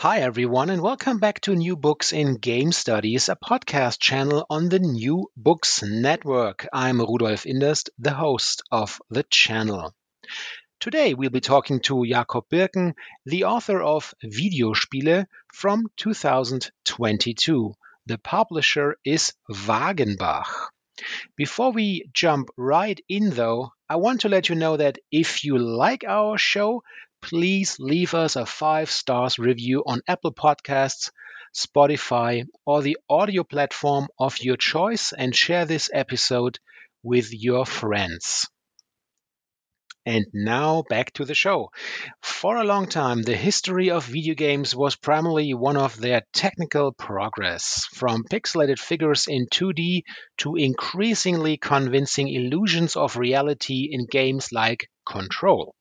Hi, 0.00 0.20
everyone, 0.20 0.70
and 0.70 0.80
welcome 0.80 1.18
back 1.18 1.40
to 1.40 1.56
New 1.56 1.74
Books 1.74 2.12
in 2.12 2.36
Game 2.36 2.70
Studies, 2.70 3.28
a 3.28 3.34
podcast 3.34 3.98
channel 3.98 4.46
on 4.48 4.68
the 4.68 4.78
New 4.78 5.28
Books 5.36 5.82
Network. 5.82 6.68
I'm 6.72 7.00
Rudolf 7.00 7.42
Inderst, 7.42 7.88
the 7.98 8.14
host 8.14 8.62
of 8.70 9.02
the 9.10 9.24
channel. 9.24 9.92
Today, 10.78 11.14
we'll 11.14 11.30
be 11.30 11.40
talking 11.40 11.80
to 11.80 12.06
Jakob 12.06 12.44
Birken, 12.48 12.94
the 13.26 13.42
author 13.42 13.82
of 13.82 14.14
Videospiele 14.24 15.26
from 15.52 15.88
2022. 15.96 17.74
The 18.06 18.18
publisher 18.18 18.98
is 19.04 19.32
Wagenbach. 19.50 20.68
Before 21.36 21.72
we 21.72 22.08
jump 22.12 22.50
right 22.56 23.00
in, 23.08 23.30
though, 23.30 23.72
I 23.88 23.96
want 23.96 24.20
to 24.20 24.28
let 24.28 24.48
you 24.48 24.54
know 24.54 24.76
that 24.76 24.98
if 25.10 25.42
you 25.42 25.58
like 25.58 26.04
our 26.06 26.38
show, 26.38 26.84
please 27.20 27.76
leave 27.78 28.14
us 28.14 28.36
a 28.36 28.46
five 28.46 28.90
stars 28.90 29.38
review 29.38 29.82
on 29.86 30.02
Apple 30.06 30.32
Podcasts, 30.32 31.10
Spotify, 31.54 32.44
or 32.66 32.82
the 32.82 32.98
audio 33.08 33.44
platform 33.44 34.08
of 34.18 34.38
your 34.40 34.56
choice 34.56 35.12
and 35.12 35.34
share 35.34 35.64
this 35.64 35.90
episode 35.92 36.58
with 37.02 37.32
your 37.32 37.66
friends. 37.66 38.46
And 40.06 40.24
now 40.32 40.84
back 40.88 41.12
to 41.14 41.26
the 41.26 41.34
show. 41.34 41.70
For 42.22 42.56
a 42.56 42.64
long 42.64 42.86
time, 42.86 43.22
the 43.22 43.36
history 43.36 43.90
of 43.90 44.06
video 44.06 44.34
games 44.34 44.74
was 44.74 44.96
primarily 44.96 45.52
one 45.52 45.76
of 45.76 46.00
their 46.00 46.22
technical 46.32 46.92
progress, 46.92 47.84
from 47.92 48.24
pixelated 48.24 48.78
figures 48.78 49.26
in 49.28 49.48
2D 49.52 50.04
to 50.38 50.56
increasingly 50.56 51.58
convincing 51.58 52.28
illusions 52.28 52.96
of 52.96 53.18
reality 53.18 53.90
in 53.92 54.06
games 54.06 54.50
like 54.50 54.88
Control. 55.04 55.74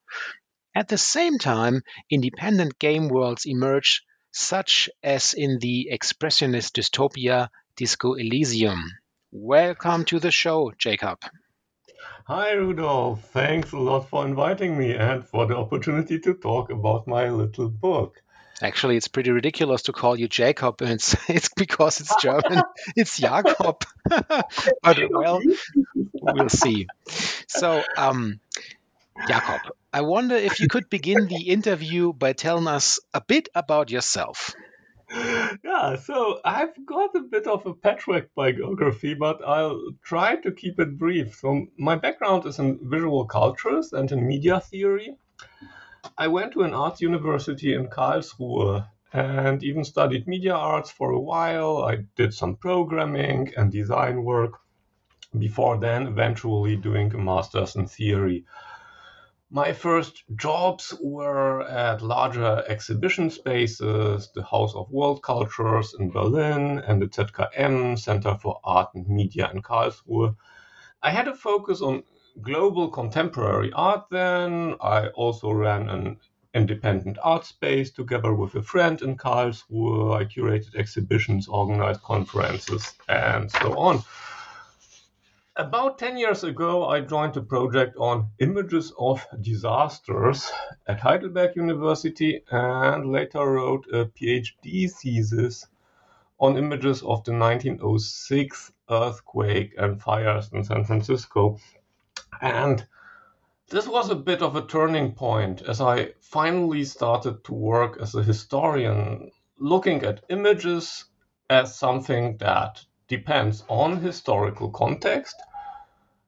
At 0.78 0.90
the 0.90 0.98
same 1.00 1.40
time, 1.40 1.82
independent 2.08 2.78
game 2.78 3.08
worlds 3.08 3.48
emerge, 3.48 4.04
such 4.32 4.92
as 5.02 5.34
in 5.34 5.58
the 5.58 5.90
expressionist 5.92 6.74
dystopia 6.74 7.50
Disco 7.76 8.14
Elysium. 8.14 8.84
Welcome 9.32 10.06
to 10.06 10.20
the 10.20 10.30
show, 10.30 10.72
Jacob. 10.78 11.18
Hi, 12.28 12.52
Rudolf. 12.52 13.24
Thanks 13.32 13.72
a 13.72 13.80
lot 13.80 14.08
for 14.08 14.28
inviting 14.28 14.78
me 14.78 14.94
and 14.94 15.26
for 15.26 15.48
the 15.48 15.58
opportunity 15.58 16.20
to 16.20 16.36
talk 16.36 16.70
about 16.70 17.08
my 17.08 17.32
little 17.32 17.70
book. 17.70 18.22
Actually, 18.62 18.98
it's 18.98 19.08
pretty 19.08 19.32
ridiculous 19.32 19.82
to 19.84 19.94
call 19.94 20.16
you 20.16 20.28
Jacob, 20.28 20.84
and 20.84 20.92
it's, 20.92 21.16
it's 21.28 21.50
because 21.56 22.02
it's 22.02 22.22
German. 22.22 22.62
it's 22.96 23.18
Jakob. 23.18 23.84
but 24.06 24.98
well, 25.10 25.42
we'll 26.14 26.50
see. 26.50 26.86
So, 27.48 27.84
um, 27.98 28.40
Jakob, 29.26 29.62
I 29.94 30.02
wonder 30.02 30.36
if 30.36 30.60
you 30.60 30.68
could 30.68 30.90
begin 30.90 31.28
the 31.28 31.50
interview 31.50 32.14
by 32.14 32.34
telling 32.34 32.68
us 32.68 33.00
a 33.14 33.22
bit 33.22 33.50
about 33.56 33.90
yourself. 33.90 34.54
Yeah, 35.64 35.96
so 35.96 36.40
I've 36.44 36.86
got 36.86 37.16
a 37.16 37.22
bit 37.22 37.48
of 37.48 37.66
a 37.66 37.74
patchwork 37.74 38.30
biography, 38.36 39.14
but 39.14 39.42
I'll 39.46 39.82
try 40.04 40.36
to 40.36 40.52
keep 40.52 40.80
it 40.80 40.98
brief. 40.98 41.36
So, 41.36 41.68
my 41.78 41.96
background 41.96 42.46
is 42.46 42.60
in 42.60 42.80
visual 42.82 43.26
cultures 43.26 43.94
and 43.94 44.12
in 44.12 44.28
media 44.28 44.60
theory. 44.60 45.16
I 46.18 46.28
went 46.28 46.54
to 46.54 46.64
an 46.64 46.74
art 46.74 47.02
university 47.02 47.74
in 47.74 47.88
Karlsruhe 47.88 48.88
and 49.14 49.64
even 49.64 49.84
studied 49.84 50.28
media 50.28 50.54
arts 50.54 50.92
for 50.92 51.12
a 51.12 51.20
while. 51.20 51.84
I 51.84 52.04
did 52.16 52.34
some 52.34 52.56
programming 52.56 53.54
and 53.56 53.72
design 53.72 54.24
work 54.24 54.60
before 55.38 55.78
then 55.78 56.08
eventually 56.08 56.76
doing 56.76 57.14
a 57.14 57.18
master's 57.18 57.76
in 57.76 57.88
theory. 57.88 58.46
My 59.50 59.72
first 59.72 60.26
jobs 60.36 60.94
were 61.02 61.62
at 61.62 62.02
larger 62.02 62.66
exhibition 62.68 63.30
spaces, 63.30 64.30
the 64.36 64.44
House 64.44 64.76
of 64.76 64.92
World 64.92 65.24
Cultures 65.24 65.96
in 65.98 66.10
Berlin 66.12 66.80
and 66.80 67.02
the 67.02 67.08
ZKM, 67.08 67.98
Center 67.98 68.38
for 68.42 68.60
Art 68.66 68.90
and 68.94 69.08
Media 69.08 69.50
in 69.54 69.62
Karlsruhe. 69.62 70.36
I 71.02 71.12
had 71.12 71.30
a 71.30 71.34
focus 71.34 71.82
on 71.82 72.04
global 72.42 72.90
contemporary 72.90 73.72
art 73.72 74.08
then. 74.12 74.76
I 74.82 75.08
also 75.16 75.52
ran 75.52 75.88
an 75.88 76.20
independent 76.54 77.18
art 77.24 77.46
space 77.46 77.90
together 77.90 78.34
with 78.34 78.54
a 78.56 78.62
friend 78.62 79.02
in 79.02 79.16
Karlsruhe. 79.16 80.14
I 80.14 80.26
curated 80.26 80.76
exhibitions, 80.76 81.48
organized 81.48 82.02
conferences, 82.02 82.96
and 83.08 83.50
so 83.50 83.78
on. 83.78 84.04
About 85.60 85.98
10 85.98 86.18
years 86.18 86.44
ago, 86.44 86.86
I 86.86 87.02
joined 87.02 87.36
a 87.36 87.42
project 87.42 87.98
on 87.98 88.30
images 88.38 88.94
of 89.00 89.26
disasters 89.42 90.52
at 90.86 91.00
Heidelberg 91.00 91.56
University 91.56 92.44
and 92.52 93.12
later 93.12 93.40
wrote 93.40 93.88
a 93.92 94.06
PhD 94.06 94.92
thesis 94.92 95.66
on 96.40 96.60
images 96.60 97.02
of 97.02 97.24
the 97.24 97.32
1906 97.32 98.72
earthquake 98.92 99.74
and 99.80 100.00
fires 100.00 100.52
in 100.54 100.64
San 100.64 100.84
Francisco. 100.84 101.58
And 102.40 102.86
this 103.70 103.88
was 103.88 104.12
a 104.12 104.16
bit 104.16 104.44
of 104.44 104.56
a 104.56 104.68
turning 104.68 105.14
point 105.14 105.64
as 105.64 105.82
I 105.82 106.14
finally 106.20 106.86
started 106.86 107.44
to 107.46 107.54
work 107.56 107.98
as 108.00 108.14
a 108.14 108.22
historian, 108.22 109.32
looking 109.58 110.04
at 110.04 110.24
images 110.30 111.06
as 111.50 111.76
something 111.76 112.38
that 112.38 112.86
depends 113.08 113.64
on 113.70 114.02
historical 114.02 114.70
context, 114.70 115.42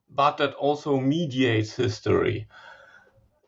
but 0.09 0.37
that 0.37 0.53
also 0.53 0.99
mediates 0.99 1.75
history. 1.75 2.47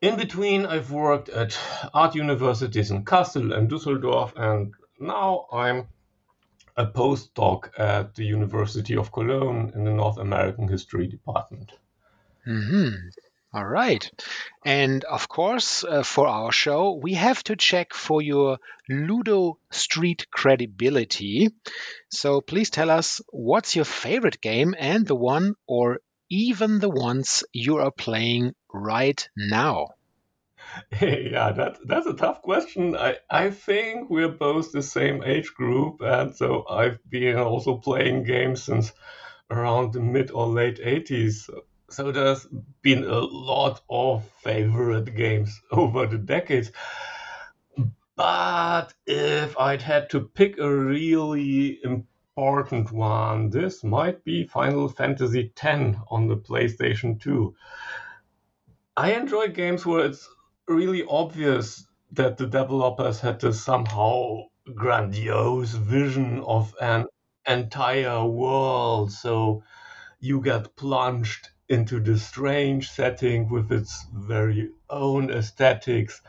In 0.02 0.18
between, 0.18 0.66
I've 0.66 0.92
worked 0.92 1.30
at 1.30 1.58
art 1.94 2.16
universities 2.16 2.92
in 2.92 3.06
Kassel 3.06 3.56
and 3.56 3.70
Düsseldorf, 3.70 4.34
and 4.36 4.74
now 5.00 5.48
I'm 5.52 5.88
a 6.78 6.86
postdoc 6.86 7.70
at 7.78 8.16
the 8.16 8.26
University 8.26 8.96
of 8.96 9.12
Cologne 9.12 9.72
in 9.76 9.84
the 9.84 9.92
North 9.92 10.18
American 10.18 10.68
History 10.68 11.08
Department. 11.08 11.72
Mm-hmm. 12.48 13.10
All 13.54 13.66
right. 13.66 14.10
And 14.64 15.04
of 15.04 15.28
course, 15.28 15.84
uh, 15.84 16.04
for 16.04 16.26
our 16.26 16.54
show, 16.54 16.94
we 16.94 17.16
have 17.16 17.44
to 17.44 17.58
check 17.58 17.94
for 17.94 18.22
your 18.22 18.60
Ludo 18.88 19.58
Street 19.72 20.28
credibility. 20.32 21.50
So 22.10 22.40
please 22.40 22.70
tell 22.70 22.90
us 22.90 23.20
what's 23.30 23.76
your 23.76 23.86
favorite 23.86 24.40
game 24.40 24.74
and 24.80 25.06
the 25.06 25.16
one 25.16 25.56
or 25.68 26.00
even 26.32 26.80
the 26.80 26.90
ones 26.90 27.44
you 27.52 27.78
are 27.78 27.92
playing 27.92 28.56
right 28.74 29.30
now. 29.36 29.90
yeah, 31.02 31.52
that, 31.52 31.78
that's 31.86 32.08
a 32.08 32.14
tough 32.14 32.42
question. 32.42 32.96
I, 32.96 33.18
I 33.30 33.50
think 33.50 34.10
we're 34.10 34.30
both 34.30 34.72
the 34.72 34.82
same 34.82 35.24
age 35.24 35.54
group, 35.54 36.00
and 36.00 36.34
so 36.34 36.66
I've 36.70 37.00
been 37.10 37.38
also 37.38 37.76
playing 37.78 38.24
games 38.24 38.64
since 38.64 38.94
around 39.50 39.92
the 39.92 40.00
mid 40.00 40.32
or 40.32 40.48
late 40.48 40.80
80s. 40.80 41.50
So 41.90 42.12
there's 42.14 42.48
been 42.82 43.04
a 43.04 43.20
lot 43.20 43.82
of 43.90 44.24
favorite 44.42 45.14
games 45.14 45.60
over 45.72 46.08
the 46.08 46.18
decades. 46.18 46.72
But 48.16 48.94
if 49.06 49.58
I'd 49.58 49.82
had 49.82 50.12
to 50.12 50.22
pick 50.22 50.60
a 50.60 50.74
really 50.74 51.80
important 51.84 52.11
one, 52.92 53.50
this 53.50 53.84
might 53.84 54.24
be 54.24 54.48
Final 54.48 54.88
Fantasy 54.88 55.52
X 55.62 55.98
on 56.10 56.28
the 56.28 56.38
PlayStation 56.38 57.20
2. 57.22 57.54
I 58.96 59.14
enjoy 59.14 59.50
games 59.50 59.86
where 59.86 60.06
it's 60.06 60.30
really 60.68 61.04
obvious 61.10 61.86
that 62.14 62.38
the 62.38 62.48
developers 62.48 63.20
had 63.20 63.42
this 63.42 63.62
somehow 63.62 64.44
grandiose 64.76 65.72
vision 65.74 66.42
of 66.42 66.74
an 66.80 67.08
entire 67.46 68.24
world. 68.24 69.12
So 69.12 69.64
you 70.20 70.42
get 70.42 70.76
plunged 70.76 71.50
into 71.68 72.00
the 72.00 72.18
strange 72.18 72.90
setting 72.92 73.50
with 73.50 73.72
its 73.72 74.06
very 74.14 74.70
own 74.90 75.32
aesthetics, 75.32 76.22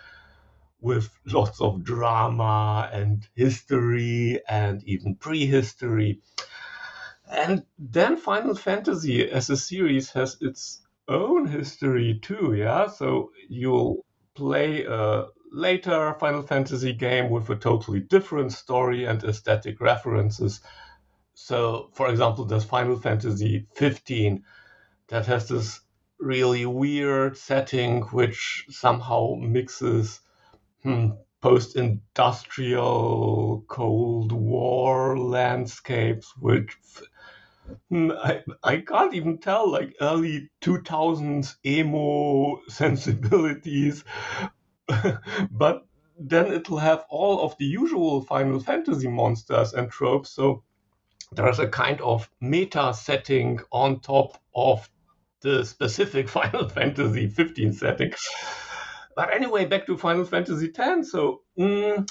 with 0.82 1.08
lots 1.26 1.60
of 1.60 1.84
drama 1.84 2.90
and 2.92 3.26
history 3.34 4.40
and 4.48 4.82
even 4.84 5.14
prehistory. 5.14 6.20
And 7.30 7.64
then 7.78 8.16
Final 8.16 8.54
Fantasy 8.54 9.30
as 9.30 9.48
a 9.48 9.56
series 9.56 10.10
has 10.10 10.36
its 10.42 10.82
own 11.08 11.46
history 11.46 12.18
too, 12.20 12.54
yeah? 12.54 12.88
So 12.88 13.30
you'll 13.48 14.04
play 14.34 14.84
a 14.84 15.26
later 15.52 16.14
Final 16.18 16.42
Fantasy 16.42 16.92
game 16.92 17.30
with 17.30 17.48
a 17.48 17.56
totally 17.56 18.00
different 18.00 18.52
story 18.52 19.04
and 19.04 19.22
aesthetic 19.22 19.80
references. 19.80 20.60
So, 21.34 21.90
for 21.92 22.08
example, 22.08 22.44
there's 22.44 22.64
Final 22.64 22.98
Fantasy 22.98 23.66
15 23.74 24.44
that 25.08 25.26
has 25.26 25.48
this 25.48 25.80
really 26.18 26.66
weird 26.66 27.36
setting 27.36 28.02
which 28.02 28.66
somehow 28.68 29.34
mixes 29.38 30.20
hmm, 30.82 31.10
post 31.40 31.76
industrial 31.76 33.64
Cold 33.68 34.32
War 34.32 35.18
landscapes, 35.18 36.32
which 36.38 36.76
Hmm, 37.90 38.10
I, 38.12 38.42
I 38.62 38.78
can't 38.78 39.14
even 39.14 39.38
tell 39.38 39.70
like 39.70 39.94
early 40.00 40.50
2000s 40.60 41.56
emo 41.64 42.60
sensibilities. 42.68 44.04
But 45.50 45.86
then 46.18 46.52
it'll 46.52 46.78
have 46.78 47.04
all 47.08 47.40
of 47.40 47.56
the 47.58 47.64
usual 47.64 48.22
final 48.22 48.60
fantasy 48.60 49.08
monsters 49.08 49.72
and 49.72 49.90
tropes 49.90 50.30
so 50.30 50.62
there's 51.32 51.58
a 51.58 51.68
kind 51.68 52.00
of 52.02 52.30
meta 52.40 52.92
setting 52.94 53.60
on 53.72 54.00
top 54.00 54.38
of 54.54 54.88
the 55.40 55.64
specific 55.64 56.28
final 56.38 56.68
fantasy 56.68 57.28
15 57.28 57.72
setting 57.72 58.12
but 59.16 59.34
anyway 59.34 59.64
back 59.64 59.86
to 59.86 59.96
final 59.96 60.24
fantasy 60.24 60.72
X. 60.76 61.10
so 61.10 61.42
mm, 61.58 62.08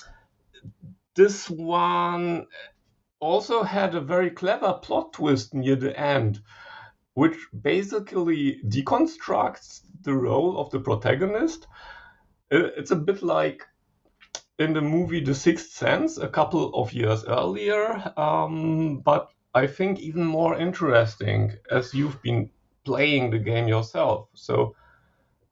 this 1.15 1.49
one 1.49 2.47
also 3.19 3.63
had 3.63 3.95
a 3.95 4.01
very 4.01 4.31
clever 4.31 4.73
plot 4.81 5.13
twist 5.13 5.53
near 5.53 5.75
the 5.75 5.97
end, 5.99 6.41
which 7.13 7.37
basically 7.61 8.59
deconstructs 8.67 9.81
the 10.01 10.13
role 10.13 10.57
of 10.57 10.71
the 10.71 10.79
protagonist. 10.79 11.67
It's 12.49 12.91
a 12.91 12.95
bit 12.95 13.21
like 13.21 13.63
in 14.57 14.73
the 14.73 14.81
movie 14.81 15.23
The 15.23 15.35
Sixth 15.35 15.71
Sense 15.71 16.17
a 16.17 16.27
couple 16.27 16.73
of 16.73 16.93
years 16.93 17.23
earlier, 17.25 18.11
um, 18.17 18.99
but 18.99 19.29
I 19.53 19.67
think 19.67 19.99
even 19.99 20.25
more 20.25 20.57
interesting 20.57 21.53
as 21.69 21.93
you've 21.93 22.21
been 22.21 22.49
playing 22.85 23.31
the 23.31 23.39
game 23.39 23.67
yourself. 23.67 24.29
So 24.33 24.75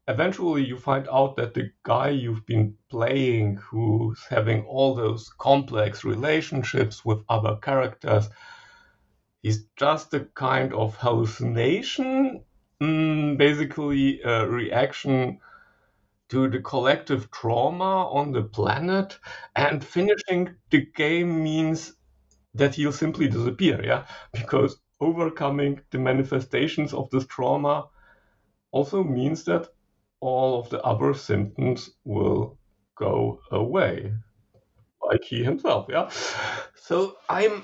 eventually 0.10 0.66
you 0.66 0.78
find 0.78 1.08
out 1.12 1.36
that 1.38 1.54
the 1.54 1.72
guy 1.84 2.10
you've 2.10 2.46
been 2.46 2.76
playing 2.90 3.58
who's 3.58 4.22
having 4.30 4.64
all 4.66 4.96
those 4.96 5.30
complex 5.38 6.04
relationships 6.04 7.06
with 7.06 7.20
other 7.30 7.56
characters 7.62 8.30
he's 9.42 9.66
just 9.78 10.14
a 10.14 10.22
kind 10.36 10.74
of 10.74 10.96
hallucination 10.98 12.44
mm, 12.82 13.38
basically 13.38 14.22
a 14.22 14.48
reaction 14.48 15.40
to 16.30 16.48
the 16.50 16.60
collective 16.60 17.30
trauma 17.32 18.08
on 18.10 18.32
the 18.32 18.44
planet. 18.44 19.18
And 19.56 19.84
finishing 19.84 20.56
the 20.70 20.86
game 20.96 21.44
means 21.44 21.94
that 22.54 22.76
he'll 22.76 22.92
simply 22.92 23.28
disappear 23.28 23.84
yeah? 23.84 24.06
Because 24.32 24.80
overcoming 25.00 25.82
the 25.92 26.00
manifestations 26.00 26.94
of 26.94 27.10
this 27.10 27.26
trauma 27.28 27.88
also 28.72 29.04
means 29.04 29.46
that 29.46 29.70
all 30.22 30.60
of 30.60 30.70
the 30.70 30.82
other 30.82 31.14
symptoms 31.14 31.90
will 32.04 32.58
go 32.96 33.40
away, 33.52 34.14
like 35.02 35.24
he 35.24 35.44
himself. 35.44 35.88
Yeah. 35.90 36.10
So 36.76 37.18
I'm 37.30 37.64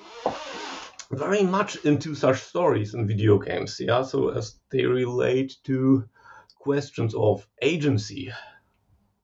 very 1.11 1.43
much 1.43 1.77
into 1.85 2.15
such 2.15 2.41
stories 2.41 2.93
in 2.93 3.07
video 3.07 3.37
games. 3.37 3.77
Yeah. 3.79 4.03
So 4.03 4.29
as 4.29 4.59
they 4.71 4.85
relate 4.85 5.57
to 5.65 6.07
questions 6.65 7.13
of 7.13 7.47
agency. 7.61 8.31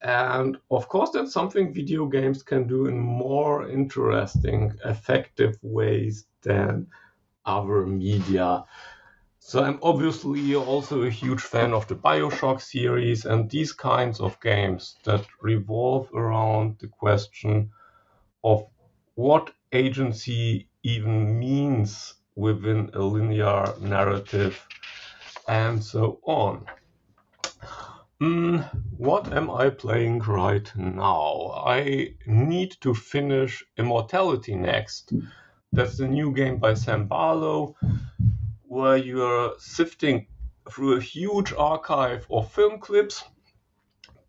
And 0.04 0.58
of 0.70 0.88
course, 0.88 1.12
that's 1.12 1.34
something 1.34 1.74
video 1.74 2.06
games 2.08 2.44
can 2.44 2.68
do 2.68 2.86
in 2.88 3.00
more 3.00 3.70
interesting, 3.70 4.74
effective 4.86 5.58
ways 5.62 6.26
than 6.42 6.88
other 7.46 7.86
media. 7.86 8.64
So 9.52 9.62
I'm 9.62 9.80
obviously 9.84 10.56
also 10.56 11.02
a 11.02 11.10
huge 11.10 11.42
fan 11.42 11.74
of 11.74 11.86
the 11.90 11.96
Bioshock 11.96 12.62
series 12.62 13.26
and 13.26 13.50
these 13.50 13.74
kinds 13.74 14.22
of 14.22 14.40
games 14.40 14.96
that 15.04 15.26
revolve 15.42 16.10
around 16.14 16.78
the 16.80 16.88
question 16.88 17.70
of 18.46 18.66
what 19.16 19.52
agency 19.74 20.70
even 20.84 21.38
means 21.38 22.14
within 22.34 22.92
a 22.94 23.02
linear 23.02 23.74
narrative 23.82 24.66
and 25.50 25.84
so 25.84 26.22
on. 26.24 26.66
Mm, 28.22 28.64
what 28.96 29.34
am 29.34 29.52
I 29.52 29.70
playing 29.70 30.20
right 30.20 30.72
now? 30.78 31.62
I 31.66 32.16
need 32.26 32.78
to 32.80 32.94
finish 32.94 33.66
Immortality 33.76 34.56
next. 34.56 35.12
That's 35.74 35.98
the 35.98 36.08
new 36.08 36.32
game 36.34 36.58
by 36.58 36.76
Sam 36.76 37.08
Barlow 37.08 37.76
where 38.72 38.96
you're 38.96 39.52
sifting 39.58 40.26
through 40.72 40.96
a 40.96 41.02
huge 41.02 41.52
archive 41.52 42.26
of 42.32 42.50
film 42.54 42.80
clips 42.80 43.22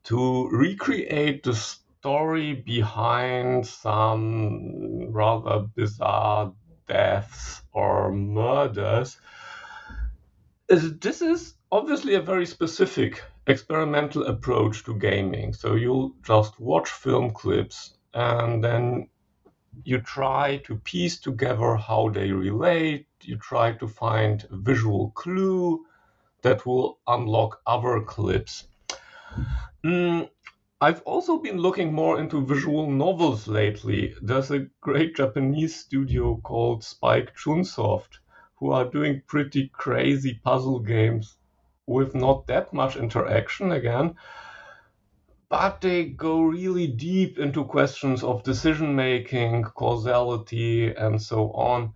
to 0.02 0.49
recreate 0.49 1.44
the 1.44 1.54
story 1.54 2.52
behind 2.52 3.64
some 3.64 5.12
rather 5.12 5.61
bizarre 5.76 6.52
deaths 6.88 7.62
or 7.72 8.11
murders. 8.11 9.16
This 10.68 11.22
is 11.22 11.54
obviously 11.70 12.16
a 12.16 12.20
very 12.20 12.46
specific 12.46 13.22
experimental 13.46 14.25
approach 14.26 14.82
to 14.87 14.99
gaming. 14.99 15.52
So 15.52 15.76
you'll 15.76 16.16
just 16.26 16.58
watch 16.58 16.88
film 16.88 17.30
clips 17.30 17.96
and 18.12 18.64
then 18.64 19.08
you 19.85 20.00
try 20.00 20.59
to 20.64 20.76
piece 20.76 21.19
together 21.19 21.76
how 21.76 22.09
they 22.11 22.31
relate, 22.33 23.07
you 23.23 23.37
try 23.37 23.73
to 23.73 23.88
find 23.88 24.47
a 24.50 24.57
visual 24.57 25.11
clue 25.11 25.85
that 26.43 26.67
will 26.67 26.99
unlock 27.07 27.61
other 27.67 28.00
clips. 28.00 28.64
Mm, 29.85 30.29
I've 30.81 31.02
also 31.02 31.38
been 31.38 31.59
looking 31.59 31.93
more 31.93 32.19
into 32.19 32.45
visual 32.45 32.91
novels 32.91 33.47
lately. 33.49 34.14
There's 34.21 34.50
a 34.50 34.67
great 34.81 35.17
Japanese 35.17 35.76
studio 35.76 36.41
called 36.43 36.85
Spike 36.85 37.37
Chunsoft 37.37 38.19
who 38.57 38.73
are 38.73 38.85
doing 38.85 39.23
pretty 39.26 39.69
crazy 39.69 40.41
puzzle 40.45 40.81
games 40.81 41.37
with 41.87 42.14
not 42.14 42.47
that 42.47 42.73
much 42.73 42.97
interaction 42.97 43.73
again 43.73 44.14
but 45.52 45.82
they 45.82 46.06
go 46.06 46.40
really 46.40 46.87
deep 46.87 47.38
into 47.38 47.62
questions 47.62 48.25
of 48.25 48.42
decision 48.42 48.97
making, 48.97 49.62
causality, 49.62 50.94
and 50.94 51.21
so 51.21 51.50
on. 51.52 51.92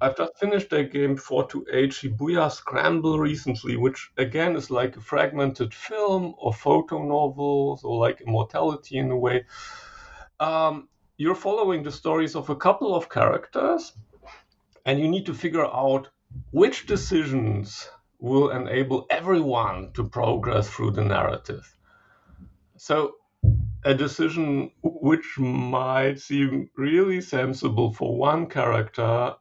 I've 0.00 0.16
just 0.16 0.38
finished 0.38 0.72
a 0.72 0.84
game 0.84 1.16
428 1.16 1.90
Shibuya 1.90 2.52
Scramble 2.52 3.18
recently, 3.18 3.76
which 3.76 4.12
again 4.16 4.54
is 4.54 4.70
like 4.70 4.96
a 4.96 5.00
fragmented 5.00 5.74
film 5.74 6.36
or 6.38 6.52
photo 6.54 7.02
novels 7.02 7.82
or 7.82 7.98
like 7.98 8.20
immortality 8.20 8.98
in 8.98 9.10
a 9.10 9.16
way. 9.16 9.44
Um, 10.38 10.88
you're 11.16 11.34
following 11.34 11.82
the 11.82 11.90
stories 11.90 12.36
of 12.36 12.48
a 12.48 12.54
couple 12.54 12.94
of 12.94 13.10
characters, 13.10 13.92
and 14.86 15.00
you 15.00 15.08
need 15.08 15.26
to 15.26 15.34
figure 15.34 15.66
out 15.66 16.10
which 16.52 16.86
decisions 16.86 17.90
will 18.20 18.50
enable 18.50 19.06
everyone 19.10 19.90
to 19.94 20.08
progress 20.08 20.70
through 20.70 20.92
the 20.92 21.02
narrative. 21.02 21.74
So 22.84 23.14
a 23.86 23.94
decision 23.94 24.70
which 24.82 25.38
might 25.38 26.20
seem 26.20 26.68
really 26.76 27.22
sensible 27.22 27.94
for 27.94 28.14
one 28.14 28.46
character 28.46 29.34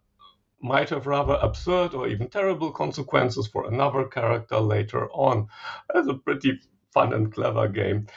might 0.62 0.90
have 0.90 1.08
rather 1.08 1.34
absurd 1.42 1.94
or 1.94 2.08
even 2.08 2.30
terrible 2.30 2.72
consequences 2.72 3.46
for 3.46 3.68
another 3.68 4.06
character 4.06 4.62
later 4.62 5.10
on. 5.12 5.50
That's 5.94 6.08
a 6.08 6.14
pretty 6.14 6.62
fun 6.94 7.12
and 7.12 7.34
clever 7.34 7.68
game. 7.68 8.08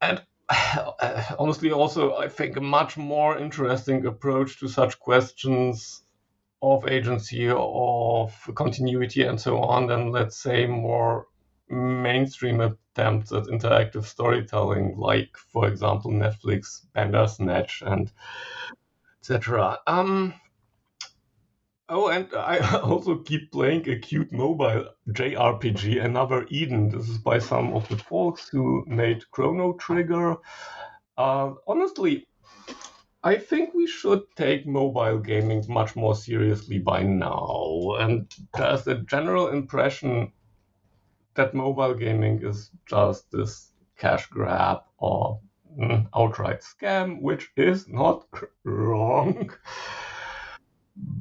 And 0.00 0.22
honestly, 1.38 1.70
also, 1.70 2.16
I 2.16 2.28
think 2.28 2.56
a 2.56 2.62
much 2.62 2.96
more 2.96 3.36
interesting 3.36 4.06
approach 4.06 4.58
to 4.60 4.68
such 4.68 4.98
questions 4.98 6.02
of 6.62 6.88
agency, 6.88 7.50
or 7.50 8.24
of 8.24 8.54
continuity, 8.54 9.22
and 9.22 9.38
so 9.38 9.58
on 9.58 9.86
than, 9.86 10.12
let's 10.12 10.38
say, 10.38 10.66
more 10.66 11.26
mainstream 11.70 12.60
attempts 12.60 13.32
at 13.32 13.44
interactive 13.44 14.04
storytelling, 14.04 14.96
like, 14.96 15.36
for 15.52 15.68
example, 15.68 16.10
Netflix 16.10 16.86
Bandersnatch 16.94 17.82
and 17.82 18.10
etc. 19.20 19.78
Um, 19.86 20.34
oh, 21.88 22.08
and 22.08 22.28
I 22.34 22.80
also 22.82 23.18
keep 23.18 23.52
playing 23.52 23.88
a 23.88 23.98
cute 23.98 24.32
mobile 24.32 24.86
JRPG, 25.10 26.04
Another 26.04 26.46
Eden. 26.50 26.88
This 26.88 27.08
is 27.08 27.18
by 27.18 27.38
some 27.38 27.72
of 27.74 27.88
the 27.88 27.98
folks 27.98 28.48
who 28.48 28.84
made 28.86 29.30
Chrono 29.30 29.74
Trigger. 29.74 30.36
Uh, 31.16 31.52
honestly, 31.66 32.26
I 33.22 33.36
think 33.36 33.74
we 33.74 33.86
should 33.86 34.22
take 34.36 34.66
mobile 34.66 35.18
gaming 35.18 35.62
much 35.68 35.94
more 35.94 36.14
seriously 36.14 36.78
by 36.78 37.02
now. 37.02 37.96
And 37.98 38.32
there's 38.54 38.86
a 38.86 38.94
general 39.02 39.48
impression 39.48 40.32
that 41.40 41.54
mobile 41.54 41.94
gaming 41.94 42.38
is 42.42 42.70
just 42.84 43.30
this 43.32 43.72
cash 43.96 44.26
grab 44.26 44.80
or 44.98 45.40
mm, 45.78 46.06
outright 46.14 46.60
scam, 46.60 47.22
which 47.22 47.50
is 47.56 47.88
not 47.88 48.26
wrong. 48.64 49.50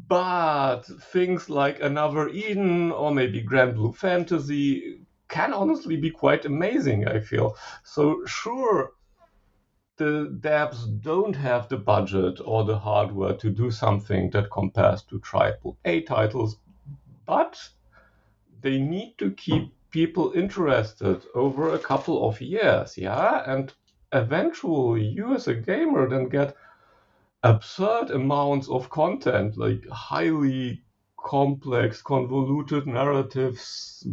but 0.09 0.81
things 1.13 1.49
like 1.49 1.79
Another 1.79 2.27
Eden 2.27 2.91
or 2.91 3.13
maybe 3.13 3.41
Granblue 3.41 3.95
Fantasy 3.95 4.99
can 5.29 5.53
honestly 5.53 5.95
be 5.95 6.11
quite 6.11 6.43
amazing, 6.43 7.07
I 7.07 7.21
feel. 7.21 7.55
So, 7.85 8.25
sure, 8.25 8.91
the 9.95 10.38
devs 10.41 10.81
don't 11.01 11.35
have 11.35 11.69
the 11.69 11.77
budget 11.77 12.41
or 12.43 12.65
the 12.65 12.77
hardware 12.77 13.35
to 13.38 13.49
do 13.49 13.71
something 13.71 14.31
that 14.31 14.51
compares 14.51 15.01
to 15.03 15.19
triple 15.19 15.77
A 15.85 16.01
titles, 16.01 16.57
but 17.25 17.55
they 18.61 18.79
need 18.79 19.15
to 19.19 19.31
keep 19.31 19.71
people 19.91 20.31
interested 20.34 21.24
over 21.36 21.74
a 21.74 21.79
couple 21.79 22.27
of 22.27 22.41
years, 22.41 22.98
yeah? 22.98 23.43
And 23.46 23.74
eventually 24.12 25.05
you 25.05 25.34
as 25.36 25.48
a 25.48 25.55
gamer 25.55 26.10
then 26.10 26.29
get 26.29 26.55
absurd 27.43 28.12
amounts 28.12 28.69
of 28.69 28.89
content, 28.89 29.58
like 29.58 29.88
highly 29.89 30.84
complex, 31.17 32.01
convoluted 32.01 32.88
narratives, 32.88 34.03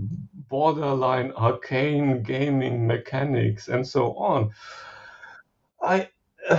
borderline 0.48 1.32
arcane 1.32 2.22
gaming 2.22 2.86
mechanics, 2.86 3.68
and 3.68 3.86
so 3.86 4.14
on. 4.16 4.50
I 5.82 6.08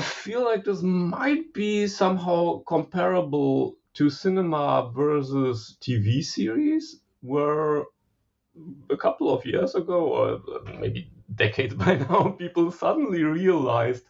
feel 0.02 0.44
like 0.44 0.64
this 0.64 0.82
might 0.82 1.54
be 1.54 1.88
somehow 1.88 2.64
comparable 2.68 3.76
to 3.94 4.10
cinema 4.10 4.92
versus 4.96 5.78
TV 5.82 6.24
series, 6.24 7.02
where 7.22 7.84
a 8.90 8.98
couple 8.98 9.34
of 9.34 9.46
years 9.46 9.76
ago, 9.76 10.08
or 10.08 10.42
maybe 10.80 11.10
decades 11.36 11.74
by 11.86 11.96
now, 11.96 12.30
people 12.30 12.72
suddenly 12.72 13.24
realized 13.24 14.06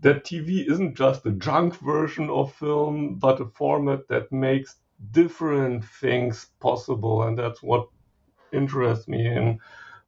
that 0.00 0.24
TV 0.24 0.68
isn't 0.70 0.96
just 0.96 1.26
a 1.26 1.32
junk 1.32 1.76
version 1.80 2.30
of 2.30 2.54
film, 2.54 3.16
but 3.16 3.40
a 3.40 3.46
format 3.46 4.08
that 4.08 4.32
makes 4.32 4.76
different 5.10 5.84
things 5.84 6.46
possible. 6.60 7.22
And 7.22 7.38
that's 7.38 7.62
what 7.62 7.88
interests 8.52 9.08
me 9.08 9.26
in 9.26 9.60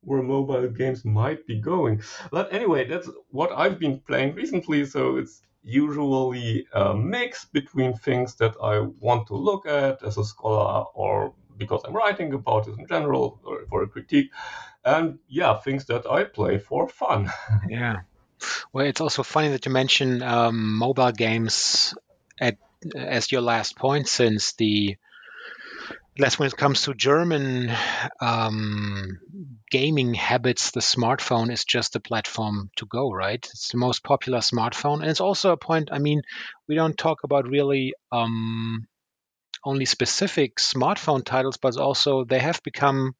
where 0.02 0.22
mobile 0.22 0.68
games 0.68 1.04
might 1.04 1.46
be 1.46 1.60
going. 1.60 2.02
But 2.30 2.52
anyway, 2.52 2.86
that's 2.88 3.08
what 3.30 3.52
I've 3.52 3.78
been 3.78 4.00
playing 4.00 4.34
recently. 4.34 4.84
So 4.84 5.16
it's 5.16 5.42
usually 5.62 6.66
a 6.74 6.94
mix 6.94 7.44
between 7.44 7.94
things 7.94 8.34
that 8.36 8.54
I 8.62 8.80
want 8.80 9.28
to 9.28 9.36
look 9.36 9.66
at 9.66 10.02
as 10.02 10.18
a 10.18 10.24
scholar 10.24 10.84
or 10.94 11.34
because 11.62 11.82
I'm 11.84 11.94
writing 11.94 12.32
about 12.32 12.68
it 12.68 12.78
in 12.78 12.86
general 12.86 13.40
or 13.44 13.66
for 13.68 13.82
a 13.82 13.88
critique. 13.88 14.30
And 14.84 15.18
yeah, 15.28 15.58
things 15.58 15.86
that 15.86 16.06
I 16.06 16.24
play 16.24 16.58
for 16.58 16.88
fun. 16.88 17.30
yeah. 17.68 18.00
Well, 18.72 18.86
it's 18.86 19.00
also 19.00 19.22
funny 19.22 19.48
that 19.50 19.66
you 19.66 19.72
mention 19.72 20.22
um, 20.22 20.76
mobile 20.76 21.12
games 21.12 21.94
at, 22.40 22.56
as 22.96 23.30
your 23.30 23.40
last 23.40 23.76
point, 23.76 24.08
since 24.08 24.54
the 24.54 24.96
Less 26.18 26.38
when 26.38 26.46
it 26.46 26.56
comes 26.58 26.82
to 26.82 26.92
German 26.92 27.72
um, 28.20 29.18
gaming 29.70 30.12
habits, 30.12 30.70
the 30.70 30.80
smartphone 30.80 31.50
is 31.50 31.64
just 31.64 31.96
a 31.96 32.00
platform 32.00 32.70
to 32.76 32.84
go, 32.84 33.10
right? 33.10 33.42
It's 33.50 33.70
the 33.70 33.78
most 33.78 34.04
popular 34.04 34.40
smartphone. 34.40 35.00
And 35.00 35.06
it's 35.06 35.22
also 35.22 35.52
a 35.52 35.56
point, 35.56 35.88
I 35.90 36.00
mean, 36.00 36.20
we 36.68 36.74
don't 36.74 36.98
talk 36.98 37.24
about 37.24 37.48
really 37.48 37.94
um, 38.10 38.86
only 39.64 39.84
specific 39.84 40.56
smartphone 40.56 41.24
titles, 41.24 41.56
but 41.56 41.76
also 41.76 42.24
they 42.24 42.40
have 42.40 42.62
become 42.62 43.14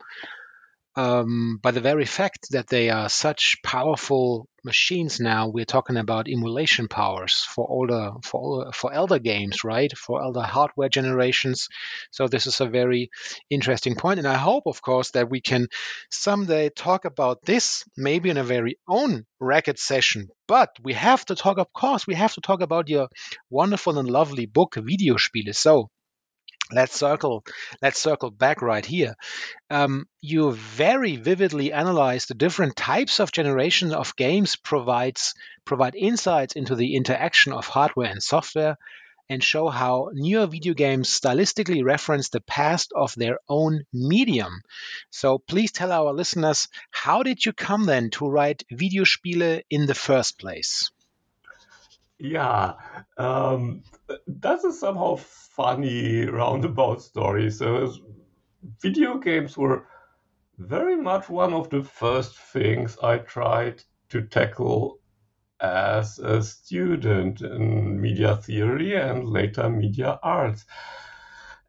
um, 0.95 1.59
by 1.63 1.71
the 1.71 1.81
very 1.81 2.05
fact 2.05 2.49
that 2.51 2.69
they 2.69 2.91
are 2.91 3.09
such 3.09 3.57
powerful 3.65 4.47
machines 4.63 5.19
now, 5.21 5.49
we're 5.49 5.65
talking 5.65 5.97
about 5.97 6.29
emulation 6.29 6.87
powers 6.87 7.41
for 7.41 7.67
older 7.69 8.13
for 8.23 8.71
for 8.73 8.93
elder 8.93 9.19
games, 9.19 9.65
right? 9.65 9.91
For 9.97 10.23
elder 10.23 10.43
hardware 10.43 10.91
generations. 10.91 11.69
So 12.11 12.29
this 12.29 12.47
is 12.47 12.61
a 12.61 12.67
very 12.67 13.11
interesting 13.49 13.97
point, 13.97 14.19
and 14.19 14.29
I 14.29 14.35
hope, 14.37 14.65
of 14.67 14.83
course, 14.83 15.13
that 15.13 15.31
we 15.31 15.41
can 15.41 15.69
someday 16.11 16.69
talk 16.69 17.07
about 17.07 17.43
this, 17.43 17.85
maybe 17.97 18.29
in 18.29 18.37
a 18.37 18.45
very 18.45 18.79
own 18.87 19.25
racket 19.41 19.79
session. 19.79 20.29
But 20.47 20.77
we 20.83 20.93
have 20.93 21.25
to 21.27 21.35
talk, 21.35 21.57
of 21.59 21.73
course, 21.73 22.07
we 22.07 22.15
have 22.15 22.35
to 22.35 22.43
talk 22.43 22.61
about 22.61 22.91
your 22.91 23.09
wonderful 23.49 23.99
and 23.99 24.09
lovely 24.11 24.45
book, 24.45 24.75
Videospiele. 24.75 25.55
So 25.55 25.89
let's 26.73 26.97
circle 26.97 27.45
let's 27.81 27.99
circle 27.99 28.31
back 28.31 28.63
right 28.63 28.87
here 28.87 29.15
um, 29.71 30.07
you 30.21 30.53
very 30.53 31.17
vividly 31.17 31.73
analyze 31.73 32.27
the 32.27 32.35
different 32.35 32.77
types 32.77 33.21
of 33.21 33.33
generation 33.33 33.93
of 33.93 34.17
games 34.17 34.57
provides 34.57 35.35
provide 35.65 35.95
insights 35.95 36.55
into 36.55 36.75
the 36.75 36.97
interaction 36.97 37.53
of 37.53 37.67
hardware 37.67 38.11
and 38.11 38.23
software 38.23 38.77
and 39.29 39.43
show 39.43 39.69
how 39.69 40.11
newer 40.13 40.47
video 40.47 40.75
games 40.75 41.09
stylistically 41.09 41.83
reference 41.83 42.29
the 42.29 42.41
past 42.43 42.93
of 42.95 43.15
their 43.15 43.39
own 43.49 43.83
medium. 43.93 44.61
So 45.11 45.39
please 45.39 45.73
tell 45.73 45.91
our 45.91 46.13
listeners, 46.13 46.69
how 46.91 47.23
did 47.23 47.45
you 47.45 47.53
come 47.53 47.87
then 47.87 48.11
to 48.11 48.29
write 48.29 48.65
Videospiele 48.71 49.63
in 49.71 49.87
the 49.87 49.95
first 49.95 50.39
place? 50.39 50.91
Yeah, 52.23 52.75
um, 53.19 53.83
that's 54.29 54.63
a 54.65 54.73
somehow 54.73 55.17
funny 55.17 56.25
roundabout 56.27 57.03
story. 57.03 57.51
So, 57.51 57.93
video 58.81 59.19
games 59.19 59.59
were 59.59 59.87
very 60.59 60.97
much 60.97 61.29
one 61.29 61.53
of 61.55 61.71
the 61.71 61.83
first 61.83 62.39
things 62.39 62.99
I 63.03 63.19
tried 63.19 63.83
to 64.11 64.23
tackle 64.23 65.01
as 65.61 66.19
a 66.21 66.43
student 66.43 67.43
in 67.43 68.01
media 68.01 68.37
theory 68.37 68.97
and 68.97 69.29
later 69.29 69.71
media 69.71 70.21
arts. 70.23 70.65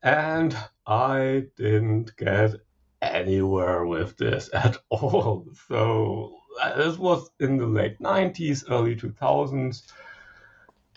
And 0.03 0.55
I 0.85 1.45
didn't 1.57 2.15
get 2.15 2.55
anywhere 3.01 3.85
with 3.87 4.17
this 4.17 4.49
at 4.53 4.77
all. 4.89 5.47
So, 5.67 6.37
this 6.77 6.97
was 6.97 7.29
in 7.39 7.57
the 7.57 7.65
late 7.65 7.99
90s, 7.99 8.65
early 8.69 8.95
2000s 8.95 9.91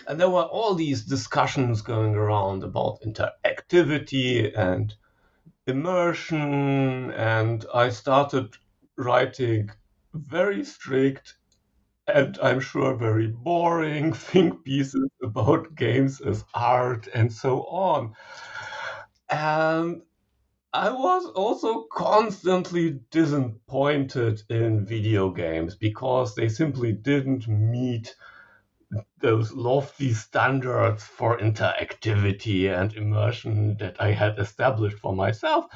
and 0.07 0.21
there 0.21 0.31
were 0.31 0.45
all 0.45 0.75
these 0.75 1.05
discussions 1.05 1.83
going 1.83 2.15
around 2.15 2.63
about 2.63 3.01
interactivity 3.03 4.57
and 4.57 4.95
immersion. 5.67 7.11
And 7.11 7.65
I 7.75 7.91
started 7.91 8.55
writing 8.97 9.71
very 10.15 10.65
strict 10.65 11.37
and 12.07 12.39
I'm 12.41 12.61
sure 12.61 12.95
very 12.95 13.27
boring 13.27 14.13
think 14.31 14.65
pieces 14.65 15.09
about 15.23 15.75
games 15.75 16.21
as 16.21 16.45
art 16.55 17.09
and 17.13 17.33
so 17.33 17.63
on. 17.65 18.15
And 19.29 20.03
I 20.73 20.91
was 20.91 21.27
also 21.27 21.87
constantly 21.91 23.01
disappointed 23.11 24.43
in 24.49 24.87
video 24.87 25.31
games 25.31 25.75
because 25.75 26.35
they 26.35 26.49
simply 26.49 26.93
didn't 26.93 27.49
meet 27.49 28.15
those 29.20 29.52
lofty 29.52 30.12
standards 30.12 31.02
for 31.04 31.38
interactivity 31.38 32.70
and 32.70 32.94
immersion 32.94 33.76
that 33.78 34.00
I 34.00 34.12
had 34.12 34.38
established 34.38 34.99
for 34.99 35.14
myself. 35.14 35.66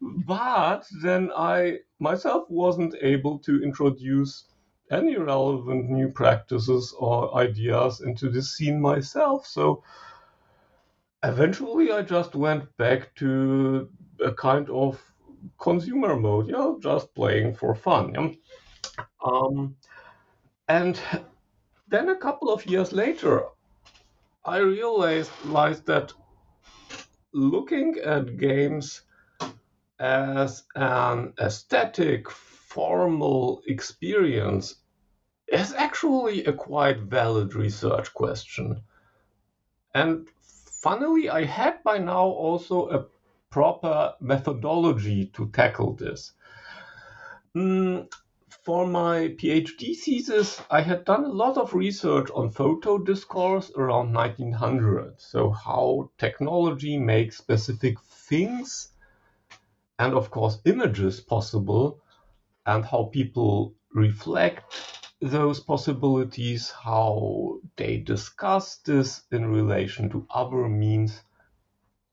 But 0.00 0.86
then 1.02 1.30
I 1.36 1.78
myself 1.98 2.44
wasn't 2.48 2.94
able 3.02 3.38
to 3.40 3.62
introduce 3.62 4.44
any 4.90 5.16
relevant 5.16 5.88
new 5.90 6.08
practices 6.08 6.94
or 6.98 7.34
ideas 7.36 8.00
into 8.00 8.28
this 8.28 8.56
scene 8.56 8.80
myself. 8.80 9.46
So 9.46 9.82
eventually 11.22 11.92
I 11.92 12.02
just 12.02 12.34
went 12.34 12.76
back 12.76 13.14
to 13.16 13.88
a 14.24 14.32
kind 14.32 14.68
of 14.70 15.00
consumer 15.58 16.16
mode, 16.16 16.46
you 16.46 16.52
know, 16.52 16.78
just 16.80 17.14
playing 17.14 17.54
for 17.54 17.74
fun. 17.74 18.14
Yeah? 18.14 19.04
Um, 19.24 19.76
and 20.68 21.00
then 21.90 22.08
a 22.08 22.16
couple 22.16 22.50
of 22.50 22.66
years 22.66 22.92
later, 22.92 23.44
I 24.44 24.58
realized 24.58 25.86
that 25.86 26.12
looking 27.32 27.98
at 27.98 28.38
games 28.38 29.02
as 29.98 30.64
an 30.76 31.34
aesthetic, 31.38 32.30
formal 32.30 33.62
experience 33.66 34.76
is 35.48 35.72
actually 35.74 36.44
a 36.44 36.52
quite 36.52 37.00
valid 37.00 37.54
research 37.54 38.14
question. 38.14 38.82
And 39.92 40.28
funnily, 40.82 41.28
I 41.28 41.44
had 41.44 41.82
by 41.82 41.98
now 41.98 42.24
also 42.24 42.88
a 42.88 43.06
proper 43.50 44.14
methodology 44.20 45.26
to 45.34 45.48
tackle 45.50 45.94
this. 45.94 46.32
Mm, 47.56 48.08
for 48.62 48.86
my 48.86 49.34
PhD 49.40 49.96
thesis, 49.96 50.60
I 50.70 50.82
had 50.82 51.04
done 51.04 51.24
a 51.24 51.32
lot 51.32 51.56
of 51.56 51.74
research 51.74 52.30
on 52.34 52.50
photo 52.50 52.98
discourse 52.98 53.70
around 53.76 54.12
1900. 54.12 55.20
So, 55.20 55.50
how 55.50 56.10
technology 56.18 56.98
makes 56.98 57.38
specific 57.38 57.98
things 58.00 58.92
and, 59.98 60.14
of 60.14 60.30
course, 60.30 60.60
images 60.64 61.20
possible, 61.20 62.00
and 62.66 62.84
how 62.84 63.04
people 63.04 63.74
reflect 63.94 64.62
those 65.20 65.60
possibilities, 65.60 66.70
how 66.70 67.60
they 67.76 67.98
discuss 67.98 68.76
this 68.76 69.22
in 69.30 69.46
relation 69.46 70.10
to 70.10 70.26
other 70.30 70.68
means 70.68 71.22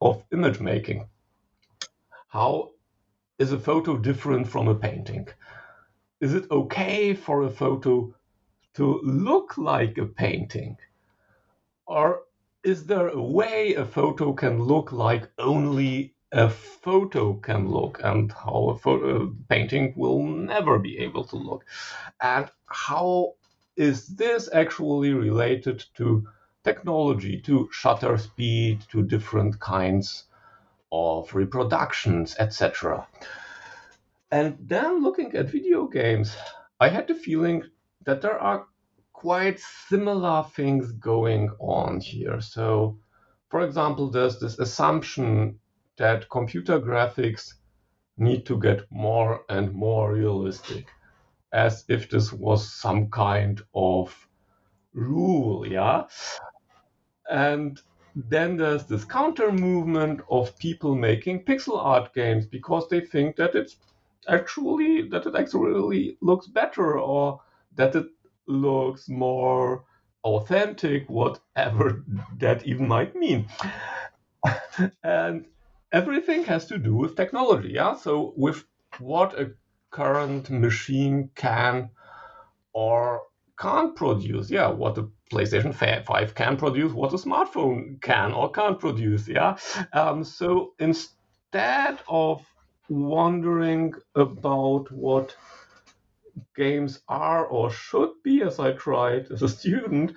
of 0.01 0.23
image 0.31 0.59
making. 0.59 1.07
How 2.27 2.71
is 3.39 3.51
a 3.51 3.59
photo 3.59 3.97
different 3.97 4.47
from 4.47 4.67
a 4.67 4.75
painting? 4.75 5.27
Is 6.19 6.33
it 6.33 6.49
okay 6.49 7.13
for 7.13 7.43
a 7.43 7.49
photo 7.49 8.13
to 8.73 8.99
look 9.03 9.57
like 9.57 9.97
a 9.97 10.05
painting? 10.05 10.77
Or 11.85 12.23
is 12.63 12.85
there 12.85 13.07
a 13.09 13.21
way 13.21 13.75
a 13.75 13.85
photo 13.85 14.33
can 14.33 14.61
look 14.61 14.91
like 14.91 15.29
only 15.37 16.15
a 16.31 16.49
photo 16.49 17.33
can 17.35 17.69
look 17.69 18.01
and 18.03 18.31
how 18.31 18.69
a 18.69 18.77
photo, 18.77 19.33
painting 19.47 19.93
will 19.95 20.23
never 20.23 20.79
be 20.79 20.97
able 20.99 21.23
to 21.25 21.35
look? 21.35 21.65
And 22.21 22.49
how 22.65 23.35
is 23.75 24.07
this 24.07 24.49
actually 24.51 25.13
related 25.13 25.85
to 25.95 26.27
technology, 26.63 27.39
to 27.41 27.69
shutter 27.71 28.17
speed, 28.17 28.81
to 28.91 29.03
different 29.03 29.59
kinds 29.59 30.25
of 30.91 31.33
reproductions, 31.33 32.35
etc.? 32.39 33.07
And 34.31 34.57
then 34.59 35.01
looking 35.03 35.35
at 35.35 35.49
video 35.49 35.87
games, 35.87 36.35
I 36.79 36.89
had 36.89 37.07
the 37.07 37.15
feeling 37.15 37.63
that 38.05 38.21
there 38.21 38.37
are 38.37 38.65
quite 39.13 39.59
similar 39.59 40.43
things 40.55 40.91
going 40.91 41.49
on 41.59 42.01
here. 42.01 42.41
So, 42.41 42.99
for 43.49 43.61
example, 43.61 44.09
there's 44.09 44.39
this 44.39 44.59
assumption 44.59 45.59
that 45.97 46.29
computer 46.29 46.79
graphics 46.79 47.53
need 48.17 48.45
to 48.47 48.59
get 48.59 48.91
more 48.91 49.43
and 49.49 49.73
more 49.73 50.13
realistic, 50.13 50.87
as 51.53 51.85
if 51.87 52.09
this 52.09 52.33
was 52.33 52.71
some 52.73 53.09
kind 53.09 53.61
of 53.73 54.27
rule, 54.93 55.65
yeah? 55.65 56.03
And 57.29 57.79
then 58.15 58.57
there's 58.57 58.85
this 58.85 59.05
counter 59.05 59.51
movement 59.51 60.21
of 60.29 60.57
people 60.57 60.95
making 60.95 61.45
pixel 61.45 61.77
art 61.77 62.13
games 62.13 62.45
because 62.45 62.89
they 62.89 63.01
think 63.01 63.35
that 63.37 63.55
it's 63.55 63.77
actually 64.27 65.07
that 65.09 65.25
it 65.25 65.35
actually 65.35 66.17
looks 66.21 66.47
better 66.47 66.99
or 66.99 67.41
that 67.75 67.95
it 67.95 68.07
looks 68.47 69.09
more 69.09 69.83
authentic, 70.23 71.09
whatever 71.09 72.03
that 72.37 72.65
even 72.65 72.87
might 72.87 73.15
mean. 73.15 73.47
and 75.03 75.45
everything 75.91 76.43
has 76.43 76.65
to 76.67 76.77
do 76.77 76.95
with 76.95 77.15
technology, 77.15 77.69
yeah? 77.73 77.95
So 77.95 78.33
with 78.35 78.63
what 78.99 79.39
a 79.39 79.51
current 79.91 80.49
machine 80.49 81.29
can 81.35 81.89
or 82.73 83.21
can't 83.57 83.95
produce, 83.95 84.51
yeah, 84.51 84.67
what 84.69 84.97
a 84.97 85.07
PlayStation 85.31 85.73
5 85.73 86.35
can 86.35 86.57
produce, 86.57 86.93
what 86.93 87.13
a 87.13 87.17
smartphone 87.17 88.01
can 88.01 88.31
or 88.31 88.51
can't 88.51 88.79
produce, 88.79 89.27
yeah. 89.27 89.57
Um, 89.93 90.23
so 90.23 90.73
instead 90.79 91.99
of 92.07 92.45
wondering 92.89 93.93
about 94.15 94.91
what 94.91 95.35
games 96.55 97.01
are 97.07 97.45
or 97.45 97.71
should 97.71 98.11
be 98.23 98.41
as 98.41 98.59
I 98.59 98.73
tried 98.73 99.31
as 99.31 99.41
a 99.41 99.49
student, 99.49 100.13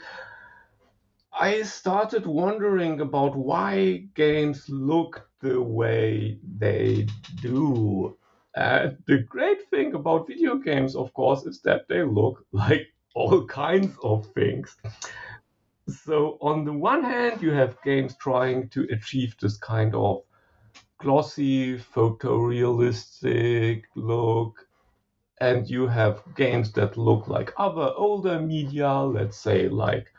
I 1.32 1.62
started 1.62 2.26
wondering 2.26 3.00
about 3.00 3.36
why 3.36 4.08
games 4.14 4.68
look 4.68 5.28
the 5.40 5.60
way 5.62 6.38
they 6.58 7.06
do. 7.40 8.16
And 8.54 8.98
the 9.06 9.18
great 9.18 9.68
thing 9.70 9.94
about 9.94 10.26
video 10.26 10.56
games, 10.56 10.96
of 10.96 11.12
course, 11.14 11.46
is 11.46 11.62
that 11.62 11.88
they 11.88 12.02
look 12.02 12.44
like 12.52 12.88
all 13.14 13.46
kinds 13.46 13.96
of 14.02 14.26
things. 14.34 14.76
So, 15.88 16.38
on 16.40 16.64
the 16.64 16.72
one 16.72 17.02
hand, 17.02 17.42
you 17.42 17.52
have 17.52 17.82
games 17.82 18.16
trying 18.16 18.68
to 18.70 18.86
achieve 18.90 19.36
this 19.40 19.56
kind 19.56 19.94
of 19.94 20.22
glossy, 21.00 21.78
photorealistic 21.78 23.84
look, 23.96 24.68
and 25.40 25.68
you 25.68 25.86
have 25.86 26.22
games 26.36 26.72
that 26.72 26.98
look 26.98 27.26
like 27.26 27.52
other 27.56 27.92
older 27.96 28.38
media, 28.38 28.92
let's 29.00 29.38
say 29.38 29.68
like 29.68 30.12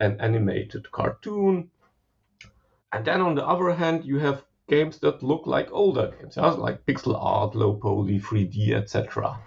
an 0.00 0.20
animated 0.20 0.90
cartoon. 0.90 1.70
And 2.92 3.04
then 3.04 3.20
on 3.20 3.36
the 3.36 3.46
other 3.46 3.72
hand, 3.72 4.04
you 4.04 4.18
have 4.18 4.44
games 4.68 4.98
that 4.98 5.22
look 5.22 5.46
like 5.46 5.70
older 5.70 6.12
games, 6.18 6.36
like 6.36 6.84
pixel 6.86 7.16
art, 7.18 7.54
low 7.54 7.74
poly, 7.74 8.18
3D, 8.18 8.72
etc. 8.72 9.38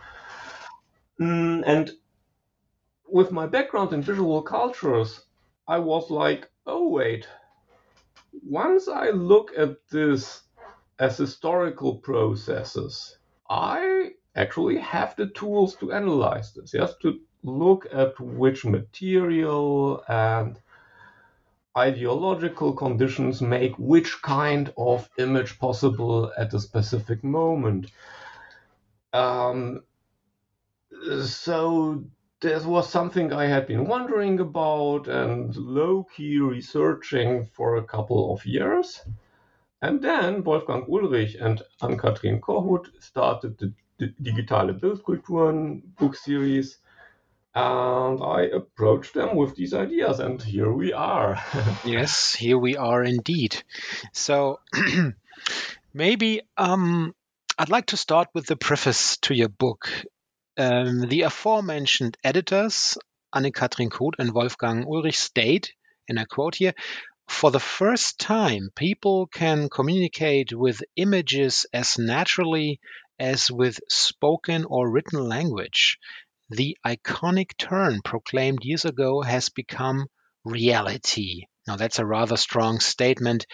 Mm, 1.20 1.64
and 1.66 1.92
with 3.08 3.32
my 3.32 3.46
background 3.46 3.92
in 3.92 4.02
visual 4.02 4.42
cultures, 4.42 5.26
I 5.68 5.80
was 5.80 6.10
like, 6.10 6.50
oh, 6.66 6.88
wait. 6.88 7.28
Once 8.48 8.88
I 8.88 9.10
look 9.10 9.52
at 9.58 9.76
this 9.90 10.44
as 11.00 11.18
historical 11.18 11.96
processes, 11.96 13.18
I 13.50 14.12
actually 14.36 14.78
have 14.78 15.16
the 15.16 15.28
tools 15.28 15.76
to 15.78 15.94
analyze 15.94 16.54
this, 16.54 16.74
yes, 16.74 16.94
to 17.02 17.20
look 17.44 17.88
at 17.92 18.20
which 18.20 18.66
material 18.66 20.04
and 20.08 20.60
ideological 21.78 22.74
conditions 22.74 23.42
make 23.42 23.74
which 23.78 24.22
kind 24.22 24.74
of 24.78 25.10
image 25.18 25.58
possible 25.58 26.32
at 26.38 26.54
a 26.54 26.60
specific 26.60 27.24
moment. 27.24 27.92
Um, 29.14 29.84
so 31.24 32.04
this 32.42 32.66
was 32.66 32.90
something 32.90 33.32
I 33.32 33.46
had 33.46 33.68
been 33.68 33.86
wondering 33.86 34.40
about 34.40 35.08
and 35.08 35.56
low 35.56 36.06
key 36.16 36.40
researching 36.40 37.46
for 37.46 37.78
a 37.78 37.84
couple 37.84 38.34
of 38.34 38.46
years. 38.46 39.02
And 39.82 40.02
then 40.02 40.44
Wolfgang 40.44 40.86
Ullrich 40.86 41.36
and 41.40 41.62
Annekathrin 41.82 42.42
Kohout 42.42 42.88
started 43.00 43.58
the, 43.58 43.74
the 43.98 44.14
Digitale 44.22 44.78
Bildkulturen 44.80 45.82
book 45.98 46.16
series. 46.16 46.78
And 47.56 48.22
I 48.22 48.44
approached 48.54 49.14
them 49.14 49.36
with 49.36 49.56
these 49.56 49.74
ideas, 49.74 50.20
and 50.20 50.42
here 50.42 50.72
we 50.72 50.94
are. 50.94 51.42
yes, 51.86 52.36
here 52.36 52.58
we 52.58 52.78
are 52.78 53.04
indeed. 53.04 53.64
So 54.14 54.60
maybe 55.94 56.42
um, 56.58 57.16
I'd 57.58 57.70
like 57.70 57.88
to 57.88 57.98
start 57.98 58.28
with 58.34 58.46
the 58.46 58.56
preface 58.56 59.18
to 59.24 59.34
your 59.34 59.50
book. 59.50 59.90
Um, 60.58 61.08
the 61.08 61.24
aforementioned 61.24 62.18
editors, 62.24 62.98
Annekathrin 63.34 63.90
Kohout 63.90 64.14
and 64.20 64.34
Wolfgang 64.34 64.86
Ullrich, 64.86 65.16
state, 65.16 65.74
and 66.08 66.20
I 66.20 66.26
quote 66.26 66.56
here, 66.56 66.74
for 67.30 67.52
the 67.52 67.60
first 67.60 68.20
time, 68.20 68.70
people 68.76 69.28
can 69.28 69.70
communicate 69.70 70.52
with 70.52 70.84
images 70.96 71.66
as 71.72 71.98
naturally 71.98 72.80
as 73.20 73.52
with 73.52 73.80
spoken 73.88 74.66
or 74.66 74.90
written 74.90 75.24
language. 75.24 76.00
The 76.50 76.78
iconic 76.86 77.56
turn 77.58 78.02
proclaimed 78.04 78.64
years 78.64 78.84
ago 78.84 79.22
has 79.22 79.50
become 79.50 80.08
reality. 80.44 81.44
Now, 81.68 81.76
that's 81.76 82.00
a 82.00 82.06
rather 82.06 82.36
strong 82.36 82.80
statement. 82.80 83.46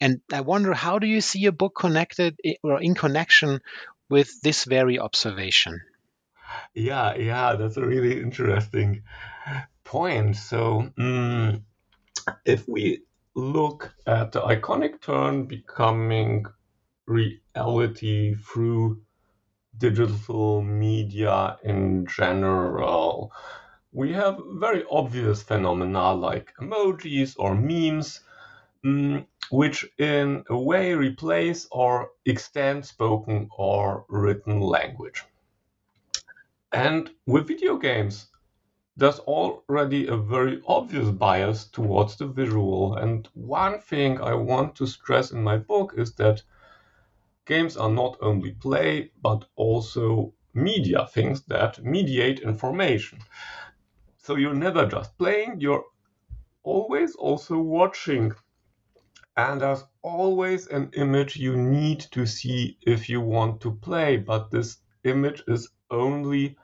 And 0.00 0.20
I 0.32 0.40
wonder, 0.40 0.72
how 0.72 0.98
do 0.98 1.06
you 1.06 1.20
see 1.20 1.44
a 1.46 1.52
book 1.52 1.76
connected 1.78 2.40
or 2.64 2.80
in 2.80 2.94
connection 2.94 3.60
with 4.08 4.40
this 4.40 4.64
very 4.64 4.98
observation? 4.98 5.82
Yeah, 6.74 7.14
yeah, 7.14 7.56
that's 7.56 7.76
a 7.76 7.86
really 7.86 8.20
interesting 8.20 9.02
point. 9.84 10.36
So, 10.36 10.90
um, 10.98 11.66
if 12.44 12.66
we 12.66 13.02
look 13.38 13.94
at 14.06 14.32
the 14.32 14.40
iconic 14.42 15.00
turn 15.00 15.44
becoming 15.44 16.44
reality 17.06 18.34
through 18.34 19.00
digital 19.78 20.60
media 20.60 21.56
in 21.62 22.04
general, 22.06 23.32
we 23.92 24.12
have 24.12 24.40
very 24.54 24.84
obvious 24.90 25.42
phenomena 25.42 26.12
like 26.12 26.52
emojis 26.60 27.36
or 27.38 27.54
memes, 27.54 28.20
um, 28.84 29.26
which 29.50 29.88
in 29.98 30.44
a 30.50 30.58
way 30.58 30.94
replace 30.94 31.68
or 31.70 32.10
extend 32.26 32.84
spoken 32.84 33.48
or 33.56 34.04
written 34.08 34.60
language. 34.60 35.24
And 36.72 37.08
with 37.24 37.46
video 37.46 37.78
games, 37.78 38.27
there's 38.98 39.20
already 39.20 40.08
a 40.08 40.16
very 40.16 40.60
obvious 40.66 41.08
bias 41.10 41.68
towards 41.68 42.16
the 42.16 42.26
visual. 42.26 42.96
And 42.96 43.28
one 43.34 43.78
thing 43.78 44.20
I 44.20 44.34
want 44.34 44.74
to 44.76 44.86
stress 44.86 45.30
in 45.30 45.40
my 45.40 45.56
book 45.56 45.94
is 45.96 46.14
that 46.14 46.42
games 47.46 47.76
are 47.76 47.90
not 47.90 48.16
only 48.20 48.50
play, 48.50 49.12
but 49.22 49.44
also 49.54 50.34
media, 50.52 51.06
things 51.14 51.42
that 51.42 51.84
mediate 51.84 52.40
information. 52.40 53.20
So 54.16 54.34
you're 54.34 54.52
never 54.52 54.84
just 54.84 55.16
playing, 55.16 55.60
you're 55.60 55.84
always 56.64 57.14
also 57.14 57.56
watching. 57.56 58.32
And 59.36 59.60
there's 59.60 59.84
always 60.02 60.66
an 60.66 60.90
image 60.94 61.36
you 61.36 61.56
need 61.56 62.00
to 62.10 62.26
see 62.26 62.76
if 62.82 63.08
you 63.08 63.20
want 63.20 63.60
to 63.60 63.76
play, 63.76 64.16
but 64.16 64.50
this 64.50 64.78
image 65.04 65.44
is 65.46 65.68
only 65.88 66.56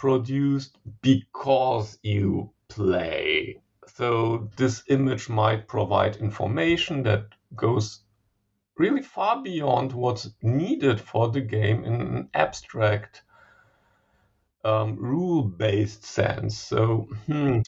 produced 0.00 0.78
because 1.02 1.98
you 2.02 2.50
play. 2.68 3.60
So 3.86 4.48
this 4.56 4.82
image 4.88 5.28
might 5.28 5.68
provide 5.68 6.16
information 6.16 7.02
that 7.02 7.26
goes 7.54 8.00
really 8.78 9.02
far 9.02 9.42
beyond 9.42 9.92
what's 9.92 10.30
needed 10.40 10.98
for 10.98 11.28
the 11.28 11.42
game 11.42 11.84
in 11.84 12.00
an 12.00 12.30
abstract 12.32 13.22
um, 14.64 14.96
rule-based 14.96 16.02
sense. 16.02 16.56
So, 16.56 17.06
hmm, 17.26 17.58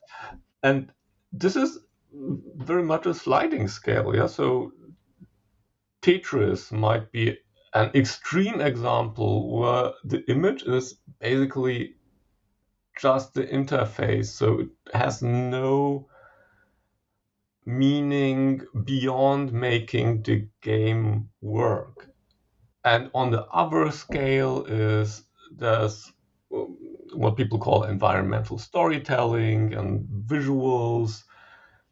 and 0.63 0.91
this 1.35 1.55
is 1.55 1.81
very 2.13 2.83
much 2.83 3.05
a 3.05 3.13
sliding 3.13 3.69
scale. 3.69 4.17
Yeah, 4.17 4.27
so 4.27 4.73
Tetris 6.01 6.73
might 6.73 7.13
be 7.13 7.37
an 7.75 7.91
extreme 7.95 8.63
example 8.63 9.59
where 9.59 9.93
the 10.05 10.25
image 10.31 10.63
is 10.63 10.95
basically 11.21 11.97
just 12.99 13.35
the 13.35 13.45
interface, 13.45 14.27
so 14.27 14.61
it 14.61 14.69
has 14.95 15.23
no 15.23 16.09
meaning 17.65 18.63
beyond 18.85 19.53
making 19.53 20.23
the 20.23 20.49
game 20.61 21.29
work. 21.41 22.09
And 22.85 23.11
on 23.15 23.31
the 23.31 23.45
other 23.47 23.91
scale 23.93 24.65
is 24.65 25.25
there's 25.57 26.13
what 26.49 27.37
people 27.37 27.59
call 27.59 27.85
environmental 27.85 28.59
storytelling 28.59 29.75
and 29.75 30.07
visuals 30.27 31.25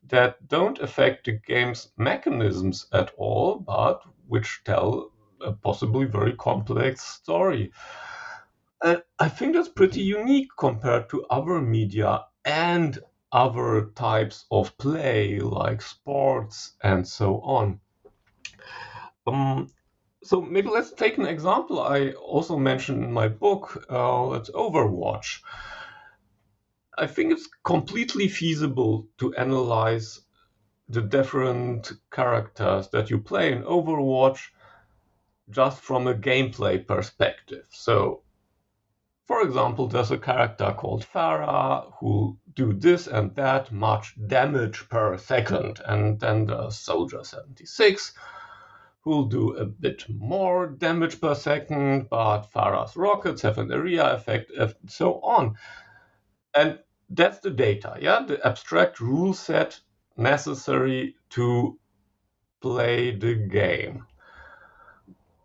that 0.09 0.49
don't 0.49 0.81
affect 0.81 1.27
the 1.27 1.33
game's 1.47 1.93
mechanisms 1.97 2.87
at 2.93 3.13
all, 3.17 3.57
but 3.57 4.03
which 4.27 4.63
tell 4.65 5.13
a 5.41 5.53
possibly 5.53 6.07
very 6.07 6.35
complex 6.37 7.03
story. 7.03 7.73
And 8.83 9.03
I 9.19 9.29
think 9.29 9.55
that's 9.55 9.69
pretty 9.69 10.03
unique 10.03 10.49
compared 10.59 11.09
to 11.11 11.27
other 11.31 11.61
media 11.61 12.25
and 12.45 12.99
other 13.33 13.91
types 13.95 14.47
of 14.51 14.77
play 14.79 15.39
like 15.39 15.83
sports 15.83 16.73
and 16.83 17.07
so 17.07 17.41
on. 17.43 17.81
Um, 19.27 19.69
so 20.23 20.41
maybe 20.41 20.69
let's 20.69 20.93
take 20.93 21.19
an 21.19 21.27
example 21.27 21.81
I 21.81 22.13
also 22.13 22.57
mentioned 22.57 23.05
in 23.05 23.13
my 23.13 23.29
book. 23.29 23.85
Uh, 23.89 24.41
Overwatch. 24.55 25.41
I 26.99 27.07
think 27.07 27.33
it's 27.33 27.49
completely 27.65 28.29
feasible 28.29 29.09
to 29.19 29.35
analyze 29.35 30.21
the 30.89 31.03
different 31.03 31.93
characters 32.11 32.89
that 32.89 33.11
you 33.11 33.19
play 33.19 33.53
in 33.53 33.63
Overwatch 33.63 34.51
just 35.51 35.81
from 35.81 36.07
a 36.07 36.15
gameplay 36.15 36.85
perspective. 36.87 37.67
So, 37.71 38.23
for 39.31 39.43
example, 39.43 39.87
there's 39.87 40.11
a 40.11 40.19
character 40.19 40.75
called 40.77 41.07
Pharah 41.15 41.93
who 42.01 42.37
do 42.55 42.73
this 42.73 43.07
and 43.07 43.33
that 43.37 43.71
much 43.71 44.17
damage 44.27 44.89
per 44.89 45.17
second, 45.19 45.81
and 45.87 46.19
then 46.19 46.47
the 46.47 46.69
Soldier 46.71 47.23
76 47.23 48.13
who'll 49.03 49.27
do 49.27 49.57
a 49.57 49.65
bit 49.65 50.05
more 50.09 50.67
damage 50.67 51.21
per 51.21 51.37
second, 51.37 52.09
but 52.11 52.51
Pharah's 52.53 52.97
rockets 52.97 53.43
have 53.43 53.59
an 53.59 53.73
area 53.73 54.05
effect, 54.15 54.51
and 54.51 54.75
so 54.89 55.21
on. 55.21 55.55
And 56.53 56.81
that's 57.09 57.39
the 57.39 57.51
data, 57.51 57.99
yeah, 58.01 58.25
the 58.27 58.45
abstract 58.45 58.99
rule 58.99 59.33
set 59.33 59.79
necessary 60.17 61.15
to 61.37 61.79
play 62.61 63.15
the 63.15 63.37
game. 63.37 64.07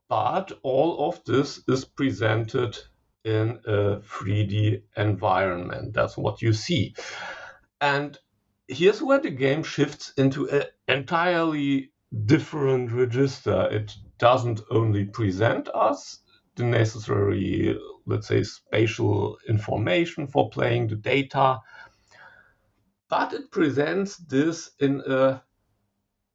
But 0.09 0.53
all 0.63 1.07
of 1.07 1.23
this 1.25 1.61
is 1.67 1.85
presented 1.85 2.79
in 3.25 3.59
a 3.65 3.97
3D 3.97 4.83
environment. 4.95 5.93
That's 5.93 6.15
what 6.15 6.41
you 6.41 6.53
see. 6.53 6.95
And 7.81 8.17
here's 8.67 9.01
where 9.01 9.19
the 9.19 9.31
game 9.31 9.63
shifts 9.63 10.13
into 10.17 10.47
an 10.49 10.63
entirely 10.87 11.91
different 12.25 12.91
register. 12.91 13.67
It 13.71 13.93
doesn't 14.17 14.61
only 14.69 15.05
present 15.05 15.67
us 15.73 16.19
the 16.55 16.63
necessary, 16.63 17.77
let's 18.05 18.27
say, 18.27 18.43
spatial 18.43 19.37
information 19.49 20.27
for 20.27 20.49
playing 20.49 20.87
the 20.87 20.95
data, 20.95 21.59
but 23.09 23.33
it 23.33 23.51
presents 23.51 24.17
this 24.17 24.71
in 24.79 25.01
a 25.07 25.41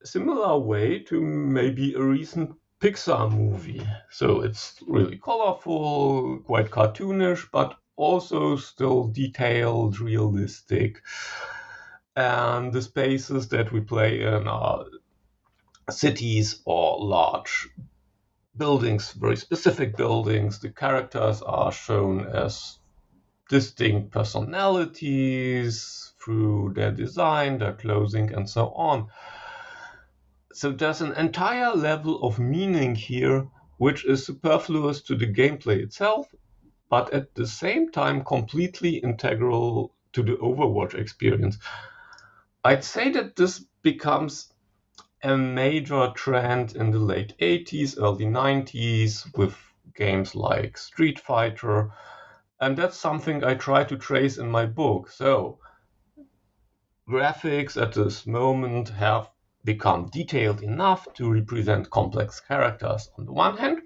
similar 0.02 0.58
way 0.58 0.98
to 0.98 1.20
maybe 1.20 1.94
a 1.94 2.02
recent 2.02 2.59
Pixar 2.80 3.30
movie. 3.30 3.86
So 4.10 4.40
it's 4.40 4.82
really 4.88 5.18
colorful, 5.18 6.38
quite 6.38 6.70
cartoonish, 6.70 7.46
but 7.52 7.76
also 7.96 8.56
still 8.56 9.08
detailed, 9.08 10.00
realistic. 10.00 11.02
And 12.16 12.72
the 12.72 12.80
spaces 12.80 13.48
that 13.48 13.70
we 13.70 13.80
play 13.80 14.22
in 14.22 14.48
are 14.48 14.86
cities 15.90 16.62
or 16.64 17.04
large 17.04 17.68
buildings, 18.56 19.12
very 19.12 19.36
specific 19.36 19.96
buildings. 19.96 20.60
The 20.60 20.70
characters 20.70 21.42
are 21.42 21.72
shown 21.72 22.26
as 22.26 22.78
distinct 23.50 24.12
personalities 24.12 26.14
through 26.22 26.72
their 26.74 26.92
design, 26.92 27.58
their 27.58 27.74
clothing, 27.74 28.32
and 28.32 28.48
so 28.48 28.68
on. 28.68 29.08
So 30.52 30.72
there's 30.72 31.00
an 31.00 31.12
entire 31.12 31.74
level 31.74 32.22
of 32.22 32.38
meaning 32.38 32.94
here 32.94 33.48
which 33.76 34.04
is 34.04 34.26
superfluous 34.26 35.00
to 35.02 35.16
the 35.16 35.26
gameplay 35.26 35.82
itself, 35.82 36.26
but 36.88 37.12
at 37.14 37.34
the 37.34 37.46
same 37.46 37.90
time 37.90 38.24
completely 38.24 38.96
integral 38.96 39.94
to 40.12 40.22
the 40.22 40.36
Overwatch 40.36 40.94
experience. 40.94 41.56
I'd 42.64 42.84
say 42.84 43.10
that 43.12 43.36
this 43.36 43.64
becomes 43.82 44.52
a 45.22 45.36
major 45.36 46.12
trend 46.14 46.74
in 46.76 46.90
the 46.90 46.98
late 46.98 47.34
80s, 47.38 47.96
early 47.98 48.26
90s 48.26 49.26
with 49.36 49.56
games 49.94 50.34
like 50.34 50.76
Street 50.76 51.20
Fighter. 51.20 51.92
And 52.60 52.76
that's 52.76 52.96
something 52.98 53.44
I 53.44 53.54
try 53.54 53.84
to 53.84 53.96
trace 53.96 54.36
in 54.36 54.50
my 54.50 54.66
book. 54.66 55.10
So, 55.10 55.60
graphics 57.08 57.80
at 57.80 57.94
this 57.94 58.26
moment 58.26 58.88
have 58.90 59.30
become 59.64 60.06
detailed 60.06 60.62
enough 60.62 61.06
to 61.14 61.30
represent 61.30 61.90
complex 61.90 62.40
characters 62.40 63.10
on 63.18 63.26
the 63.26 63.32
one 63.32 63.56
hand. 63.56 63.80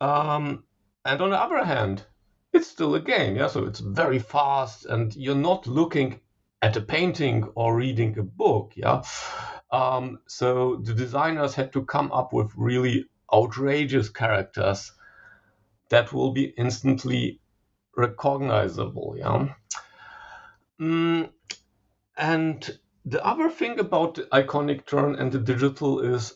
Um, 0.00 0.64
and 1.04 1.20
on 1.20 1.30
the 1.30 1.40
other 1.40 1.64
hand, 1.64 2.04
it's 2.52 2.68
still 2.68 2.94
a 2.94 3.00
game, 3.00 3.36
yeah. 3.36 3.48
So 3.48 3.64
it's 3.64 3.80
very 3.80 4.18
fast, 4.18 4.86
and 4.86 5.14
you're 5.16 5.34
not 5.34 5.66
looking 5.66 6.20
at 6.62 6.76
a 6.76 6.80
painting 6.80 7.44
or 7.54 7.76
reading 7.76 8.18
a 8.18 8.22
book. 8.22 8.72
Yeah. 8.76 9.02
Um, 9.70 10.20
so 10.28 10.76
the 10.76 10.94
designers 10.94 11.54
had 11.54 11.72
to 11.72 11.84
come 11.84 12.12
up 12.12 12.32
with 12.32 12.52
really 12.56 13.06
outrageous 13.32 14.08
characters 14.08 14.92
that 15.88 16.12
will 16.12 16.32
be 16.32 16.44
instantly 16.56 17.40
recognizable. 17.96 19.16
Yeah. 19.18 19.48
Mm, 20.80 21.30
and 22.16 22.78
the 23.04 23.24
other 23.24 23.50
thing 23.50 23.78
about 23.78 24.14
the 24.14 24.22
iconic 24.24 24.86
turn 24.86 25.16
and 25.16 25.30
the 25.30 25.38
digital 25.38 26.00
is 26.00 26.34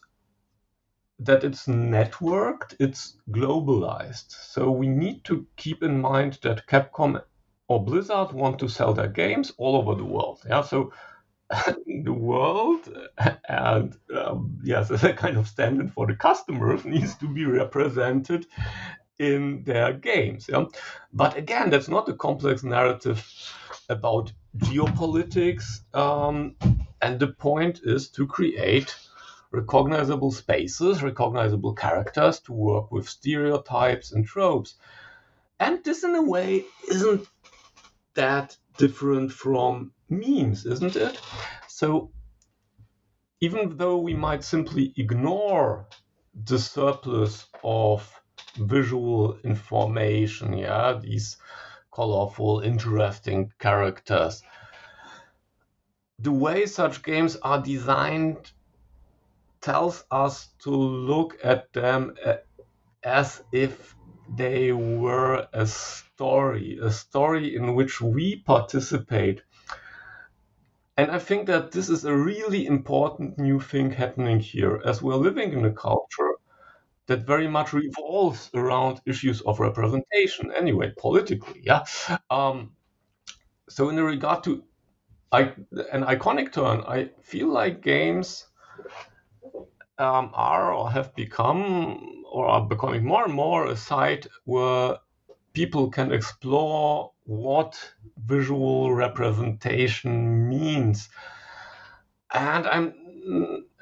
that 1.20 1.42
it's 1.42 1.66
networked, 1.66 2.76
it's 2.78 3.16
globalized. 3.30 4.30
So 4.30 4.70
we 4.70 4.86
need 4.86 5.24
to 5.24 5.46
keep 5.56 5.82
in 5.82 6.00
mind 6.00 6.38
that 6.42 6.66
Capcom 6.66 7.22
or 7.66 7.84
Blizzard 7.84 8.32
want 8.32 8.58
to 8.60 8.68
sell 8.68 8.94
their 8.94 9.08
games 9.08 9.52
all 9.58 9.76
over 9.76 9.94
the 9.94 10.04
world. 10.04 10.42
Yeah, 10.48 10.62
so 10.62 10.92
the 11.86 12.12
world 12.12 12.88
and 13.48 13.96
um, 14.14 14.58
yes, 14.62 14.90
as 14.92 15.04
a 15.04 15.12
kind 15.12 15.36
of 15.36 15.48
standard 15.48 15.92
for 15.92 16.06
the 16.06 16.14
customers 16.14 16.84
needs 16.84 17.16
to 17.16 17.28
be 17.28 17.44
represented 17.44 18.46
in 19.18 19.64
their 19.64 19.92
games. 19.92 20.46
Yeah? 20.48 20.66
But 21.12 21.36
again, 21.36 21.70
that's 21.70 21.88
not 21.88 22.08
a 22.08 22.14
complex 22.14 22.62
narrative 22.62 23.26
about 23.88 24.32
geopolitics. 24.56 25.80
Um, 25.94 26.56
and 27.00 27.18
the 27.18 27.28
point 27.28 27.80
is 27.84 28.08
to 28.10 28.26
create 28.26 28.94
recognizable 29.50 30.30
spaces, 30.30 31.02
recognizable 31.02 31.74
characters 31.74 32.40
to 32.40 32.52
work 32.52 32.92
with 32.92 33.08
stereotypes 33.08 34.12
and 34.12 34.26
tropes. 34.26 34.74
And 35.60 35.82
this, 35.84 36.04
in 36.04 36.14
a 36.14 36.22
way, 36.22 36.64
isn't 36.90 37.26
that 38.14 38.56
different 38.76 39.32
from 39.32 39.92
memes, 40.08 40.66
isn't 40.66 40.96
it? 40.96 41.20
So, 41.68 42.10
even 43.40 43.76
though 43.76 43.98
we 43.98 44.14
might 44.14 44.44
simply 44.44 44.92
ignore 44.96 45.86
the 46.44 46.58
surplus 46.58 47.46
of 47.64 48.12
visual 48.56 49.38
information, 49.44 50.52
yeah, 50.56 50.98
these 51.00 51.36
colorful, 51.92 52.60
interesting 52.60 53.52
characters, 53.58 54.42
the 56.18 56.32
way 56.32 56.66
such 56.66 57.02
games 57.02 57.36
are 57.36 57.62
designed 57.62 58.52
tells 59.60 60.04
us 60.10 60.48
to 60.62 60.70
look 60.70 61.38
at 61.42 61.72
them 61.72 62.14
uh, 62.24 62.34
as 63.02 63.42
if 63.52 63.94
they 64.36 64.72
were 64.72 65.46
a 65.52 65.66
story, 65.66 66.78
a 66.82 66.90
story 66.90 67.56
in 67.56 67.74
which 67.74 68.00
we 68.00 68.36
participate. 68.36 69.42
And 70.96 71.10
I 71.10 71.18
think 71.18 71.46
that 71.46 71.70
this 71.70 71.88
is 71.88 72.04
a 72.04 72.14
really 72.14 72.66
important 72.66 73.38
new 73.38 73.60
thing 73.60 73.92
happening 73.92 74.40
here, 74.40 74.82
as 74.84 75.00
we're 75.00 75.14
living 75.14 75.52
in 75.52 75.64
a 75.64 75.72
culture 75.72 76.37
that 77.08 77.26
very 77.26 77.48
much 77.48 77.72
revolves 77.72 78.50
around 78.54 79.00
issues 79.06 79.40
of 79.42 79.58
representation, 79.60 80.52
anyway, 80.52 80.92
politically. 80.96 81.60
Yeah. 81.64 81.84
Um, 82.30 82.72
so, 83.68 83.88
in 83.88 83.96
regard 83.96 84.44
to 84.44 84.62
I, 85.32 85.52
an 85.92 86.04
iconic 86.04 86.52
turn, 86.52 86.82
I 86.86 87.10
feel 87.22 87.48
like 87.48 87.82
games 87.82 88.46
um, 89.98 90.30
are 90.32 90.72
or 90.72 90.90
have 90.90 91.14
become 91.14 92.24
or 92.30 92.46
are 92.46 92.66
becoming 92.66 93.04
more 93.04 93.24
and 93.24 93.34
more 93.34 93.66
a 93.66 93.76
site 93.76 94.26
where 94.44 94.96
people 95.52 95.90
can 95.90 96.12
explore 96.12 97.12
what 97.24 97.78
visual 98.24 98.94
representation 98.94 100.48
means. 100.48 101.08
And 102.32 102.66
I'm 102.66 102.94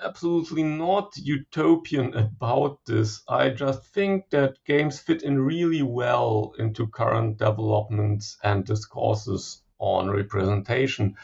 absolutely 0.02 0.62
not 0.62 1.16
utopian 1.16 2.14
about 2.14 2.84
this. 2.86 3.22
I 3.28 3.50
just 3.50 3.84
think 3.84 4.30
that 4.30 4.56
games 4.64 4.98
fit 4.98 5.22
in 5.22 5.40
really 5.40 5.82
well 5.82 6.52
into 6.58 6.86
current 6.86 7.38
developments 7.38 8.38
and 8.42 8.64
discourses 8.64 9.62
on 9.78 10.10
representation. 10.10 11.16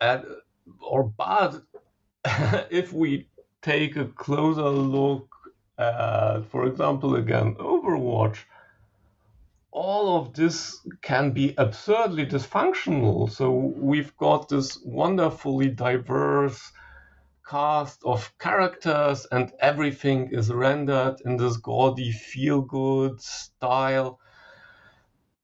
And, 0.00 0.24
or 0.80 1.04
but 1.04 1.62
if 2.70 2.92
we 2.92 3.28
take 3.62 3.96
a 3.96 4.06
closer 4.06 4.68
look 4.68 5.28
at, 5.78 6.40
for 6.50 6.66
example, 6.66 7.16
again, 7.16 7.56
Overwatch, 7.56 8.38
all 9.72 10.18
of 10.18 10.34
this 10.34 10.84
can 11.02 11.30
be 11.30 11.54
absurdly 11.56 12.26
dysfunctional. 12.26 13.30
So 13.30 13.52
we've 13.52 14.16
got 14.16 14.48
this 14.48 14.78
wonderfully 14.84 15.68
diverse 15.68 16.72
cast 17.50 18.00
of 18.04 18.32
characters, 18.38 19.26
and 19.32 19.52
everything 19.60 20.28
is 20.30 20.52
rendered 20.52 21.16
in 21.24 21.36
this 21.36 21.56
gaudy 21.56 22.12
feel 22.12 22.60
good 22.60 23.20
style. 23.20 24.20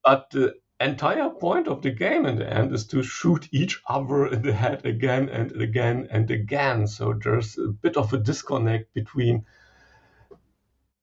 But 0.05 0.31
the 0.31 0.55
entire 0.79 1.31
point 1.31 1.67
of 1.67 1.83
the 1.83 1.91
game 1.91 2.25
in 2.25 2.37
the 2.37 2.49
end 2.49 2.73
is 2.73 2.87
to 2.89 3.03
shoot 3.03 3.49
each 3.51 3.83
other 3.89 4.29
in 4.29 4.43
the 4.43 4.53
head 4.53 4.87
again 4.87 5.29
and 5.29 5.51
again 5.61 6.07
and 6.09 6.31
again. 6.31 6.87
So 6.87 7.13
there's 7.13 7.59
a 7.59 7.69
bit 7.69 7.97
of 7.97 8.13
a 8.13 8.19
disconnect 8.19 8.95
between 8.95 9.45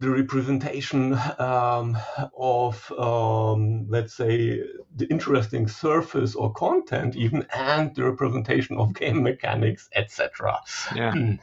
the 0.03 0.09
representation 0.09 1.17
um, 1.39 1.97
of, 2.37 2.91
um, 2.91 3.87
let's 3.87 4.13
say, 4.13 4.61
the 4.97 5.07
interesting 5.09 5.69
surface 5.69 6.35
or 6.35 6.51
content, 6.51 7.15
even, 7.15 7.47
and 7.55 7.95
the 7.95 8.03
representation 8.03 8.77
of 8.77 8.93
game 8.93 9.23
mechanics, 9.23 9.89
etc. 9.95 10.59
Yeah. 10.93 11.13
Hmm. 11.13 11.33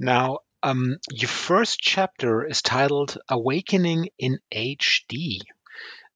now, 0.00 0.40
um, 0.64 0.96
your 1.12 1.28
first 1.28 1.78
chapter 1.78 2.44
is 2.44 2.60
titled 2.60 3.18
Awakening 3.28 4.08
in 4.18 4.40
HD. 4.52 5.38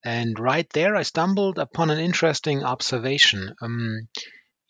And 0.03 0.37
right 0.41 0.69
there, 0.71 0.97
I 0.97 1.03
stumbled 1.03 1.61
upon 1.61 1.91
an 1.91 2.01
interesting 2.01 2.65
observation. 2.65 3.55
Um, 3.63 4.09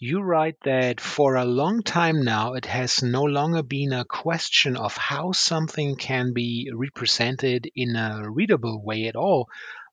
you 0.03 0.23
write 0.23 0.57
that 0.65 0.99
for 0.99 1.35
a 1.37 1.45
long 1.45 1.83
time 1.83 2.23
now, 2.25 2.55
it 2.55 2.65
has 2.65 3.03
no 3.03 3.23
longer 3.23 3.63
been 3.63 3.93
a 3.93 4.05
question 4.07 4.75
of 4.75 4.97
how 4.97 5.31
something 5.33 5.95
can 5.95 6.33
be 6.33 6.71
represented 6.75 7.71
in 7.77 7.95
a 7.97 8.23
readable 8.31 8.83
way 8.83 9.07
at 9.09 9.15
all, 9.15 9.47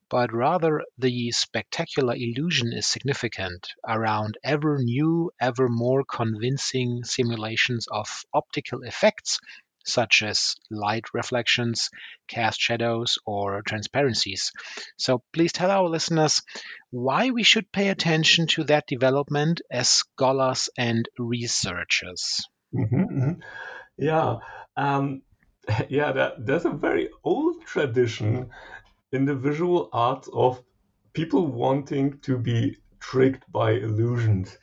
but 0.09 0.33
rather 0.33 0.81
the 0.97 1.31
spectacular 1.31 2.15
illusion 2.15 2.71
is 2.71 2.87
significant 2.87 3.67
around 3.85 4.37
ever 4.45 4.77
new, 4.77 5.29
ever 5.41 5.67
more 5.67 6.05
convincing 6.05 7.03
simulations 7.03 7.85
of 7.91 8.23
optical 8.33 8.83
effects 8.83 9.39
such 9.87 10.21
as 10.21 10.55
light 10.69 11.13
reflections, 11.13 11.89
cast 12.27 12.59
shadows, 12.59 13.17
or 13.25 13.61
transparencies. 13.61 14.51
So 14.97 15.23
please 15.33 15.51
tell 15.51 15.71
our 15.71 15.87
listeners 15.87 16.41
why 16.91 17.29
we 17.31 17.43
should 17.43 17.71
pay 17.71 17.89
attention 17.89 18.47
to 18.47 18.63
that 18.65 18.87
development 18.87 19.61
as 19.71 19.89
scholars 19.89 20.69
and 20.77 21.07
researchers. 21.17 22.43
Mm-hmm, 22.73 22.95
mm-hmm. 22.95 23.31
Yeah. 23.97 24.37
Um, 24.75 25.21
yeah, 25.89 26.11
that, 26.11 26.45
there's 26.45 26.65
a 26.65 26.71
very 26.71 27.09
old 27.23 27.65
tradition 27.65 28.49
in 29.11 29.25
the 29.25 29.35
visual 29.35 29.89
arts 29.93 30.29
of 30.33 30.61
people 31.13 31.47
wanting 31.47 32.19
to 32.19 32.37
be 32.37 32.77
tricked 32.99 33.49
by 33.51 33.71
illusions. 33.71 34.57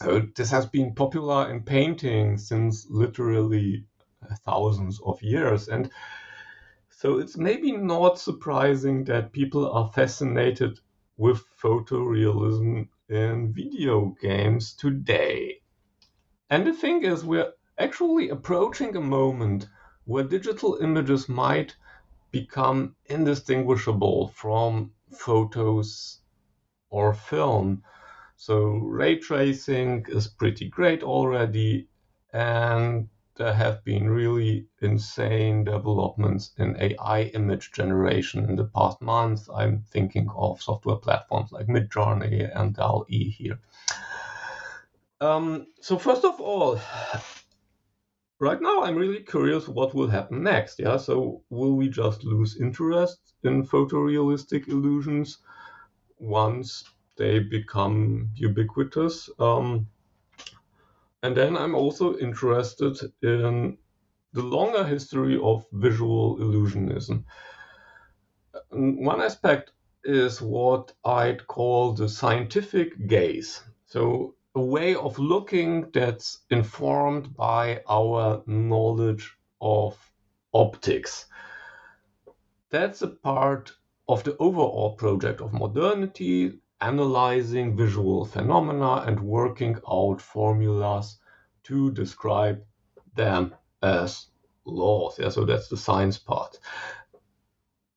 So 0.00 0.20
this 0.36 0.50
has 0.50 0.64
been 0.66 0.94
popular 0.94 1.50
in 1.50 1.64
painting 1.64 2.38
since 2.38 2.86
literally 2.88 3.84
uh, 4.22 4.36
thousands 4.44 5.00
of 5.04 5.20
years. 5.20 5.66
And 5.66 5.90
so 6.88 7.18
it's 7.18 7.36
maybe 7.36 7.72
not 7.72 8.20
surprising 8.20 9.02
that 9.04 9.32
people 9.32 9.68
are 9.70 9.90
fascinated 9.92 10.78
with 11.16 11.44
photorealism 11.60 12.88
in 13.08 13.52
video 13.52 14.14
games 14.20 14.72
today. 14.74 15.62
And 16.48 16.64
the 16.64 16.72
thing 16.72 17.02
is, 17.02 17.24
we're 17.24 17.52
actually 17.76 18.28
approaching 18.28 18.94
a 18.94 19.00
moment 19.00 19.68
where 20.04 20.22
digital 20.22 20.76
images 20.80 21.28
might 21.28 21.76
become 22.30 22.94
indistinguishable 23.06 24.28
from 24.28 24.92
photos 25.10 26.20
or 26.90 27.14
film. 27.14 27.82
So 28.40 28.76
ray 28.76 29.16
tracing 29.18 30.06
is 30.08 30.28
pretty 30.28 30.68
great 30.68 31.02
already, 31.02 31.88
and 32.32 33.08
there 33.34 33.52
have 33.52 33.82
been 33.82 34.08
really 34.08 34.68
insane 34.80 35.64
developments 35.64 36.52
in 36.56 36.76
AI 36.78 37.22
image 37.34 37.72
generation 37.72 38.48
in 38.48 38.54
the 38.54 38.66
past 38.66 39.02
months. 39.02 39.48
I'm 39.52 39.82
thinking 39.90 40.30
of 40.36 40.62
software 40.62 40.98
platforms 40.98 41.50
like 41.50 41.66
Midjourney 41.66 42.48
and 42.54 42.76
DALL-E 42.76 43.28
here. 43.28 43.58
Um, 45.20 45.66
so 45.80 45.98
first 45.98 46.24
of 46.24 46.40
all, 46.40 46.80
right 48.38 48.62
now 48.62 48.84
I'm 48.84 48.94
really 48.94 49.24
curious 49.24 49.66
what 49.66 49.94
will 49.94 50.08
happen 50.08 50.44
next. 50.44 50.78
Yeah, 50.78 50.98
so 50.98 51.42
will 51.50 51.74
we 51.74 51.88
just 51.88 52.22
lose 52.22 52.60
interest 52.60 53.34
in 53.42 53.66
photorealistic 53.66 54.68
illusions 54.68 55.38
once 56.20 56.84
they 57.18 57.40
become 57.40 58.30
ubiquitous. 58.34 59.28
Um, 59.38 59.88
and 61.22 61.36
then 61.36 61.56
I'm 61.56 61.74
also 61.74 62.16
interested 62.16 62.96
in 63.22 63.76
the 64.32 64.42
longer 64.42 64.84
history 64.84 65.38
of 65.42 65.66
visual 65.72 66.38
illusionism. 66.38 67.24
One 68.70 69.20
aspect 69.20 69.72
is 70.04 70.40
what 70.40 70.92
I'd 71.04 71.46
call 71.46 71.92
the 71.92 72.08
scientific 72.08 73.08
gaze. 73.08 73.62
So, 73.86 74.36
a 74.54 74.60
way 74.60 74.94
of 74.94 75.18
looking 75.18 75.90
that's 75.92 76.40
informed 76.50 77.36
by 77.36 77.82
our 77.88 78.42
knowledge 78.46 79.36
of 79.60 79.96
optics. 80.52 81.26
That's 82.70 83.02
a 83.02 83.08
part 83.08 83.72
of 84.08 84.24
the 84.24 84.36
overall 84.38 84.96
project 84.96 85.40
of 85.40 85.52
modernity, 85.52 86.60
analyzing 86.80 87.76
visual 87.76 88.24
phenomena 88.24 89.04
and 89.06 89.20
working 89.20 89.76
out 89.90 90.20
formulas 90.20 91.18
to 91.64 91.90
describe 91.92 92.62
them 93.14 93.54
as 93.82 94.26
laws. 94.64 95.18
Yeah, 95.18 95.30
so 95.30 95.44
that's 95.44 95.68
the 95.68 95.76
science 95.76 96.18
part. 96.18 96.58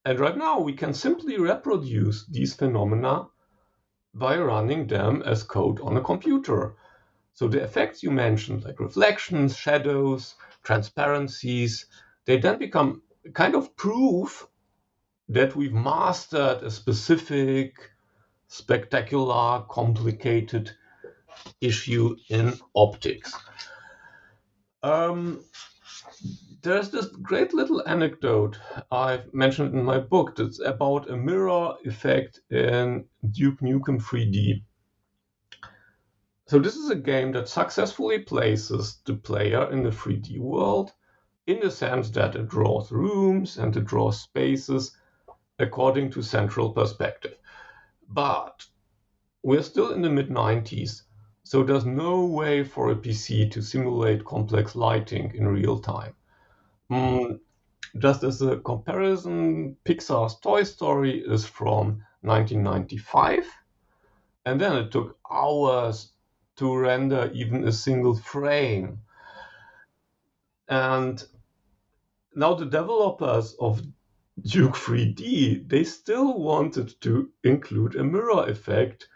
And 0.03 0.19
right 0.19 0.35
now 0.35 0.59
we 0.59 0.73
can 0.73 0.93
simply 0.93 1.37
reproduce 1.37 2.25
these 2.25 2.55
phenomena 2.55 3.27
by 4.13 4.37
running 4.37 4.87
them 4.87 5.21
as 5.25 5.43
code 5.43 5.79
on 5.79 5.95
a 5.97 6.01
computer. 6.01 6.75
So 7.33 7.47
the 7.47 7.63
effects 7.63 8.03
you 8.03 8.11
mentioned, 8.11 8.63
like 8.63 8.79
reflections, 8.79 9.55
shadows, 9.55 10.35
transparencies, 10.63 11.85
they 12.25 12.37
then 12.37 12.57
become 12.57 13.03
kind 13.33 13.55
of 13.55 13.75
proof 13.75 14.47
that 15.29 15.55
we've 15.55 15.73
mastered 15.73 16.63
a 16.63 16.71
specific, 16.71 17.90
spectacular, 18.51 19.63
complicated 19.69 20.69
issue 21.61 22.17
in 22.27 22.53
optics. 22.75 23.33
Um, 24.83 25.45
there's 26.61 26.89
this 26.89 27.05
great 27.05 27.53
little 27.53 27.81
anecdote 27.87 28.59
I've 28.91 29.33
mentioned 29.33 29.73
in 29.73 29.85
my 29.85 29.99
book 29.99 30.35
that's 30.35 30.59
about 30.59 31.09
a 31.09 31.15
mirror 31.15 31.75
effect 31.85 32.41
in 32.49 33.05
Duke 33.31 33.61
Nukem 33.61 34.01
3D. 34.01 34.63
So, 36.47 36.59
this 36.59 36.75
is 36.75 36.89
a 36.89 36.95
game 36.95 37.31
that 37.31 37.47
successfully 37.47 38.19
places 38.19 38.99
the 39.05 39.15
player 39.15 39.71
in 39.71 39.81
the 39.83 39.91
3D 39.91 40.39
world 40.39 40.91
in 41.47 41.61
the 41.61 41.71
sense 41.71 42.09
that 42.11 42.35
it 42.35 42.49
draws 42.49 42.91
rooms 42.91 43.57
and 43.57 43.75
it 43.77 43.85
draws 43.85 44.19
spaces 44.19 44.91
according 45.57 46.11
to 46.11 46.21
central 46.21 46.73
perspective. 46.73 47.37
But 48.13 48.65
we're 49.41 49.63
still 49.63 49.93
in 49.93 50.01
the 50.01 50.09
mid 50.09 50.29
90s, 50.29 51.03
so 51.43 51.63
there's 51.63 51.85
no 51.85 52.25
way 52.25 52.63
for 52.63 52.91
a 52.91 52.95
PC 52.95 53.49
to 53.51 53.61
simulate 53.61 54.25
complex 54.25 54.75
lighting 54.75 55.33
in 55.33 55.47
real 55.47 55.79
time. 55.79 56.13
Mm, 56.91 57.39
just 57.99 58.23
as 58.23 58.41
a 58.41 58.57
comparison, 58.57 59.77
Pixar's 59.85 60.37
Toy 60.39 60.63
Story 60.63 61.19
is 61.19 61.45
from 61.45 62.03
1995, 62.21 63.45
and 64.45 64.59
then 64.59 64.75
it 64.75 64.91
took 64.91 65.17
hours 65.31 66.11
to 66.57 66.75
render 66.77 67.31
even 67.33 67.65
a 67.65 67.71
single 67.71 68.15
frame. 68.15 68.99
And 70.67 71.23
now 72.35 72.55
the 72.55 72.65
developers 72.65 73.55
of 73.59 73.81
Duke 74.43 74.75
3D, 74.75 75.67
they 75.67 75.83
still 75.83 76.39
wanted 76.39 76.99
to 77.01 77.31
include 77.43 77.95
a 77.95 78.03
mirror 78.03 78.47
effect 78.47 79.07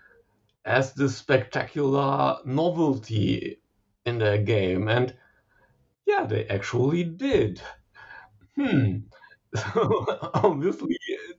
as 0.65 0.93
the 0.93 1.09
spectacular 1.09 2.37
novelty 2.45 3.59
in 4.05 4.17
their 4.19 4.37
game. 4.41 4.87
And 4.87 5.15
yeah, 6.05 6.25
they 6.25 6.45
actually 6.47 7.03
did. 7.03 7.61
Hmm. 8.55 8.97
So 9.55 10.05
obviously, 10.33 10.97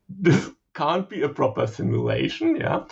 this 0.08 0.50
can't 0.72 1.06
be 1.08 1.20
a 1.22 1.28
proper 1.28 1.66
simulation, 1.66 2.56
yeah. 2.56 2.84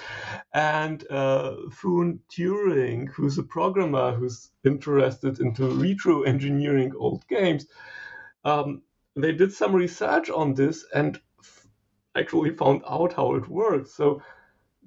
And 0.53 1.03
uh, 1.11 1.55
Turing, 1.71 3.09
who's 3.09 3.39
a 3.39 3.43
programmer 3.43 4.13
who's 4.13 4.51
interested 4.65 5.41
into 5.41 5.67
retro 5.69 6.25
engineering 6.25 6.93
old 6.99 7.27
games, 7.29 7.67
um, 8.45 8.83
they 9.17 9.33
did 9.33 9.53
some 9.53 9.75
research 9.75 10.31
on 10.31 10.55
this 10.55 10.85
and 10.95 11.21
actually 12.17 12.51
found 12.51 12.83
out 12.89 13.13
how 13.13 13.35
it 13.35 13.49
works. 13.49 13.93
So 13.93 14.23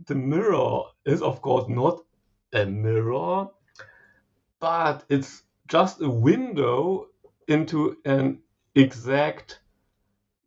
the 0.06 0.16
mirror 0.16 0.82
is, 1.06 1.22
of 1.22 1.42
course, 1.42 1.68
not 1.70 2.02
a 2.54 2.66
mirror, 2.66 3.48
but 4.60 5.04
it's 5.10 5.44
just 5.68 6.02
a 6.02 6.10
window 6.10 7.08
into 7.48 7.98
an 8.06 8.40
exact 8.76 9.60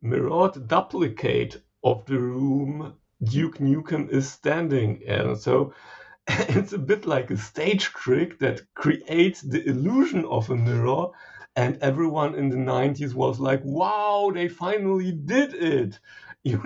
mirrored 0.01 0.67
duplicate 0.67 1.61
of 1.83 2.05
the 2.05 2.19
room 2.19 2.95
Duke 3.23 3.59
Nukem 3.59 4.09
is 4.09 4.31
standing 4.31 5.01
in. 5.01 5.35
So 5.35 5.73
it's 6.27 6.73
a 6.73 6.79
bit 6.79 7.05
like 7.05 7.29
a 7.29 7.37
stage 7.37 7.85
trick 7.85 8.39
that 8.39 8.61
creates 8.73 9.41
the 9.41 9.63
illusion 9.67 10.25
of 10.25 10.49
a 10.49 10.55
mirror. 10.55 11.07
And 11.55 11.77
everyone 11.81 12.35
in 12.35 12.49
the 12.49 12.57
90s 12.57 13.13
was 13.13 13.39
like, 13.39 13.61
wow, 13.63 14.31
they 14.33 14.47
finally 14.47 15.11
did 15.11 15.53
it. 15.53 15.99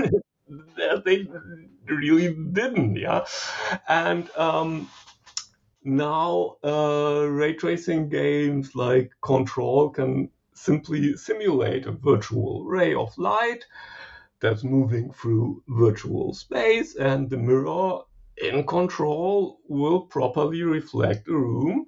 They 1.05 1.27
really 1.87 2.35
didn't, 2.51 2.97
yeah. 2.97 3.25
And 3.87 4.29
um, 4.37 4.89
now 5.83 6.57
uh, 6.63 7.25
ray 7.29 7.53
tracing 7.53 8.09
games 8.09 8.75
like 8.75 9.11
Control 9.21 9.89
can 9.89 10.29
simply 10.53 11.15
simulate 11.17 11.85
a 11.85 11.91
virtual 11.91 12.63
ray 12.65 12.93
of 12.93 13.17
light 13.17 13.65
that's 14.41 14.63
moving 14.63 15.11
through 15.11 15.63
virtual 15.67 16.33
space, 16.33 16.95
and 16.95 17.29
the 17.29 17.37
mirror 17.37 17.99
in 18.37 18.65
Control 18.65 19.59
will 19.67 20.01
properly 20.01 20.63
reflect 20.63 21.25
the 21.25 21.35
room 21.35 21.87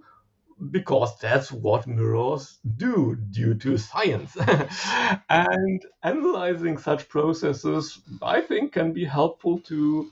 because 0.71 1.17
that's 1.19 1.51
what 1.51 1.87
mirrors 1.87 2.59
do 2.77 3.15
due 3.29 3.53
to 3.55 3.77
science. 3.77 4.35
and 5.29 5.85
analyzing 6.03 6.77
such 6.77 7.07
processes, 7.09 7.99
I 8.21 8.41
think, 8.41 8.73
can 8.73 8.91
be 8.93 9.05
helpful 9.05 9.59
to 9.59 10.11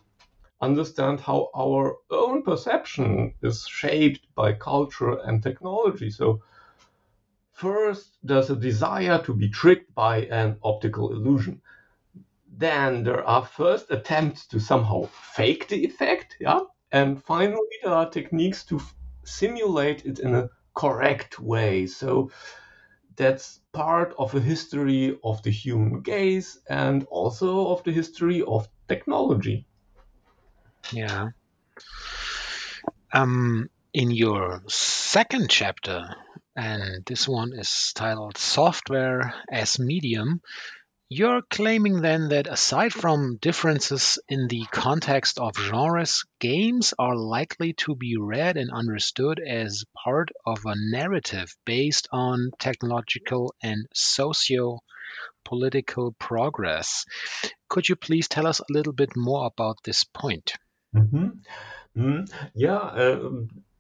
understand 0.62 1.20
how 1.20 1.50
our 1.56 1.98
own 2.10 2.44
perception 2.44 3.34
is 3.42 3.68
shaped 3.68 4.28
by 4.36 4.54
culture 4.54 5.18
and 5.20 5.42
technology. 5.42 6.10
So, 6.10 6.42
first, 7.52 8.18
there's 8.24 8.50
a 8.50 8.56
desire 8.56 9.22
to 9.24 9.34
be 9.34 9.50
tricked 9.50 9.94
by 9.96 10.26
an 10.26 10.58
optical 10.64 11.12
illusion. 11.12 11.62
Then 12.58 13.04
there 13.04 13.24
are 13.28 13.46
first 13.46 13.92
attempts 13.92 14.48
to 14.48 14.60
somehow 14.60 15.10
fake 15.36 15.68
the 15.68 15.84
effect, 15.84 16.38
yeah, 16.40 16.62
and 16.92 17.22
finally 17.22 17.76
there 17.84 17.94
are 17.94 18.10
techniques 18.10 18.64
to 18.66 18.80
simulate 19.26 20.06
it 20.06 20.20
in 20.20 20.36
a 20.36 20.50
correct 20.74 21.40
way. 21.40 21.88
So 21.88 22.32
that's 23.16 23.60
part 23.72 24.14
of 24.18 24.36
a 24.36 24.40
history 24.40 25.18
of 25.24 25.42
the 25.44 25.52
human 25.52 26.02
gaze 26.02 26.60
and 26.70 27.04
also 27.06 27.68
of 27.68 27.84
the 27.84 27.92
history 27.92 28.44
of 28.44 28.68
technology. 28.88 29.66
Yeah. 30.92 31.30
Um, 33.14 33.70
in 33.94 34.12
your 34.12 34.62
second 34.68 35.50
chapter, 35.50 36.16
and 36.56 37.06
this 37.06 37.28
one 37.28 37.54
is 37.54 37.94
titled 37.96 38.38
Software 38.38 39.34
as 39.50 39.80
Medium, 39.80 40.42
you're 41.10 41.42
claiming 41.44 42.02
then 42.02 42.30
that 42.30 42.48
aside 42.48 42.92
from 42.92 43.38
differences 43.38 44.18
in 44.28 44.48
the 44.48 44.66
context 44.72 45.40
of 45.40 45.56
genres, 45.56 46.24
games 46.40 46.94
are 46.98 47.16
likely 47.16 47.74
to 47.74 47.96
be 47.96 48.18
read 48.18 48.58
and 48.58 48.72
understood 48.72 49.40
as 49.40 49.84
part 50.04 50.30
of 50.46 50.66
a 50.66 50.74
narrative 50.76 51.56
based 51.66 52.08
on 52.12 52.50
technological 52.58 53.54
and 53.62 53.86
socio 53.94 54.80
political 55.44 56.14
progress. 56.14 57.06
Could 57.70 57.88
you 57.88 57.96
please 57.96 58.28
tell 58.28 58.48
us 58.48 58.60
a 58.60 58.74
little 58.74 58.94
bit 58.94 59.16
more 59.16 59.46
about 59.46 59.78
this 59.84 60.04
point? 60.04 60.54
Mm-hmm. 60.96 61.28
Mm, 61.98 62.32
yeah, 62.56 62.78
uh, 62.78 63.30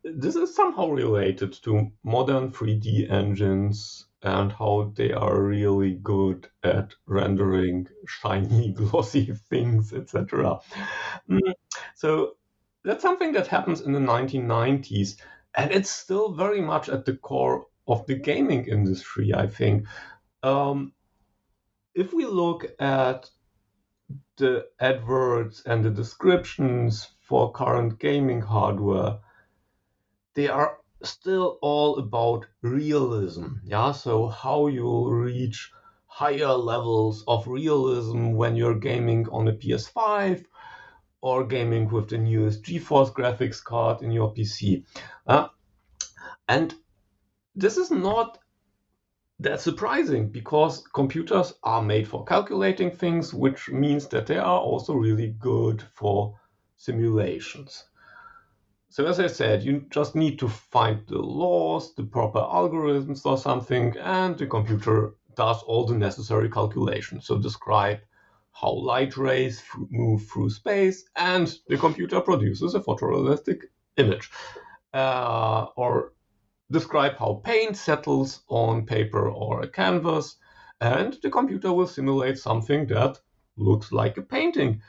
this 0.03 0.35
is 0.35 0.55
somehow 0.55 0.89
related 0.89 1.53
to 1.63 1.91
modern 2.03 2.51
3D 2.51 3.09
engines 3.09 4.04
and 4.23 4.51
how 4.51 4.91
they 4.95 5.11
are 5.11 5.41
really 5.41 5.95
good 5.95 6.47
at 6.63 6.93
rendering 7.05 7.87
shiny, 8.07 8.71
glossy 8.77 9.33
things, 9.49 9.93
etc. 9.93 10.59
Mm, 11.29 11.53
so 11.95 12.33
that's 12.83 13.01
something 13.01 13.33
that 13.33 13.47
happens 13.47 13.81
in 13.81 13.93
the 13.93 13.99
1990s, 13.99 15.17
and 15.55 15.71
it's 15.71 15.89
still 15.89 16.33
very 16.33 16.61
much 16.61 16.89
at 16.89 17.05
the 17.05 17.15
core 17.17 17.65
of 17.87 18.05
the 18.07 18.15
gaming 18.15 18.65
industry, 18.65 19.33
I 19.33 19.47
think. 19.47 19.85
Um, 20.43 20.93
if 21.93 22.13
we 22.13 22.25
look 22.25 22.65
at 22.79 23.29
the 24.37 24.65
adverts 24.79 25.63
and 25.65 25.83
the 25.83 25.89
descriptions 25.89 27.07
for 27.21 27.51
current 27.51 27.99
gaming 27.99 28.41
hardware, 28.41 29.19
they 30.33 30.47
are 30.47 30.77
still 31.05 31.57
all 31.61 31.97
about 31.99 32.45
realism. 32.61 33.55
Yeah, 33.63 33.91
so 33.91 34.27
how 34.27 34.67
you'll 34.67 35.11
reach 35.11 35.71
higher 36.07 36.53
levels 36.53 37.23
of 37.27 37.47
realism 37.47 38.31
when 38.33 38.55
you're 38.55 38.79
gaming 38.79 39.27
on 39.29 39.47
a 39.47 39.53
PS5 39.53 40.45
or 41.21 41.45
gaming 41.45 41.89
with 41.89 42.09
the 42.09 42.17
newest 42.17 42.63
GeForce 42.63 43.11
graphics 43.11 43.63
card 43.63 44.01
in 44.01 44.11
your 44.11 44.33
PC. 44.33 44.85
Uh, 45.27 45.47
and 46.47 46.73
this 47.55 47.77
is 47.77 47.91
not 47.91 48.37
that 49.39 49.59
surprising 49.59 50.29
because 50.29 50.87
computers 50.93 51.53
are 51.63 51.81
made 51.81 52.07
for 52.07 52.23
calculating 52.23 52.91
things, 52.91 53.33
which 53.33 53.69
means 53.69 54.07
that 54.07 54.27
they 54.27 54.37
are 54.37 54.59
also 54.59 54.93
really 54.93 55.35
good 55.39 55.81
for 55.93 56.39
simulations. 56.77 57.83
So 58.95 59.05
as 59.07 59.19
I 59.19 59.27
said, 59.27 59.61
you 59.61 59.85
just 59.89 60.15
need 60.15 60.39
to 60.39 60.47
find 60.47 61.05
the 61.07 61.17
laws, 61.17 61.93
the 61.95 62.05
proper 62.05 62.39
algorithms 62.39 63.25
or 63.25 63.37
something, 63.37 63.93
and 63.97 64.37
the 64.37 64.47
computer 64.47 65.15
does 65.35 65.61
all 65.63 65.85
the 65.85 65.97
necessary 65.97 66.49
calculations. 66.49 67.27
So 67.27 67.37
describe 67.37 67.99
how 68.53 68.71
light 68.71 69.17
rays 69.17 69.61
move 69.89 70.25
through 70.29 70.51
space, 70.51 71.03
and 71.17 71.53
the 71.67 71.75
computer 71.75 72.21
produces 72.21 72.73
a 72.73 72.79
photorealistic 72.79 73.63
image. 73.97 74.31
Uh, 74.93 75.65
or 75.75 76.13
describe 76.71 77.17
how 77.17 77.41
paint 77.43 77.75
settles 77.75 78.43
on 78.47 78.85
paper 78.85 79.29
or 79.29 79.61
a 79.61 79.67
canvas, 79.67 80.37
and 80.79 81.17
the 81.21 81.29
computer 81.29 81.73
will 81.73 81.87
simulate 81.87 82.37
something 82.37 82.87
that 82.87 83.19
looks 83.57 83.91
like 83.91 84.15
a 84.15 84.21
painting. 84.21 84.81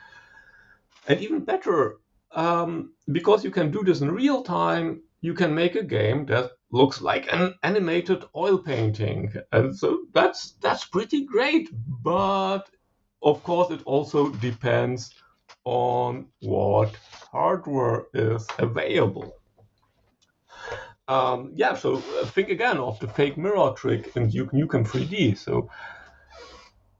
And 1.09 1.19
even 1.19 1.43
better, 1.43 1.99
um, 2.37 2.93
because 3.11 3.43
you 3.43 3.51
can 3.51 3.71
do 3.71 3.83
this 3.83 4.01
in 4.01 4.11
real 4.11 4.43
time, 4.43 5.01
you 5.21 5.33
can 5.33 5.55
make 5.55 5.75
a 5.75 5.83
game 5.83 6.27
that 6.27 6.51
looks 6.71 7.01
like 7.01 7.33
an 7.33 7.55
animated 7.63 8.23
oil 8.35 8.59
painting. 8.59 9.33
And 9.51 9.75
so 9.75 10.03
that's 10.13 10.51
that's 10.61 10.85
pretty 10.85 11.25
great. 11.25 11.69
But 11.73 12.69
of 13.23 13.43
course, 13.43 13.71
it 13.71 13.81
also 13.85 14.29
depends 14.29 15.15
on 15.65 16.27
what 16.41 16.95
hardware 17.31 18.05
is 18.13 18.47
available. 18.59 19.33
Um, 21.07 21.53
yeah, 21.55 21.73
so 21.73 21.95
uh, 21.95 22.25
think 22.25 22.49
again 22.49 22.77
of 22.77 22.99
the 22.99 23.07
fake 23.07 23.37
mirror 23.37 23.73
trick 23.75 24.15
in 24.15 24.29
Duke 24.29 24.51
Nukem 24.51 24.85
3D. 24.85 25.37
So 25.37 25.69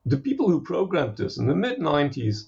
the 0.06 0.18
people 0.18 0.50
who 0.50 0.62
programmed 0.62 1.18
this 1.18 1.38
in 1.38 1.46
the 1.46 1.56
mid 1.56 1.80
90s, 1.80 2.46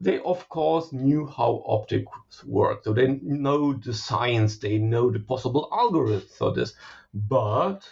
they 0.00 0.18
of 0.20 0.48
course 0.48 0.92
knew 0.92 1.26
how 1.26 1.62
optics 1.66 2.44
work. 2.44 2.84
So 2.84 2.92
they 2.92 3.18
know 3.22 3.74
the 3.74 3.92
science, 3.92 4.58
they 4.58 4.78
know 4.78 5.10
the 5.10 5.20
possible 5.20 5.68
algorithms 5.72 6.36
for 6.36 6.52
this. 6.52 6.72
But 7.12 7.88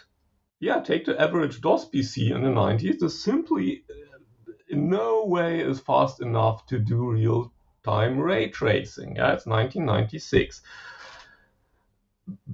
yeah, 0.59 0.81
take 0.81 1.05
the 1.05 1.19
average 1.21 1.61
DOS 1.61 1.89
PC 1.89 2.35
in 2.35 2.43
the 2.43 2.49
90s, 2.49 2.99
this 2.99 3.23
simply 3.23 3.83
uh, 3.89 4.51
in 4.69 4.89
no 4.89 5.25
way 5.25 5.61
is 5.61 5.79
fast 5.79 6.21
enough 6.21 6.65
to 6.67 6.79
do 6.79 7.11
real 7.11 7.51
time 7.83 8.19
ray 8.19 8.49
tracing. 8.49 9.15
Yeah, 9.15 9.33
it's 9.33 9.45
1996. 9.45 10.61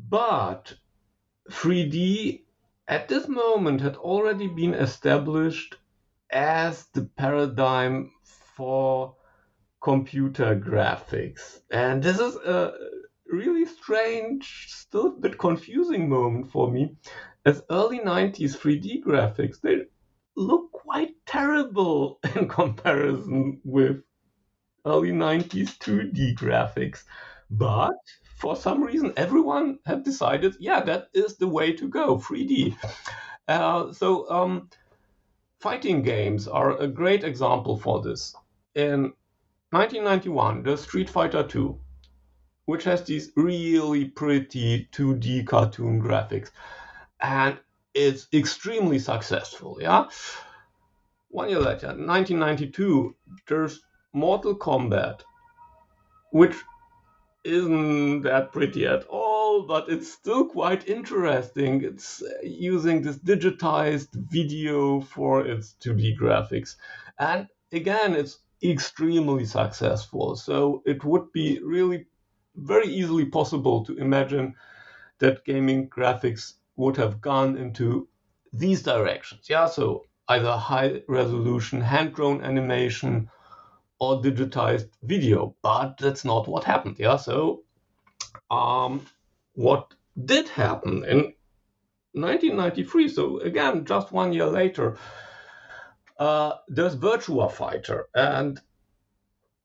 But 0.09 0.73
3D 1.49 2.43
at 2.87 3.07
this 3.07 3.27
moment 3.27 3.81
had 3.81 3.95
already 3.95 4.47
been 4.47 4.73
established 4.73 5.75
as 6.29 6.85
the 6.93 7.03
paradigm 7.17 8.11
for 8.23 9.15
computer 9.85 10.55
graphics. 10.55 11.61
And 11.69 12.01
this 12.01 12.19
is 12.19 12.35
a 12.37 12.73
really 13.27 13.67
strange, 13.67 14.65
still 14.67 15.07
a 15.09 15.11
bit 15.11 15.37
confusing 15.37 16.09
moment 16.09 16.51
for 16.51 16.71
me, 16.71 16.95
as 17.45 17.61
early 17.69 17.99
90s 17.99 18.57
3D 18.57 19.03
graphics, 19.03 19.61
they 19.61 19.83
look 20.35 20.71
quite 20.71 21.11
terrible 21.27 22.19
in 22.35 22.47
comparison 22.47 23.61
with 23.63 24.01
early 24.87 25.11
90s 25.11 25.77
2D 25.77 26.35
graphics. 26.35 27.03
But 27.51 27.93
for 28.37 28.55
some 28.55 28.81
reason, 28.83 29.13
everyone 29.17 29.77
had 29.85 30.03
decided, 30.03 30.55
yeah, 30.59 30.81
that 30.81 31.09
is 31.13 31.37
the 31.37 31.47
way 31.47 31.73
to 31.73 31.87
go, 31.87 32.17
3D. 32.17 32.75
Uh, 33.47 33.93
so, 33.93 34.27
um, 34.31 34.67
fighting 35.59 36.01
games 36.01 36.47
are 36.47 36.75
a 36.81 36.87
great 36.87 37.23
example 37.23 37.77
for 37.77 38.01
this. 38.01 38.33
In 38.73 39.13
1991, 39.75 40.63
the 40.63 40.77
Street 40.77 41.09
Fighter 41.09 41.45
II, 41.53 41.75
which 42.63 42.85
has 42.85 43.03
these 43.03 43.33
really 43.35 44.05
pretty 44.05 44.87
2D 44.93 45.45
cartoon 45.45 46.01
graphics, 46.01 46.51
and 47.19 47.59
it's 47.93 48.29
extremely 48.31 48.99
successful. 48.99 49.77
Yeah. 49.81 50.05
One 51.27 51.49
year 51.49 51.59
later, 51.59 51.87
1992, 51.87 53.15
there's 53.49 53.81
Mortal 54.13 54.55
Kombat, 54.55 55.23
which 56.31 56.55
isn't 57.43 58.21
that 58.21 58.53
pretty 58.53 58.87
at 58.87 59.03
all, 59.07 59.67
but 59.67 59.89
it's 59.89 60.09
still 60.09 60.45
quite 60.45 60.87
interesting. 60.87 61.83
It's 61.83 62.21
uh, 62.23 62.29
using 62.43 63.01
this 63.01 63.17
digitized 63.17 64.13
video 64.13 65.01
for 65.01 65.45
its 65.45 65.75
2D 65.83 66.17
graphics. 66.17 66.77
And 67.19 67.47
again, 67.73 68.15
it's 68.15 68.39
extremely 68.71 69.45
successful. 69.45 70.35
So 70.35 70.81
it 70.85 71.03
would 71.03 71.31
be 71.31 71.59
really 71.63 72.05
very 72.55 72.87
easily 72.87 73.25
possible 73.25 73.83
to 73.85 73.97
imagine 73.97 74.55
that 75.19 75.45
gaming 75.45 75.89
graphics 75.89 76.53
would 76.75 76.97
have 76.97 77.21
gone 77.21 77.57
into 77.57 78.07
these 78.53 78.83
directions. 78.83 79.49
Yeah, 79.49 79.67
so 79.67 80.05
either 80.27 80.51
high 80.51 81.01
resolution 81.07 81.81
hand 81.81 82.13
drawn 82.13 82.43
animation 82.43 83.29
or 83.99 84.21
digitized 84.21 84.89
video, 85.03 85.55
but 85.61 85.97
that's 85.97 86.25
not 86.25 86.47
what 86.47 86.63
happened. 86.63 86.97
Yeah, 86.99 87.17
so 87.17 87.63
um, 88.51 89.05
what 89.53 89.93
did 90.25 90.49
happen 90.49 91.03
in 91.05 91.33
1993? 92.13 93.09
So 93.09 93.39
again, 93.39 93.85
just 93.85 94.11
one 94.11 94.33
year 94.33 94.47
later, 94.47 94.97
uh, 96.17 96.53
there's 96.67 96.95
Virtua 96.95 97.51
Fighter, 97.51 98.07
and 98.13 98.59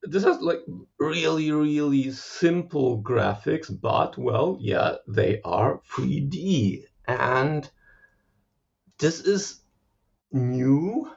this 0.02 0.24
has 0.24 0.40
like 0.40 0.60
really, 0.98 1.50
really 1.52 2.10
simple 2.10 3.02
graphics, 3.02 3.70
but 3.70 4.16
well, 4.18 4.56
yeah, 4.60 4.96
they 5.06 5.40
are 5.44 5.80
3D, 5.92 6.84
and 7.06 7.70
this 8.98 9.20
is 9.20 9.60
new 10.32 11.10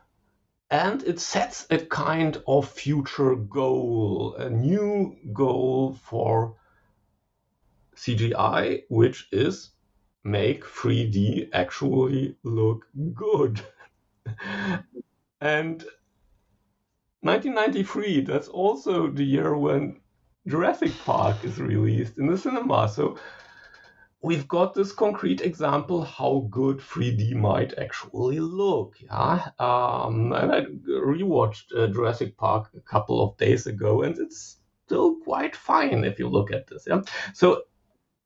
and 0.74 1.04
it 1.04 1.20
sets 1.20 1.68
a 1.70 1.78
kind 1.78 2.42
of 2.48 2.68
future 2.68 3.36
goal, 3.36 4.34
a 4.40 4.50
new 4.50 5.16
goal 5.32 5.94
for 5.94 6.56
CGI, 7.96 8.82
which 8.90 9.28
is 9.32 9.70
make 10.24 10.64
3D 10.64 11.50
actually 11.54 12.38
look 12.42 12.88
good. 13.14 13.62
and 15.44 15.84
1993, 17.20 18.22
that's 18.22 18.48
also 18.48 19.10
the 19.10 19.26
year 19.26 19.58
when 19.58 20.00
Jurassic 20.48 20.94
Park 21.04 21.44
is 21.44 21.60
released 21.60 22.18
in 22.18 22.28
the 22.28 22.38
cinema. 22.38 22.88
So 22.88 23.18
we've 24.22 24.48
got 24.48 24.74
this 24.74 24.94
concrete 24.94 25.42
example 25.42 26.02
how 26.02 26.48
good 26.50 26.78
3D 26.78 27.34
might 27.36 27.78
actually 27.78 28.40
look. 28.40 28.96
Yeah, 29.02 29.50
um, 29.60 30.32
and 30.32 30.50
I 30.50 30.62
rewatched 30.88 31.76
uh, 31.78 31.88
Jurassic 31.88 32.38
Park 32.38 32.70
a 32.78 32.80
couple 32.80 33.22
of 33.22 33.36
days 33.38 33.68
ago, 33.68 34.04
and 34.04 34.18
it's 34.18 34.60
still 34.86 35.18
quite 35.26 35.58
fine 35.58 36.06
if 36.06 36.20
you 36.20 36.30
look 36.30 36.54
at 36.54 36.68
this. 36.68 36.86
Yeah, 36.88 37.02
so 37.34 37.64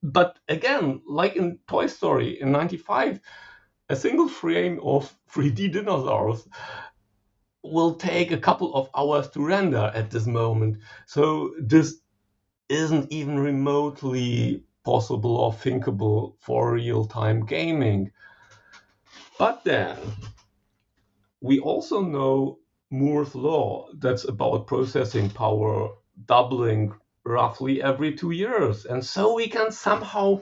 but 0.04 0.38
again, 0.50 1.02
like 1.08 1.36
in 1.36 1.58
Toy 1.68 1.88
Story 1.88 2.40
in 2.40 2.52
'95, 2.52 3.20
a 3.90 3.96
single 3.96 4.28
frame 4.28 4.80
of 4.84 5.14
3D 5.34 5.72
dinosaurs 5.72 6.48
will 7.72 7.96
take 7.96 8.32
a 8.32 8.38
couple 8.38 8.74
of 8.76 8.90
hours 8.96 9.30
to 9.30 9.46
render 9.46 9.92
at 9.94 10.12
this 10.12 10.26
moment. 10.26 10.78
So 11.06 11.54
this 11.60 11.96
isn't 12.70 13.12
even 13.12 13.40
remotely 13.40 14.64
possible 14.84 15.36
or 15.38 15.54
thinkable 15.54 16.38
for 16.40 16.74
real 16.74 17.06
time 17.06 17.46
gaming. 17.46 18.12
But 19.38 19.64
then 19.64 19.98
we 21.42 21.60
also 21.60 22.02
know 22.02 22.60
Moore's 22.90 23.36
law 23.36 23.90
that's 23.98 24.24
about 24.24 24.68
processing 24.68 25.30
power 25.30 25.90
doubling 26.26 26.94
roughly 27.24 27.82
every 27.82 28.16
two 28.16 28.32
years. 28.32 28.86
And 28.86 29.06
so 29.06 29.34
we 29.34 29.48
can 29.48 29.72
somehow 29.72 30.42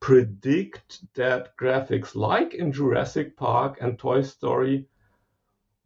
predict 0.00 1.00
that 1.14 1.56
graphics 1.56 2.14
like 2.14 2.54
in 2.54 2.72
Jurassic 2.72 3.36
Park 3.36 3.78
and 3.80 3.98
Toy 3.98 4.22
Story 4.22 4.86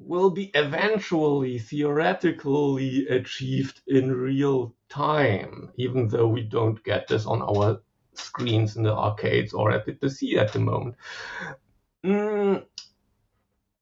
will 0.01 0.31
be 0.31 0.51
eventually 0.55 1.59
theoretically 1.59 3.07
achieved 3.09 3.83
in 3.87 4.11
real 4.13 4.75
time, 4.89 5.71
even 5.77 6.09
though 6.09 6.27
we 6.27 6.43
don't 6.43 6.83
get 6.85 7.07
this 7.07 7.27
on 7.27 7.43
our 7.43 7.81
screens 8.15 8.77
in 8.77 8.83
the 8.83 8.93
arcades 8.93 9.53
or 9.53 9.71
at 9.71 9.85
the 9.85 9.93
PC 9.93 10.37
at 10.39 10.53
the 10.53 10.59
moment. 10.59 10.97
Mm. 12.05 12.65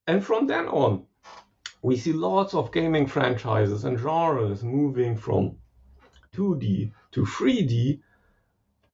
And 0.09 0.25
from 0.25 0.47
then 0.47 0.67
on, 0.67 1.07
we 1.83 1.97
see 1.97 2.13
lots 2.13 2.53
of 2.53 2.73
gaming 2.73 3.07
franchises 3.07 3.85
and 3.85 3.99
genres 3.99 4.65
moving 4.65 5.17
from 5.17 5.57
2D 6.35 6.93
to 7.13 7.23
3D, 7.25 8.01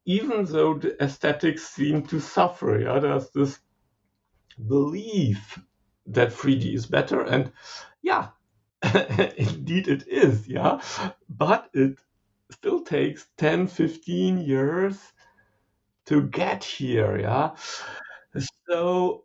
even 0.04 0.44
though 0.44 0.74
the 0.74 1.02
aesthetics 1.02 1.66
seem 1.66 2.02
to 2.06 2.20
suffer. 2.20 2.80
Yeah, 2.80 2.98
there's 2.98 3.30
this 3.30 3.58
belief 4.68 5.58
that 6.06 6.32
3D 6.32 6.74
is 6.74 6.86
better, 6.86 7.22
and 7.22 7.52
yeah, 8.02 8.28
indeed 9.36 9.88
it 9.88 10.06
is. 10.08 10.46
Yeah, 10.48 10.80
but 11.28 11.68
it 11.72 11.98
still 12.50 12.82
takes 12.82 13.26
10, 13.38 13.66
15 13.66 14.38
years 14.38 15.00
to 16.06 16.22
get 16.22 16.64
here. 16.64 17.18
Yeah, 17.18 17.56
so 18.68 19.24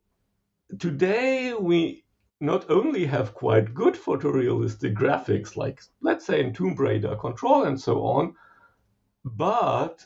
today 0.79 1.53
we 1.53 2.03
not 2.41 2.69
only 2.69 3.05
have 3.05 3.33
quite 3.33 3.73
good 3.73 3.95
photorealistic 3.95 4.95
graphics, 4.95 5.57
like 5.57 5.81
let's 6.01 6.25
say 6.25 6.41
in 6.41 6.53
Tomb 6.53 6.75
Raider, 6.75 7.15
Control, 7.15 7.63
and 7.65 7.79
so 7.79 8.01
on, 8.03 8.35
but 9.25 10.05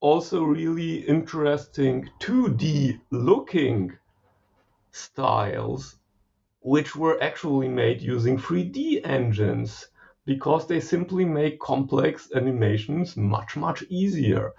also 0.00 0.42
really 0.44 0.96
interesting 1.06 2.08
2D 2.20 3.00
looking 3.10 3.96
styles, 4.96 5.98
which 6.60 6.96
were 6.96 7.22
actually 7.22 7.68
made 7.68 8.00
using 8.02 8.38
3D 8.38 9.06
engines 9.06 9.86
because 10.24 10.66
they 10.66 10.80
simply 10.80 11.24
make 11.24 11.60
complex 11.60 12.30
animations 12.34 13.16
much, 13.16 13.56
much 13.56 13.82
easier. 13.84 14.52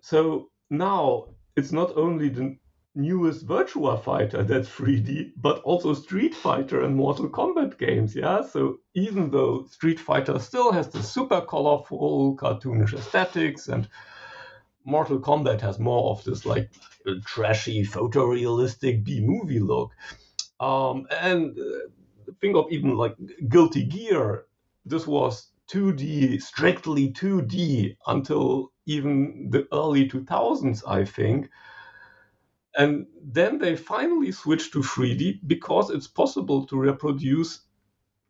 So 0.00 0.50
now 0.70 1.26
it's 1.56 1.72
not 1.72 1.96
only 1.96 2.30
the 2.30 2.56
newest 2.94 3.46
Virtua 3.46 4.02
Fighter 4.02 4.42
that's 4.42 4.68
3D, 4.68 5.32
but 5.36 5.60
also 5.62 5.94
Street 5.94 6.34
Fighter 6.34 6.82
and 6.82 6.96
Mortal 6.96 7.28
Kombat 7.28 7.78
games. 7.78 8.16
Yeah, 8.16 8.42
so 8.42 8.78
even 8.94 9.30
though 9.30 9.64
Street 9.66 10.00
Fighter 10.00 10.38
still 10.38 10.72
has 10.72 10.88
the 10.88 11.02
super 11.02 11.40
colorful, 11.42 12.36
cartoonish 12.36 12.94
aesthetics, 12.94 13.68
and 13.68 13.88
Mortal 14.84 15.20
Kombat 15.20 15.60
has 15.60 15.78
more 15.78 16.10
of 16.10 16.24
this 16.24 16.46
like 16.46 16.70
trashy, 17.26 17.84
photorealistic 17.84 19.04
B 19.04 19.20
movie 19.20 19.60
look, 19.60 19.92
um, 20.60 21.06
and 21.20 21.58
uh, 21.58 22.32
think 22.40 22.56
of 22.56 22.66
even 22.70 22.96
like 22.96 23.16
Guilty 23.48 23.84
Gear. 23.84 24.46
This 24.84 25.06
was 25.06 25.50
2D, 25.72 26.40
strictly 26.42 27.12
2D 27.12 27.96
until 28.06 28.72
even 28.86 29.48
the 29.50 29.68
early 29.72 30.08
2000s, 30.08 30.82
I 30.86 31.04
think 31.04 31.50
and 32.76 33.06
then 33.22 33.58
they 33.58 33.76
finally 33.76 34.32
switched 34.32 34.72
to 34.72 34.80
3D 34.80 35.40
because 35.46 35.90
it's 35.90 36.06
possible 36.06 36.66
to 36.66 36.78
reproduce 36.78 37.62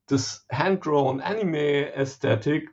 this 0.09 0.41
hand 0.51 0.81
drawn 0.81 1.21
anime 1.21 1.55
aesthetic 1.55 2.65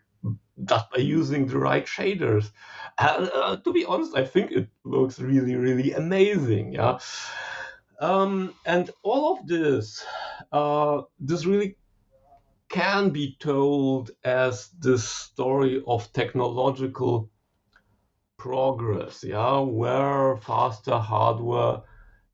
just 0.65 0.89
by 0.91 0.99
using 0.99 1.45
the 1.45 1.57
right 1.57 1.85
shaders. 1.85 2.51
And 2.97 3.29
uh, 3.33 3.57
to 3.57 3.73
be 3.73 3.85
honest, 3.85 4.15
I 4.15 4.25
think 4.25 4.51
it 4.51 4.67
looks 4.83 5.19
really, 5.19 5.55
really 5.55 5.93
amazing. 5.93 6.73
Yeah. 6.73 6.99
Um, 7.99 8.53
and 8.65 8.89
all 9.03 9.37
of 9.37 9.47
this, 9.47 10.05
uh, 10.51 11.01
this 11.19 11.45
really 11.45 11.77
can 12.69 13.09
be 13.09 13.37
told 13.39 14.11
as 14.23 14.69
the 14.79 14.97
story 14.97 15.81
of 15.87 16.11
technological 16.13 17.29
progress, 18.37 19.23
yeah, 19.23 19.59
where 19.59 20.37
faster 20.37 20.97
hardware 20.97 21.81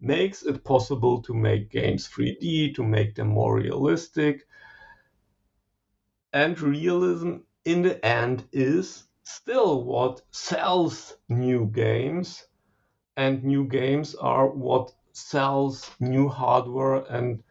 makes 0.01 0.43
it 0.43 0.63
possible 0.63 1.21
to 1.21 1.33
make 1.33 1.71
games 1.71 2.09
3D, 2.09 2.75
to 2.75 2.83
make 2.83 3.15
them 3.15 3.27
more 3.27 3.55
realistic. 3.55 4.45
And 6.33 6.59
realism 6.59 7.37
in 7.65 7.81
the 7.81 8.03
end 8.05 8.43
is 8.51 9.03
still 9.23 9.83
what 9.83 10.21
sells 10.31 11.17
new 11.29 11.65
games, 11.67 12.45
and 13.15 13.43
new 13.43 13.65
games 13.65 14.15
are 14.15 14.47
what 14.47 14.91
sells 15.13 15.89
new 15.99 16.27
hardware 16.27 17.05
and 17.09 17.43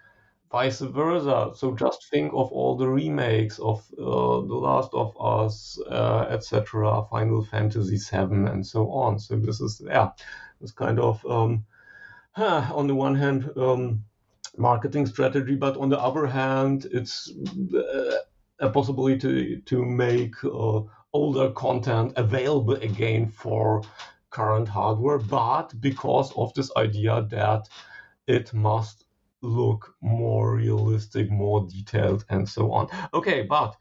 vice 0.51 0.81
versa. 0.81 1.53
So 1.55 1.75
just 1.75 2.11
think 2.11 2.33
of 2.35 2.53
all 2.53 2.77
the 2.77 2.89
remakes 2.89 3.59
of 3.59 3.79
uh, 3.99 4.43
The 4.47 4.59
Last 4.69 4.93
of 4.93 5.17
Us, 5.19 5.81
uh, 5.91 6.27
etc., 6.29 7.05
Final 7.11 7.43
Fantasy 7.45 7.97
VII, 7.97 8.51
and 8.51 8.67
so 8.67 8.91
on. 8.91 9.19
So 9.19 9.37
this 9.37 9.61
is 9.61 9.83
yeah, 9.85 10.11
this 10.61 10.73
kind 10.73 11.01
of 11.01 11.25
um, 11.27 11.65
huh, 12.33 12.71
on 12.75 12.87
the 12.87 12.95
one 12.95 13.15
hand 13.15 13.51
um, 13.57 14.05
marketing 14.59 15.07
strategy, 15.07 15.55
but 15.55 15.77
on 15.79 15.89
the 15.89 15.99
other 15.99 16.27
hand, 16.27 16.87
it's 16.93 17.33
uh, 17.75 18.17
a 18.63 18.71
possibility 18.71 19.61
to 19.67 19.85
make 19.85 20.43
uh, 20.45 20.81
older 21.13 21.51
content 21.51 22.13
available 22.17 22.75
again 22.75 23.29
for 23.29 23.83
current 24.31 24.69
hardware, 24.69 25.19
but 25.19 25.79
because 25.81 26.33
of 26.37 26.55
this 26.55 26.71
idea 26.77 27.27
that 27.31 27.69
it 28.27 28.55
must 28.55 29.05
look 29.43 29.95
more 30.01 30.57
realistic, 30.57 31.31
more 31.31 31.67
detailed, 31.69 32.25
and 32.31 32.49
so 32.49 32.73
on. 32.73 32.89
Okay, 33.13 33.43
but 33.43 33.77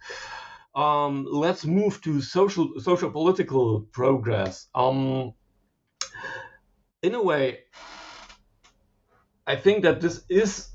um, 0.75 1.27
let's 1.29 1.63
move 1.65 2.01
to 2.01 2.19
social 2.19 2.79
social 2.79 3.11
political 3.11 3.81
progress. 3.81 4.67
Um, 4.73 5.33
in 7.03 7.13
a 7.13 7.21
way, 7.21 7.59
I 9.45 9.55
think 9.55 9.83
that 9.83 10.01
this 10.01 10.23
is 10.27 10.70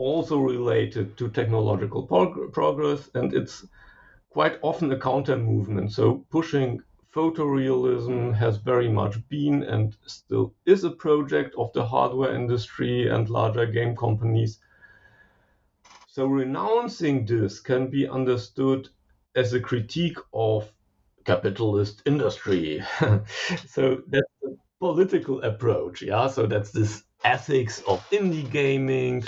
also 0.00 0.38
related 0.38 1.16
to 1.18 1.28
technological 1.28 2.02
prog- 2.04 2.52
progress, 2.52 3.10
and 3.14 3.34
it's 3.34 3.66
quite 4.30 4.58
often 4.62 4.90
a 4.92 4.98
counter 4.98 5.36
movement. 5.36 5.92
So 5.92 6.24
pushing 6.30 6.82
photorealism 7.14 8.34
has 8.34 8.56
very 8.56 8.88
much 8.88 9.16
been 9.28 9.62
and 9.64 9.96
still 10.06 10.54
is 10.64 10.84
a 10.84 10.90
project 10.90 11.54
of 11.58 11.72
the 11.72 11.84
hardware 11.84 12.34
industry 12.34 13.08
and 13.08 13.28
larger 13.28 13.66
game 13.66 13.96
companies. 13.96 14.58
So 16.06 16.26
renouncing 16.26 17.26
this 17.26 17.60
can 17.60 17.88
be 17.88 18.08
understood 18.08 18.88
as 19.34 19.52
a 19.52 19.60
critique 19.60 20.18
of 20.32 20.72
capitalist 21.24 22.02
industry. 22.06 22.82
so 23.66 24.02
that's 24.08 24.32
the 24.42 24.56
political 24.80 25.42
approach, 25.42 26.02
yeah. 26.02 26.28
So 26.28 26.46
that's 26.46 26.70
this 26.72 27.04
ethics 27.24 27.82
of 27.86 28.00
indie 28.10 28.50
gaming, 28.50 29.24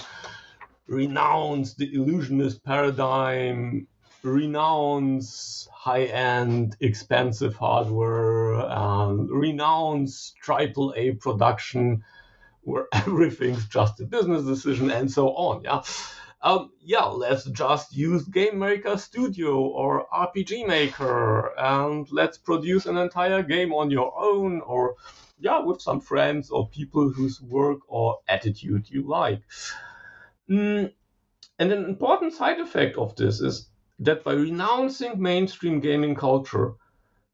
renounce 0.86 1.74
the 1.74 1.92
illusionist 1.94 2.64
paradigm, 2.64 3.86
renounce 4.22 5.68
high-end, 5.72 6.76
expensive 6.80 7.56
hardware, 7.56 8.54
and 8.54 9.30
renounce 9.30 10.34
triple 10.42 10.94
A 10.96 11.12
production 11.12 12.04
where 12.62 12.86
everything's 12.92 13.66
just 13.66 14.00
a 14.00 14.04
business 14.04 14.44
decision 14.44 14.90
and 14.90 15.10
so 15.10 15.28
on. 15.30 15.64
Yeah. 15.64 15.82
Um, 16.44 16.72
yeah, 16.80 17.04
let's 17.04 17.44
just 17.44 17.94
use 17.94 18.24
Game 18.24 18.58
Maker 18.58 18.98
Studio 18.98 19.60
or 19.60 20.08
RPG 20.12 20.66
Maker 20.66 21.52
and 21.56 22.10
let's 22.10 22.36
produce 22.36 22.86
an 22.86 22.96
entire 22.96 23.44
game 23.44 23.72
on 23.72 23.92
your 23.92 24.12
own 24.18 24.60
or, 24.62 24.96
yeah, 25.38 25.60
with 25.60 25.80
some 25.80 26.00
friends 26.00 26.50
or 26.50 26.68
people 26.68 27.10
whose 27.10 27.40
work 27.40 27.78
or 27.86 28.18
attitude 28.26 28.90
you 28.90 29.06
like. 29.06 29.42
Mm, 30.48 30.92
and 31.58 31.72
an 31.72 31.84
important 31.84 32.32
side 32.34 32.60
effect 32.60 32.96
of 32.98 33.16
this 33.16 33.40
is 33.40 33.70
that 34.00 34.24
by 34.24 34.34
renouncing 34.34 35.20
mainstream 35.22 35.80
gaming 35.80 36.14
culture, 36.14 36.74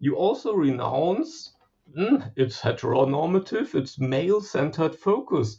you 0.00 0.16
also 0.16 0.54
renounce 0.54 1.54
mm, 1.96 2.32
its 2.36 2.60
heteronormative, 2.62 3.74
its 3.74 3.98
male 4.00 4.40
centered 4.42 4.96
focus. 4.96 5.58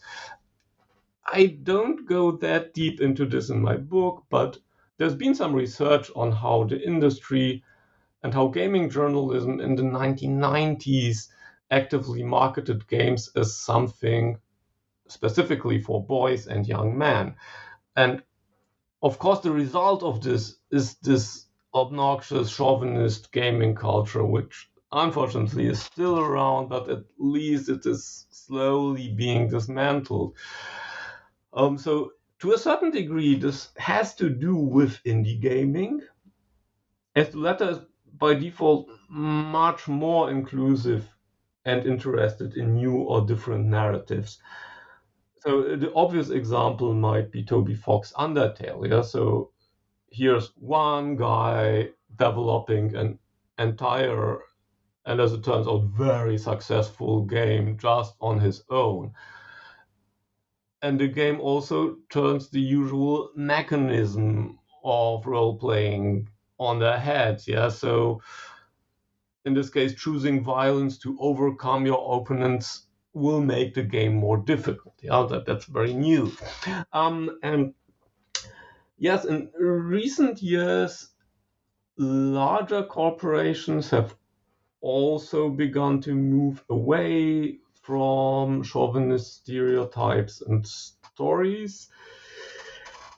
I 1.32 1.46
don't 1.64 2.06
go 2.06 2.32
that 2.32 2.74
deep 2.74 3.00
into 3.00 3.26
this 3.26 3.50
in 3.50 3.62
my 3.62 3.78
book, 3.78 4.26
but 4.30 4.58
there's 4.98 5.16
been 5.16 5.34
some 5.34 5.54
research 5.56 6.12
on 6.14 6.34
how 6.34 6.66
the 6.66 6.86
industry 6.86 7.64
and 8.24 8.34
how 8.34 8.48
gaming 8.50 8.90
journalism 8.90 9.60
in 9.62 9.76
the 9.76 9.84
1990s 9.84 11.32
actively 11.72 12.24
marketed 12.24 12.88
games 12.88 13.30
as 13.36 13.56
something 13.58 14.40
specifically 15.10 15.80
for 15.80 16.06
boys 16.06 16.48
and 16.48 16.68
young 16.68 16.98
men. 16.98 17.36
And 17.96 18.24
of 19.02 19.20
course, 19.20 19.40
the 19.40 19.52
result 19.52 20.04
of 20.04 20.22
this 20.22 20.58
is 20.72 20.96
this 20.96 21.48
obnoxious 21.74 22.50
chauvinist 22.50 23.32
gaming 23.32 23.76
culture, 23.76 24.26
which 24.26 24.70
unfortunately 24.92 25.68
is 25.68 25.82
still 25.82 26.20
around, 26.20 26.70
but 26.70 26.90
at 26.90 27.04
least 27.18 27.70
it 27.70 27.86
is 27.86 28.28
slowly 28.30 29.10
being 29.10 29.48
dismantled. 29.48 30.36
Um, 31.54 31.78
so, 31.78 32.14
to 32.40 32.54
a 32.54 32.58
certain 32.58 32.92
degree, 32.92 33.36
this 33.36 33.70
has 33.78 34.16
to 34.16 34.30
do 34.30 34.56
with 34.56 35.04
indie 35.04 35.40
gaming, 35.40 36.02
as 37.16 37.30
the 37.30 37.40
latter 37.40 37.70
is 37.70 37.80
by 38.18 38.34
default 38.34 38.90
much 39.10 39.88
more 39.88 40.30
inclusive 40.32 41.08
and 41.66 41.86
interested 41.86 42.56
in 42.56 42.76
new 42.76 42.96
or 42.96 43.26
different 43.26 43.66
narratives 43.66 44.40
so 45.40 45.62
uh, 45.62 45.76
the 45.76 45.94
obvious 45.94 46.30
example 46.30 46.94
might 46.94 47.32
be 47.32 47.44
Toby 47.44 47.76
Fox 47.76 48.14
Undertale. 48.18 48.90
Yeah, 48.90 49.02
so 49.02 49.52
here's 50.12 50.52
one 50.56 51.16
guy 51.16 51.90
developing 52.18 52.96
an 52.96 53.20
entire 53.58 54.40
and 55.06 55.20
as 55.20 55.34
it 55.34 55.44
turns 55.44 55.68
out 55.68 55.84
very 55.98 56.38
successful 56.38 57.24
game 57.24 57.78
just 57.78 58.16
on 58.22 58.40
his 58.40 58.64
own 58.70 59.12
and 60.82 61.00
the 61.00 61.08
game 61.08 61.40
also 61.40 61.98
turns 62.10 62.50
the 62.50 62.60
usual 62.60 63.32
mechanism 63.36 64.58
of 64.84 65.26
role 65.26 65.58
playing 65.58 66.28
on 66.60 66.80
their 66.80 67.00
heads 67.00 67.48
yeah 67.48 67.68
so 67.70 68.22
in 69.46 69.54
this 69.54 69.70
case 69.70 69.94
choosing 69.94 70.44
violence 70.44 70.98
to 70.98 71.18
overcome 71.20 71.86
your 71.86 72.22
opponents 72.22 72.88
will 73.14 73.42
make 73.42 73.74
the 73.74 73.84
game 73.84 74.16
more 74.16 74.38
difficult 74.38 74.96
yeah 75.02 75.26
that, 75.30 75.46
that's 75.46 75.66
very 75.66 75.94
new 75.94 76.32
um, 76.94 77.40
and 77.44 77.74
yes 78.98 79.26
in 79.26 79.52
recent 79.58 80.42
years 80.42 81.10
larger 81.98 82.84
corporations 82.84 83.90
have 83.90 84.16
also 84.82 85.50
begun 85.50 86.02
to 86.02 86.16
move 86.16 86.64
away 86.70 87.60
from 87.82 88.64
chauvinist 88.64 89.36
stereotypes 89.38 90.42
and 90.42 90.66
stories, 90.68 91.90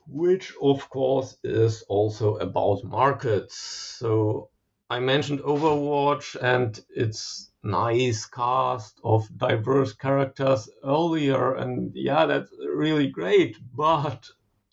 which 0.08 0.54
of 0.62 0.90
course 0.90 1.38
is 1.44 1.84
also 1.84 2.38
about 2.38 2.84
markets. 2.84 3.58
So 4.00 4.50
I 4.90 5.00
mentioned 5.00 5.42
Overwatch 5.42 6.36
and 6.42 6.80
its 6.90 7.51
nice 7.64 8.26
cast 8.26 9.00
of 9.04 9.28
diverse 9.38 9.94
characters 9.94 10.70
earlier, 10.84 11.56
and 11.56 11.92
yeah, 11.96 12.26
that's 12.26 12.52
really 12.74 13.08
great, 13.08 13.58
but 13.76 14.30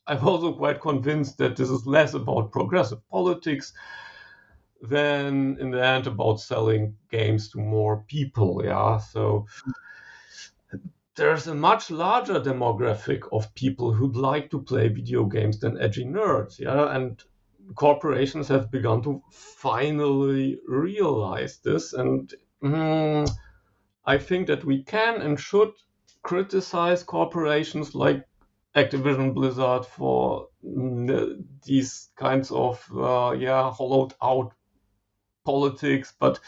I'm 0.06 0.26
also 0.26 0.52
quite 0.54 0.80
convinced 0.80 1.38
that 1.38 1.56
this 1.56 1.68
is 1.68 1.86
less 1.86 2.14
about 2.14 2.52
progressive 2.52 3.06
politics 3.10 3.72
than 4.80 5.58
in 5.60 5.70
the 5.70 5.84
end 5.84 6.06
about 6.06 6.40
selling 6.40 6.96
games 7.10 7.50
to 7.50 7.58
more 7.58 8.04
people. 8.06 8.62
Yeah, 8.64 8.98
so 8.98 9.46
there's 11.16 11.48
a 11.48 11.54
much 11.54 11.90
larger 11.90 12.40
demographic 12.40 13.22
of 13.32 13.52
people 13.54 13.92
who'd 13.92 14.16
like 14.16 14.50
to 14.50 14.62
play 14.62 14.88
video 14.88 15.24
games 15.24 15.58
than 15.58 15.80
edgy 15.80 16.04
nerds. 16.04 16.58
Yeah, 16.58 16.94
and 16.94 17.22
corporations 17.74 18.48
have 18.48 18.70
begun 18.70 19.02
to 19.02 19.20
finally 19.30 20.58
realize 20.66 21.58
this, 21.58 21.92
and 21.92 22.32
mm, 22.62 23.28
I 24.04 24.18
think 24.18 24.48
that 24.48 24.64
we 24.64 24.82
can 24.84 25.20
and 25.22 25.38
should 25.38 25.72
criticize 26.22 27.02
corporations 27.04 27.94
like 27.94 28.24
Activision 28.76 29.34
Blizzard 29.34 29.86
for 29.86 30.48
mm, 30.64 31.44
these 31.64 32.10
kinds 32.16 32.50
of 32.50 32.84
uh, 32.96 33.36
yeah 33.38 33.70
hollowed 33.70 34.14
out 34.22 34.54
politics, 35.44 36.14
but 36.18 36.40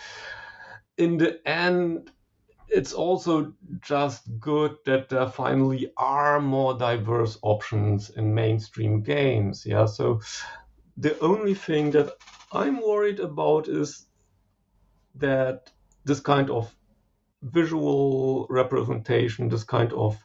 in 0.97 1.17
the 1.17 1.47
end, 1.49 2.11
it's 2.69 2.93
also 2.93 3.55
just 3.81 4.23
good 4.41 4.77
that 4.87 5.09
there 5.09 5.29
finally 5.29 5.93
are 5.97 6.41
more 6.41 6.75
diverse 6.79 7.39
options 7.43 8.11
in 8.11 8.35
mainstream 8.35 9.03
games. 9.03 9.65
Yeah, 9.67 9.87
so 9.87 10.21
the 10.97 11.19
only 11.21 11.55
thing 11.55 11.91
that 11.93 12.13
I'm 12.53 12.81
worried 12.81 13.21
about 13.21 13.69
is 13.69 14.07
that 15.15 15.71
this 16.05 16.21
kind 16.21 16.51
of 16.51 16.75
visual 17.43 18.47
representation, 18.49 19.49
this 19.49 19.65
kind 19.65 19.93
of 19.93 20.23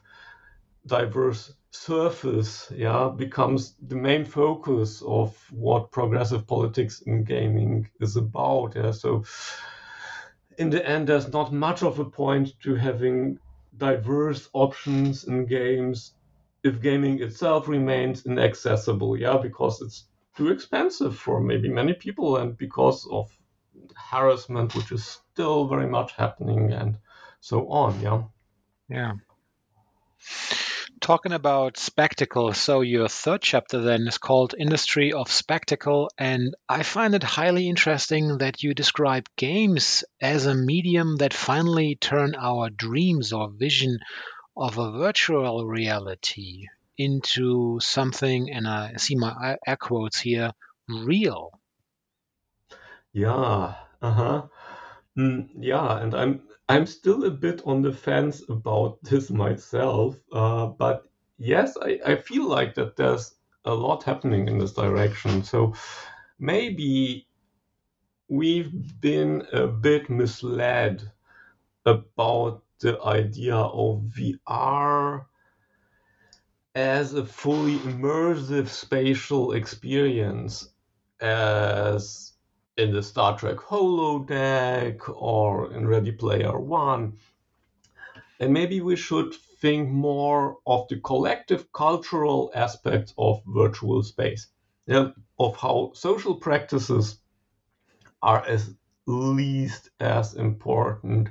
diverse 0.86 1.52
surface 1.70 2.72
yeah 2.74 3.10
becomes 3.14 3.74
the 3.88 3.94
main 3.94 4.24
focus 4.24 5.02
of 5.06 5.36
what 5.50 5.90
progressive 5.90 6.46
politics 6.46 7.02
in 7.02 7.22
gaming 7.24 7.88
is 8.00 8.16
about 8.16 8.74
yeah. 8.76 8.92
So 8.92 9.24
in 10.58 10.70
the 10.70 10.86
end 10.88 11.08
there's 11.08 11.32
not 11.32 11.52
much 11.52 11.82
of 11.82 11.98
a 11.98 12.04
point 12.04 12.58
to 12.62 12.74
having 12.74 13.38
diverse 13.76 14.48
options 14.54 15.24
in 15.24 15.44
games 15.46 16.14
if 16.62 16.80
gaming 16.80 17.22
itself 17.22 17.68
remains 17.68 18.24
inaccessible 18.24 19.18
yeah 19.18 19.36
because 19.36 19.82
it's 19.82 20.08
too 20.36 20.48
expensive 20.48 21.16
for 21.16 21.40
maybe 21.40 21.68
many 21.68 21.92
people 21.94 22.38
and 22.38 22.56
because 22.56 23.06
of 23.10 23.30
harassment 24.10 24.74
which 24.74 24.92
is 24.92 25.20
still 25.36 25.68
very 25.68 25.86
much 25.86 26.12
happening 26.12 26.72
and 26.72 26.96
so 27.40 27.68
on 27.68 28.00
yeah 28.00 28.22
yeah 28.88 29.12
talking 31.00 31.32
about 31.32 31.76
spectacle. 31.76 32.52
So, 32.54 32.80
your 32.80 33.06
third 33.06 33.42
chapter 33.42 33.80
then 33.80 34.08
is 34.08 34.18
called 34.18 34.54
Industry 34.58 35.12
of 35.12 35.30
Spectacle. 35.30 36.10
And 36.18 36.54
I 36.68 36.82
find 36.82 37.14
it 37.14 37.22
highly 37.22 37.68
interesting 37.68 38.38
that 38.38 38.62
you 38.62 38.74
describe 38.74 39.28
games 39.36 40.04
as 40.20 40.46
a 40.46 40.54
medium 40.54 41.16
that 41.18 41.34
finally 41.34 41.96
turn 42.00 42.34
our 42.34 42.70
dreams 42.70 43.32
or 43.32 43.50
vision 43.50 43.98
of 44.56 44.78
a 44.78 44.90
virtual 44.90 45.66
reality 45.66 46.66
into 46.96 47.78
something, 47.80 48.50
and 48.50 48.66
I 48.66 48.94
see 48.96 49.16
my 49.16 49.56
air 49.66 49.76
quotes 49.76 50.18
here, 50.18 50.52
real. 50.88 51.52
Yeah, 53.12 53.74
uh 54.02 54.12
huh. 54.12 54.42
Mm, 55.18 55.48
yeah, 55.58 55.98
and 56.00 56.14
I'm 56.14 56.42
I'm 56.68 56.86
still 56.86 57.24
a 57.24 57.30
bit 57.30 57.60
on 57.66 57.82
the 57.82 57.92
fence 57.92 58.42
about 58.48 58.98
this 59.02 59.30
myself, 59.30 60.16
uh, 60.32 60.66
but 60.68 61.08
yes, 61.38 61.76
I, 61.82 62.00
I 62.06 62.16
feel 62.16 62.48
like 62.48 62.74
that 62.76 62.96
there's 62.96 63.34
a 63.64 63.74
lot 63.74 64.04
happening 64.04 64.48
in 64.48 64.58
this 64.58 64.72
direction. 64.74 65.42
So 65.42 65.74
maybe 66.38 67.26
we've 68.28 69.00
been 69.00 69.46
a 69.52 69.66
bit 69.66 70.08
misled 70.10 71.10
about 71.86 72.62
the 72.80 73.00
idea 73.02 73.56
of 73.56 74.02
VR 74.04 75.26
as 76.76 77.14
a 77.14 77.24
fully 77.26 77.80
immersive 77.80 78.68
spatial 78.68 79.52
experience 79.52 80.68
as 81.20 82.34
in 82.76 82.92
the 82.92 83.02
Star 83.02 83.38
Trek 83.38 83.56
holodeck 83.56 85.00
or 85.08 85.72
in 85.72 85.86
Ready 85.86 86.12
Player 86.12 86.58
One. 86.58 87.14
And 88.38 88.52
maybe 88.52 88.80
we 88.80 88.96
should 88.96 89.34
think 89.60 89.88
more 89.88 90.58
of 90.66 90.86
the 90.88 91.00
collective 91.00 91.72
cultural 91.72 92.50
aspects 92.54 93.14
of 93.16 93.42
virtual 93.46 94.02
space, 94.02 94.48
yeah, 94.86 95.10
of 95.38 95.56
how 95.56 95.92
social 95.94 96.34
practices 96.34 97.18
are 98.22 98.46
at 98.46 98.60
least 99.06 99.90
as 100.00 100.34
important 100.34 101.28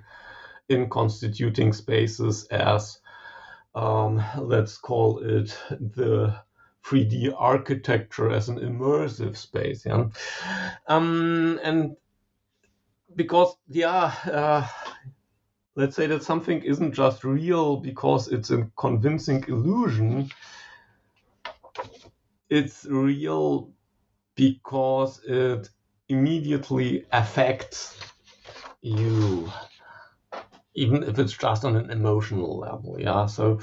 in 0.69 0.89
constituting 0.89 1.73
spaces 1.73 2.45
as, 2.45 2.99
um, 3.75 4.23
let's 4.39 4.77
call 4.77 5.19
it 5.19 5.55
the 5.69 6.35
3D 6.85 7.33
architecture 7.35 8.29
as 8.29 8.49
an 8.49 8.59
immersive 8.59 9.35
space. 9.35 9.85
Yeah? 9.85 10.05
Um, 10.87 11.59
and 11.63 11.95
because, 13.15 13.55
yeah, 13.67 14.13
uh, 14.25 14.67
let's 15.75 15.95
say 15.95 16.07
that 16.07 16.23
something 16.23 16.61
isn't 16.61 16.93
just 16.93 17.23
real 17.23 17.77
because 17.77 18.27
it's 18.27 18.51
a 18.51 18.69
convincing 18.77 19.43
illusion, 19.47 20.29
it's 22.49 22.85
real 22.85 23.71
because 24.35 25.21
it 25.25 25.69
immediately 26.09 27.05
affects 27.11 27.97
you 28.81 29.51
even 30.75 31.03
if 31.03 31.17
it's 31.17 31.35
just 31.35 31.65
on 31.65 31.75
an 31.75 31.89
emotional 31.89 32.59
level 32.59 32.97
yeah 32.99 33.25
so 33.25 33.59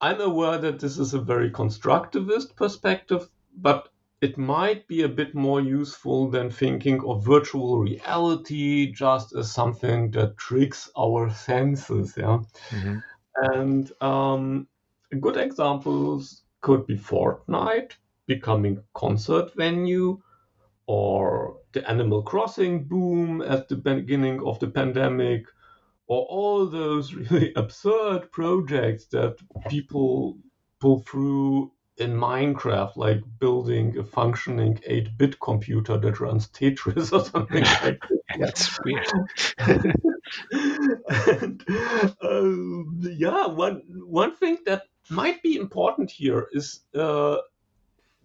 I'm 0.00 0.20
aware 0.20 0.58
that 0.58 0.78
this 0.80 0.98
is 0.98 1.14
a 1.14 1.20
very 1.20 1.50
constructivist 1.50 2.54
perspective, 2.56 3.28
but 3.56 3.88
it 4.20 4.36
might 4.36 4.86
be 4.88 5.02
a 5.02 5.08
bit 5.08 5.34
more 5.34 5.60
useful 5.60 6.30
than 6.30 6.50
thinking 6.50 7.00
of 7.04 7.24
virtual 7.24 7.78
reality 7.78 8.92
just 8.92 9.34
as 9.34 9.52
something 9.52 10.10
that 10.12 10.36
tricks 10.36 10.90
our 10.96 11.30
senses. 11.30 12.14
Yeah. 12.16 12.40
Mm-hmm. 12.70 12.98
And 13.36 13.92
um, 14.00 14.68
good 15.20 15.36
examples 15.36 16.42
could 16.60 16.86
be 16.86 16.96
Fortnite 16.96 17.92
becoming 18.26 18.82
concert 18.94 19.54
venue 19.54 20.20
or 20.86 21.58
the 21.72 21.88
Animal 21.88 22.22
Crossing 22.22 22.84
boom 22.84 23.42
at 23.42 23.68
the 23.68 23.76
beginning 23.76 24.42
of 24.44 24.58
the 24.58 24.68
pandemic 24.68 25.46
or 26.08 26.24
all 26.26 26.66
those 26.66 27.14
really 27.30 27.52
absurd 27.54 28.32
projects 28.32 29.06
that 29.06 29.36
people 29.68 30.38
pull 30.80 31.00
through 31.00 31.70
in 31.98 32.12
Minecraft, 32.12 32.96
like 32.96 33.20
building 33.40 33.98
a 33.98 34.04
functioning 34.04 34.78
8 34.86 35.18
bit 35.18 35.40
computer 35.40 35.98
that 35.98 36.20
runs 36.20 36.48
Tetris 36.48 37.12
or 37.12 37.24
something 37.24 37.64
like 37.82 38.00
that. 38.00 38.38
That's 38.38 38.78
weird. 38.84 39.06
and, 41.42 41.64
uh, 42.22 43.10
yeah, 43.10 43.46
one, 43.46 43.82
one 44.06 44.36
thing 44.36 44.58
that 44.66 44.84
might 45.10 45.42
be 45.42 45.56
important 45.56 46.10
here 46.10 46.46
is 46.52 46.80
uh, 46.94 47.38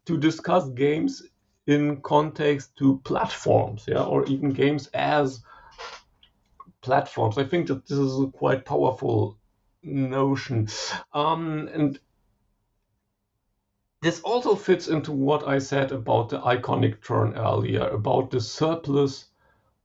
to 0.05 0.17
discuss 0.17 0.69
games 0.69 1.23
in 1.65 2.01
context 2.01 2.75
to 2.77 2.99
platforms, 3.05 3.85
yeah, 3.87 4.03
or 4.03 4.25
even 4.25 4.51
games 4.51 4.87
as 4.93 5.41
platforms. 6.83 7.37
I 7.37 7.45
think 7.45 7.67
that 7.67 7.87
this 7.87 7.97
is 7.97 8.19
a 8.19 8.27
quite 8.27 8.65
powerful 8.65 9.39
notion. 9.81 10.67
Um, 11.13 11.69
and 11.73 11.99
this 14.01 14.19
also 14.21 14.55
fits 14.55 14.87
into 14.89 15.11
what 15.11 15.47
I 15.47 15.59
said 15.59 15.91
about 15.91 16.29
the 16.29 16.41
iconic 16.41 17.03
turn 17.03 17.35
earlier, 17.37 17.87
about 17.87 18.31
the 18.31 18.41
surplus 18.41 19.29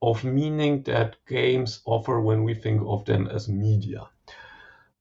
of 0.03 0.25
meaning 0.25 0.83
that 0.83 1.17
games 1.27 1.81
offer 1.85 2.21
when 2.21 2.45
we 2.45 2.55
think 2.55 2.83
of 2.85 3.05
them 3.05 3.29
as 3.29 3.49
media. 3.49 4.09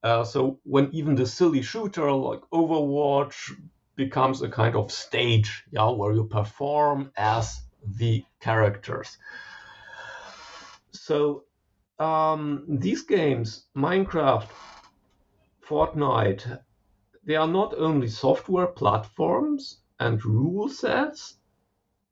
Uh, 0.03 0.23
so 0.23 0.59
when 0.63 0.89
even 0.93 1.15
the 1.15 1.25
silly 1.25 1.61
shooter 1.61 2.11
like 2.11 2.41
Overwatch 2.53 3.51
becomes 3.95 4.41
a 4.41 4.49
kind 4.49 4.75
of 4.75 4.91
stage, 4.91 5.63
yeah, 5.71 5.89
where 5.89 6.13
you 6.13 6.23
perform 6.25 7.11
as 7.17 7.61
the 7.83 8.23
characters. 8.39 9.17
So 10.91 11.46
um, 11.99 12.65
these 12.67 13.03
games, 13.03 13.65
Minecraft, 13.75 14.47
Fortnite, 15.67 16.61
they 17.23 17.35
are 17.35 17.47
not 17.47 17.73
only 17.77 18.07
software 18.07 18.67
platforms 18.67 19.81
and 19.99 20.23
rule 20.23 20.69
sets, 20.69 21.37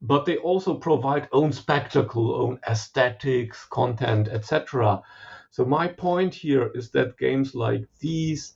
but 0.02 0.26
they 0.26 0.36
also 0.36 0.74
provide 0.74 1.28
own 1.32 1.52
spectacle, 1.52 2.34
own 2.34 2.60
aesthetics, 2.68 3.64
content, 3.70 4.28
etc. 4.28 5.02
So 5.50 5.64
my 5.64 5.88
point 5.88 6.34
here 6.34 6.70
is 6.74 6.90
that 6.90 7.18
games 7.18 7.54
like 7.54 7.86
these 8.00 8.54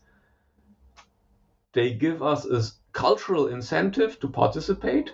they 1.72 1.94
give 1.94 2.22
us 2.22 2.44
a 2.46 2.62
cultural 2.92 3.46
incentive 3.46 4.18
to 4.20 4.28
participate 4.28 5.12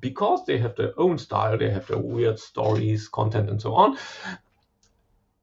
because 0.00 0.44
they 0.44 0.58
have 0.58 0.76
their 0.76 0.92
own 0.98 1.16
style, 1.18 1.56
they 1.56 1.70
have 1.70 1.86
their 1.86 1.98
weird 1.98 2.38
stories, 2.38 3.08
content, 3.08 3.48
and 3.48 3.62
so 3.62 3.74
on. 3.74 3.96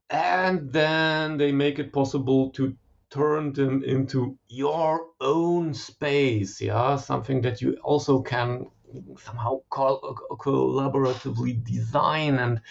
And 0.10 0.72
then 0.72 1.38
they 1.38 1.51
make 1.51 1.80
it 1.80 1.93
possible 1.93 2.49
to 2.51 2.76
turn 3.10 3.53
them 3.53 3.84
into 3.84 4.38
your 4.47 5.08
own 5.22 5.74
space, 5.74 6.62
yeah, 6.62 6.95
something 6.97 7.41
that 7.41 7.62
you 7.62 7.78
also 7.84 8.22
can 8.22 8.70
somehow 9.20 9.62
co- 9.70 10.16
collaboratively 10.39 11.64
design. 11.64 12.38
And 12.39 12.62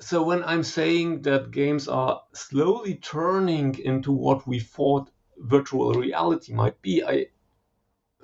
so 0.00 0.22
when 0.22 0.42
i'm 0.44 0.62
saying 0.62 1.22
that 1.22 1.50
games 1.50 1.88
are 1.88 2.22
slowly 2.34 2.96
turning 2.96 3.78
into 3.78 4.12
what 4.12 4.46
we 4.46 4.58
thought 4.58 5.10
virtual 5.38 5.94
reality 5.94 6.52
might 6.52 6.80
be 6.82 7.02
i 7.04 7.26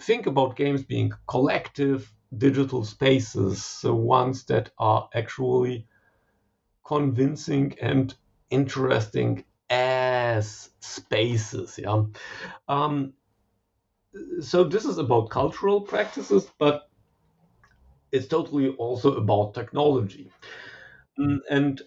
think 0.01 0.27
about 0.27 0.57
games 0.57 0.83
being 0.83 1.13
collective 1.27 2.13
digital 2.37 2.85
spaces 2.85 3.65
so 3.65 3.95
ones 3.95 4.45
that 4.45 4.71
are 4.79 5.09
actually 5.15 5.87
convincing 6.95 7.75
and 7.81 8.15
interesting 8.51 9.45
as 9.71 10.71
spaces 10.81 11.79
yeah 11.83 12.03
um, 12.69 13.13
so 14.41 14.65
this 14.65 14.85
is 14.85 14.99
about 14.99 15.31
cultural 15.31 15.81
practices, 15.81 16.51
but 16.59 16.89
it's 18.13 18.27
totally 18.27 18.71
also 18.71 19.15
about 19.15 19.55
technology. 19.55 20.31
Mm, 21.19 21.39
and 21.51 21.83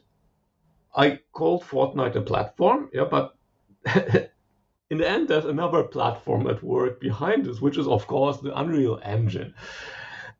I 0.95 1.19
called 1.33 1.63
Fortnite 1.63 2.15
a 2.15 2.21
platform, 2.21 2.89
yeah, 2.93 3.05
but 3.05 3.35
in 4.89 4.97
the 4.97 5.09
end, 5.09 5.27
there's 5.27 5.45
another 5.45 5.83
platform 5.83 6.47
at 6.47 6.63
work 6.63 6.99
behind 7.01 7.45
this, 7.45 7.59
which 7.59 7.77
is, 7.77 7.87
of 7.87 8.07
course, 8.07 8.37
the 8.39 8.57
Unreal 8.57 8.99
Engine. 9.03 9.53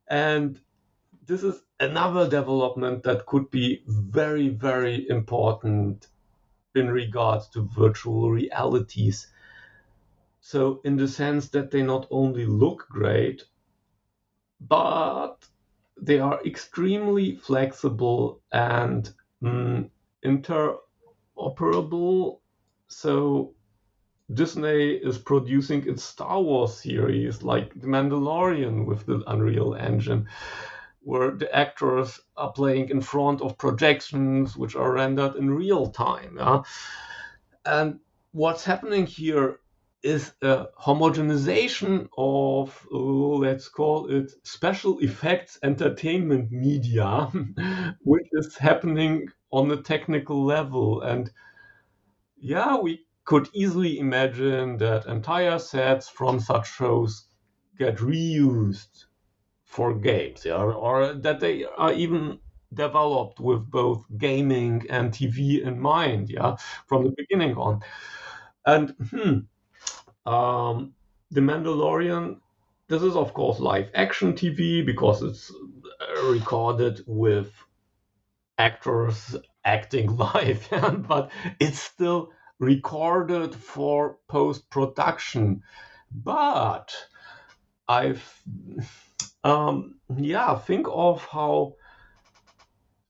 And 0.07 0.59
this 1.25 1.43
is 1.43 1.61
another 1.83 2.29
development 2.29 3.03
that 3.03 3.25
could 3.25 3.49
be 3.51 3.83
very, 3.87 4.49
very 4.49 5.07
important 5.09 6.07
in 6.75 6.89
regards 6.89 7.49
to 7.49 7.69
virtual 7.75 8.31
realities 8.31 9.27
so, 10.45 10.81
in 10.83 10.97
the 10.97 11.07
sense 11.07 11.47
that 11.51 11.71
they 11.71 11.83
not 11.83 12.05
only 12.11 12.45
look 12.45 12.85
great, 12.89 13.45
but 14.59 15.37
they 16.01 16.19
are 16.19 16.45
extremely 16.45 17.37
flexible 17.37 18.41
and 18.51 19.09
mm, 19.41 19.89
interoperable. 20.25 22.41
So, 22.87 23.55
Disney 24.33 24.95
is 24.95 25.17
producing 25.17 25.87
its 25.87 26.03
Star 26.03 26.41
Wars 26.41 26.75
series 26.75 27.41
like 27.41 27.73
The 27.79 27.87
Mandalorian 27.87 28.85
with 28.85 29.05
the 29.05 29.23
Unreal 29.25 29.75
Engine, 29.75 30.27
where 31.03 31.31
the 31.31 31.53
actors 31.55 32.19
are 32.37 32.51
playing 32.51 32.89
in 32.89 33.01
front 33.01 33.41
of 33.41 33.57
projections 33.57 34.55
which 34.55 34.75
are 34.75 34.93
rendered 34.93 35.35
in 35.35 35.51
real 35.51 35.87
time. 35.87 36.37
Yeah? 36.39 36.61
And 37.65 37.99
what's 38.31 38.63
happening 38.63 39.05
here 39.05 39.59
is 40.01 40.33
a 40.41 40.67
homogenization 40.81 42.09
of, 42.17 42.87
let's 42.91 43.69
call 43.69 44.09
it 44.09 44.31
special 44.43 44.99
effects 44.99 45.57
entertainment 45.63 46.51
media, 46.51 47.29
which 48.01 48.27
is 48.33 48.57
happening 48.57 49.27
on 49.51 49.71
a 49.71 49.81
technical 49.81 50.43
level. 50.43 51.01
And 51.01 51.31
yeah, 52.37 52.77
we 52.77 53.05
could 53.23 53.49
easily 53.53 53.99
imagine 53.99 54.77
that 54.77 55.05
entire 55.05 55.59
sets 55.59 56.09
from 56.09 56.39
such 56.41 56.73
shows 56.73 57.27
get 57.77 57.97
reused 57.97 59.05
for 59.73 59.95
games, 59.95 60.45
yeah, 60.45 60.61
or 60.85 61.13
that 61.13 61.39
they 61.39 61.65
are 61.65 61.93
even 61.93 62.39
developed 62.73 63.39
with 63.39 63.69
both 63.71 64.05
gaming 64.17 64.85
and 64.89 65.11
TV 65.11 65.63
in 65.63 65.79
mind, 65.79 66.29
yeah, 66.29 66.57
from 66.87 67.03
the 67.05 67.13
beginning 67.17 67.55
on. 67.57 67.81
And 68.65 68.95
hmm, 69.09 70.31
um, 70.31 70.93
the 71.31 71.41
Mandalorian, 71.41 72.37
this 72.87 73.01
is 73.01 73.15
of 73.15 73.33
course 73.33 73.59
live 73.59 73.89
action 73.95 74.33
TV 74.33 74.85
because 74.85 75.23
it's 75.23 75.51
uh, 75.51 76.23
recorded 76.31 77.01
with 77.07 77.51
actors 78.57 79.35
acting 79.65 80.15
live, 80.35 80.67
but 81.07 81.31
it's 81.59 81.79
still 81.79 82.31
recorded 82.59 83.55
for 83.55 84.17
post 84.27 84.69
production. 84.69 85.63
But 86.11 86.95
I've, 87.87 88.23
um, 89.43 89.95
yeah, 90.17 90.55
think 90.55 90.87
of 90.89 91.25
how 91.25 91.75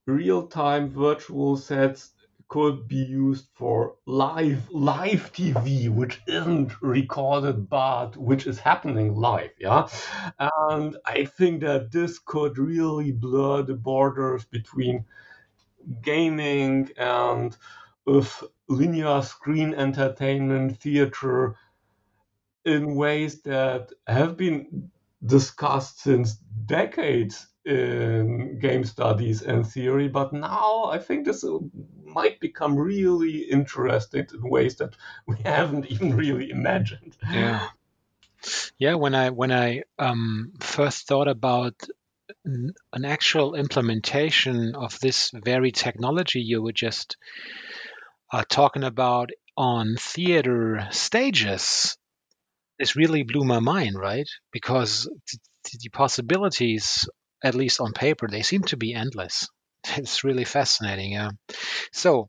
real 0.06 0.46
time 0.46 0.90
virtual 0.90 1.56
sets 1.56 2.12
could 2.48 2.86
be 2.86 2.96
used 2.96 3.48
for 3.54 3.96
live 4.06 4.68
live 4.70 5.32
TV, 5.32 5.88
which 5.88 6.20
isn't 6.26 6.70
recorded 6.82 7.68
but 7.68 8.16
which 8.16 8.46
is 8.46 8.58
happening 8.58 9.14
live. 9.14 9.50
Yeah, 9.58 9.88
and 10.38 10.96
I 11.06 11.24
think 11.24 11.62
that 11.62 11.90
this 11.90 12.18
could 12.18 12.58
really 12.58 13.12
blur 13.12 13.62
the 13.62 13.74
borders 13.74 14.44
between 14.44 15.04
gaming 16.02 16.90
and 16.96 17.56
of 18.06 18.44
linear 18.68 19.22
screen 19.22 19.74
entertainment 19.74 20.78
theater 20.80 21.56
in 22.64 22.94
ways 22.94 23.42
that 23.42 23.92
have 24.06 24.36
been 24.36 24.90
discussed 25.24 26.00
since 26.00 26.34
decades 26.66 27.46
in 27.64 28.58
game 28.58 28.84
studies 28.84 29.42
and 29.42 29.66
theory, 29.66 30.08
but 30.08 30.32
now 30.32 30.84
I 30.84 30.98
think 30.98 31.24
this 31.24 31.44
might 32.04 32.38
become 32.40 32.76
really 32.76 33.38
interesting 33.38 34.26
in 34.32 34.50
ways 34.50 34.76
that 34.76 34.94
we 35.26 35.36
haven't 35.44 35.86
even 35.86 36.16
really 36.16 36.50
imagined. 36.50 37.16
Yeah. 37.32 37.68
Yeah, 38.76 38.94
when 38.94 39.14
I 39.14 39.30
when 39.30 39.52
I 39.52 39.84
um, 39.98 40.52
first 40.60 41.06
thought 41.06 41.28
about 41.28 41.74
an 42.44 43.04
actual 43.04 43.54
implementation 43.54 44.74
of 44.74 44.98
this 45.00 45.30
very 45.30 45.72
technology 45.72 46.40
you 46.40 46.62
were 46.62 46.72
just 46.72 47.16
uh, 48.32 48.42
talking 48.48 48.84
about 48.84 49.30
on 49.56 49.96
theater 49.96 50.88
stages, 50.90 51.96
this 52.78 52.96
really 52.96 53.22
blew 53.22 53.44
my 53.44 53.60
mind, 53.60 53.98
right? 53.98 54.28
Because 54.52 55.08
the 55.72 55.88
possibilities 55.90 57.08
at 57.44 57.54
least 57.54 57.80
on 57.80 57.92
paper, 57.92 58.26
they 58.26 58.42
seem 58.42 58.62
to 58.62 58.76
be 58.76 58.94
endless. 58.94 59.48
It's 59.98 60.24
really 60.24 60.44
fascinating. 60.44 61.12
Yeah. 61.12 61.30
So, 61.92 62.28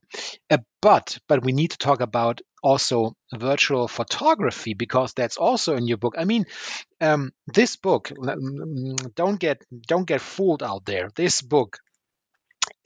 uh, 0.51 0.57
but 0.81 1.17
but 1.29 1.43
we 1.45 1.53
need 1.53 1.71
to 1.71 1.77
talk 1.77 2.01
about 2.01 2.41
also 2.61 3.13
virtual 3.33 3.87
photography 3.87 4.73
because 4.73 5.13
that's 5.13 5.37
also 5.37 5.77
in 5.77 5.87
your 5.87 5.97
book. 5.97 6.15
I 6.17 6.25
mean, 6.25 6.45
um, 6.99 7.31
this 7.47 7.77
book. 7.77 8.11
Don't 9.15 9.39
get 9.39 9.63
don't 9.87 10.07
get 10.07 10.21
fooled 10.21 10.63
out 10.63 10.83
there. 10.85 11.09
This 11.15 11.41
book 11.41 11.77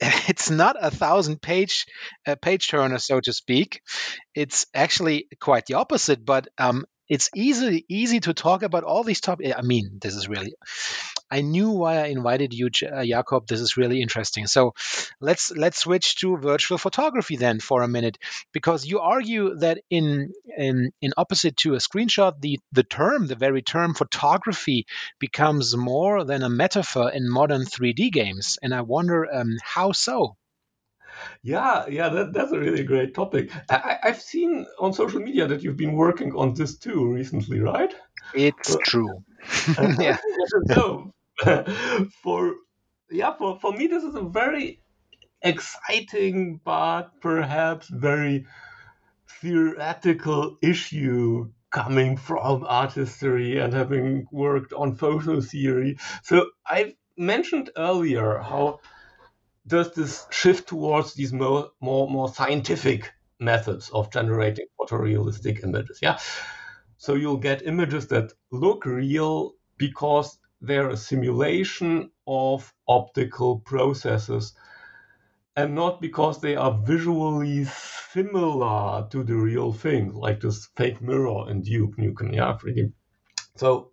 it's 0.00 0.50
not 0.50 0.76
a 0.80 0.90
thousand 0.90 1.40
page 1.42 1.86
uh, 2.26 2.36
page 2.36 2.68
turner 2.68 2.98
so 2.98 3.20
to 3.20 3.32
speak 3.32 3.80
it's 4.34 4.66
actually 4.74 5.26
quite 5.40 5.66
the 5.66 5.74
opposite 5.74 6.24
but 6.24 6.48
um, 6.58 6.84
it's 7.10 7.28
easy 7.34 7.84
easy 7.88 8.20
to 8.20 8.32
talk 8.32 8.62
about 8.62 8.84
all 8.84 9.04
these 9.04 9.20
topics 9.20 9.54
i 9.58 9.62
mean 9.62 9.98
this 10.00 10.16
is 10.16 10.28
really 10.28 10.54
I 11.30 11.42
knew 11.42 11.70
why 11.70 11.98
I 11.98 12.06
invited 12.06 12.52
you, 12.52 12.70
uh, 12.92 13.04
Jakob. 13.04 13.46
This 13.46 13.60
is 13.60 13.76
really 13.76 14.02
interesting. 14.02 14.46
So 14.48 14.74
let's 15.20 15.52
let's 15.52 15.78
switch 15.78 16.16
to 16.16 16.36
virtual 16.36 16.76
photography 16.78 17.36
then 17.36 17.60
for 17.60 17.82
a 17.82 17.88
minute, 17.88 18.18
because 18.52 18.84
you 18.84 18.98
argue 18.98 19.54
that 19.56 19.78
in 19.90 20.32
in 20.56 20.90
in 21.00 21.12
opposite 21.16 21.56
to 21.58 21.74
a 21.74 21.78
screenshot, 21.78 22.40
the 22.40 22.58
the 22.72 22.82
term, 22.82 23.28
the 23.28 23.36
very 23.36 23.62
term 23.62 23.94
photography, 23.94 24.86
becomes 25.20 25.76
more 25.76 26.24
than 26.24 26.42
a 26.42 26.50
metaphor 26.50 27.10
in 27.10 27.30
modern 27.30 27.62
3D 27.64 28.10
games. 28.10 28.58
And 28.62 28.74
I 28.74 28.80
wonder 28.80 29.32
um, 29.32 29.56
how 29.62 29.92
so. 29.92 30.36
Yeah, 31.42 31.86
yeah, 31.88 32.08
that, 32.08 32.32
that's 32.32 32.52
a 32.52 32.58
really 32.58 32.84
great 32.84 33.14
topic. 33.14 33.50
I, 33.68 33.98
have 34.02 34.20
seen 34.20 34.66
on 34.78 34.92
social 34.92 35.20
media 35.20 35.46
that 35.46 35.62
you've 35.62 35.76
been 35.76 35.94
working 35.94 36.34
on 36.34 36.54
this 36.54 36.76
too 36.76 37.06
recently, 37.06 37.60
right? 37.60 37.94
It's 38.34 38.76
true. 38.84 39.24
yeah. 39.98 40.18
so, 40.72 41.12
for 42.22 42.54
yeah, 43.10 43.34
for, 43.36 43.58
for 43.58 43.72
me, 43.72 43.86
this 43.86 44.04
is 44.04 44.14
a 44.14 44.22
very 44.22 44.80
exciting 45.42 46.60
but 46.64 47.10
perhaps 47.20 47.88
very 47.88 48.46
theoretical 49.40 50.56
issue 50.62 51.50
coming 51.70 52.16
from 52.16 52.64
art 52.66 52.92
history 52.92 53.58
and 53.58 53.72
having 53.72 54.26
worked 54.32 54.72
on 54.72 54.94
photo 54.94 55.40
theory. 55.40 55.96
So 56.22 56.46
I 56.66 56.96
mentioned 57.16 57.70
earlier 57.76 58.38
how 58.38 58.80
does 59.66 59.92
this 59.94 60.26
shift 60.30 60.68
towards 60.68 61.14
these 61.14 61.32
more 61.32 61.70
more 61.80 62.08
more 62.08 62.28
scientific 62.28 63.12
methods 63.38 63.90
of 63.90 64.12
generating 64.12 64.66
photorealistic 64.78 65.62
images 65.64 65.98
yeah 66.02 66.18
so 66.98 67.14
you'll 67.14 67.36
get 67.36 67.66
images 67.66 68.06
that 68.08 68.32
look 68.50 68.84
real 68.84 69.54
because 69.78 70.38
they're 70.60 70.90
a 70.90 70.96
simulation 70.96 72.10
of 72.26 72.72
optical 72.86 73.60
processes 73.60 74.54
and 75.56 75.74
not 75.74 76.00
because 76.00 76.40
they 76.40 76.56
are 76.56 76.78
visually 76.84 77.64
similar 77.64 79.06
to 79.10 79.22
the 79.22 79.34
real 79.34 79.72
thing, 79.72 80.12
like 80.14 80.40
this 80.40 80.68
fake 80.76 81.00
mirror 81.02 81.50
in 81.50 81.62
Duke 81.62 81.96
Nukem. 81.96 82.34
Yeah, 82.34 82.52
pretty. 82.52 82.92
So 83.56 83.90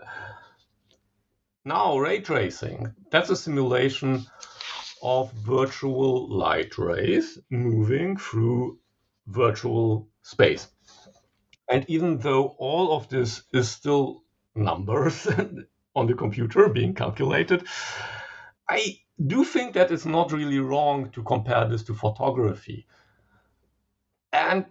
now 1.65 1.97
ray 1.97 2.21
tracing, 2.21 2.93
that's 3.11 3.29
a 3.29 3.35
simulation 3.35 4.25
of 5.01 5.31
virtual 5.33 6.29
light 6.29 6.77
rays 6.77 7.39
moving 7.49 8.17
through 8.17 8.79
virtual 9.27 10.09
space. 10.21 10.67
And 11.69 11.85
even 11.89 12.17
though 12.19 12.55
all 12.57 12.95
of 12.95 13.09
this 13.09 13.43
is 13.53 13.69
still 13.69 14.23
numbers 14.55 15.27
on 15.95 16.07
the 16.07 16.13
computer 16.13 16.69
being 16.69 16.93
calculated, 16.93 17.67
I 18.69 18.99
do 19.25 19.43
think 19.43 19.73
that 19.73 19.91
it's 19.91 20.05
not 20.05 20.31
really 20.31 20.59
wrong 20.59 21.09
to 21.11 21.23
compare 21.23 21.67
this 21.67 21.83
to 21.85 21.93
photography. 21.93 22.87
And 24.31 24.65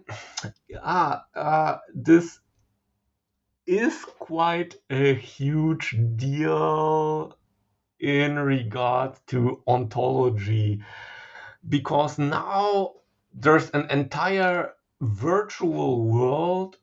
uh, 0.81 1.19
this 1.93 2.39
is 3.65 4.05
quite 4.05 4.75
a 4.89 5.13
huge 5.13 5.95
deal 6.15 7.36
in 7.99 8.37
regard 8.37 9.17
to 9.27 9.61
ontology 9.67 10.83
because 11.67 12.17
now 12.19 12.93
there's 13.33 13.69
an 13.71 13.89
entire 13.89 14.73
virtual 15.01 16.03
world 16.05 16.77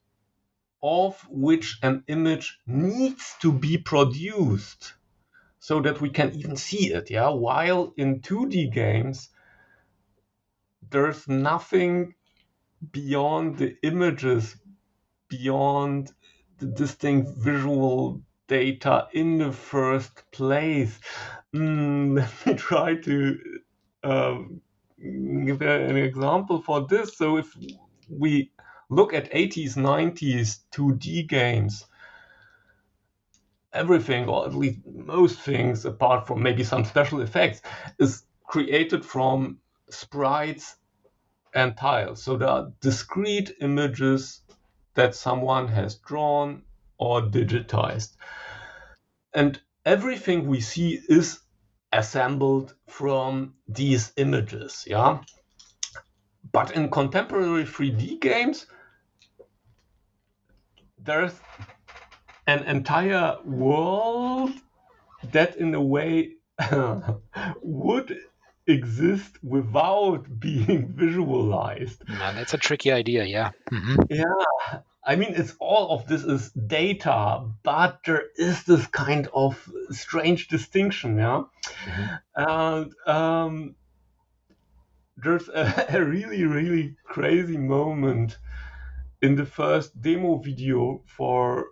of 0.83 1.21
which 1.31 1.79
an 1.83 2.05
image 2.09 2.59
needs 2.67 3.35
to 3.41 3.53
be 3.53 3.79
produced 3.79 4.95
so 5.59 5.81
that 5.81 6.01
we 6.01 6.11
can 6.11 6.35
even 6.35 6.57
see 6.57 6.93
it 6.93 7.11
yeah? 7.11 7.31
While 7.31 7.95
in 7.97 8.21
2d 8.21 8.73
games 8.73 9.31
there's 10.91 11.27
nothing 11.29 12.15
beyond 12.93 13.59
the 13.59 13.77
images 13.83 14.57
beyond 15.29 16.12
the 16.59 16.67
distinct 16.67 17.31
visual 17.39 18.23
data 18.47 19.09
in 19.13 19.39
the 19.39 19.53
first 19.53 20.23
place. 20.31 20.99
Mm, 21.55 22.17
let 22.17 22.47
me 22.47 22.55
try 22.55 22.95
to 22.97 23.39
um, 24.03 24.61
give 24.99 25.63
an 25.63 25.97
example 25.97 26.63
for 26.63 26.87
this. 26.87 27.17
So 27.17 27.37
if 27.37 27.57
we 28.09 28.51
look 28.91 29.15
at 29.15 29.33
80s, 29.33 29.77
90s 29.77 30.61
2D 30.73 31.29
games, 31.29 31.87
everything, 33.73 34.29
or 34.29 34.47
at 34.47 34.55
least 34.55 34.81
most 34.87 35.41
things, 35.41 35.85
apart 35.85 36.27
from 36.27 36.43
maybe 36.43 36.65
some 36.65 36.85
special 36.85 37.21
effects, 37.21 37.63
is 37.99 38.25
created 38.45 39.05
from 39.05 39.59
sprites 39.91 40.77
and 41.55 41.77
tiles. 41.77 42.23
So 42.23 42.37
there 42.37 42.49
are 42.49 42.73
discrete 42.81 43.53
images 43.61 44.41
that 44.95 45.15
someone 45.15 45.69
has 45.69 45.97
drawn 45.97 46.63
or 46.99 47.23
digitized. 47.23 48.17
And 49.33 49.61
everything 49.85 50.47
we 50.47 50.61
see 50.61 51.01
is 51.09 51.41
assembled 51.93 52.75
from 52.89 53.55
these 53.69 54.13
images, 54.17 54.85
yeah? 54.87 55.21
But 56.53 56.73
in 56.73 56.91
contemporary 56.91 57.65
3D 57.65 58.21
games, 58.21 58.67
there's 60.99 61.33
an 62.47 62.65
entire 62.65 63.37
world 63.45 64.53
that 65.33 65.57
in 65.57 65.75
a 65.75 65.81
way 65.81 66.33
would 67.63 68.19
exist 68.67 69.39
without 69.43 70.41
being 70.41 70.93
visualized. 70.97 72.07
Man, 72.09 72.35
that's 72.37 72.55
a 72.55 72.59
tricky 72.59 72.93
idea, 72.93 73.25
yeah. 73.25 73.51
Mm-hmm. 73.73 74.03
Yeah, 74.11 74.79
I 75.07 75.17
mean, 75.17 75.35
it's 75.37 75.55
all 75.61 75.91
of 75.91 76.07
this 76.07 76.23
is 76.25 76.51
data, 76.51 77.45
but 77.63 78.01
there 78.07 78.25
is 78.37 78.65
this 78.65 78.87
kind 78.87 79.29
of 79.35 79.71
strange 79.91 80.49
distinction, 80.49 81.19
yeah. 81.19 81.43
Mm-hmm. 81.85 82.15
And 82.37 82.93
um, 83.07 83.75
there's 85.17 85.49
a, 85.49 85.87
a 85.97 86.05
really, 86.05 86.45
really 86.45 86.97
crazy 87.05 87.59
moment 87.59 88.39
in 89.21 89.37
the 89.37 89.47
first 89.47 90.01
demo 90.01 90.37
video 90.39 91.03
for 91.07 91.67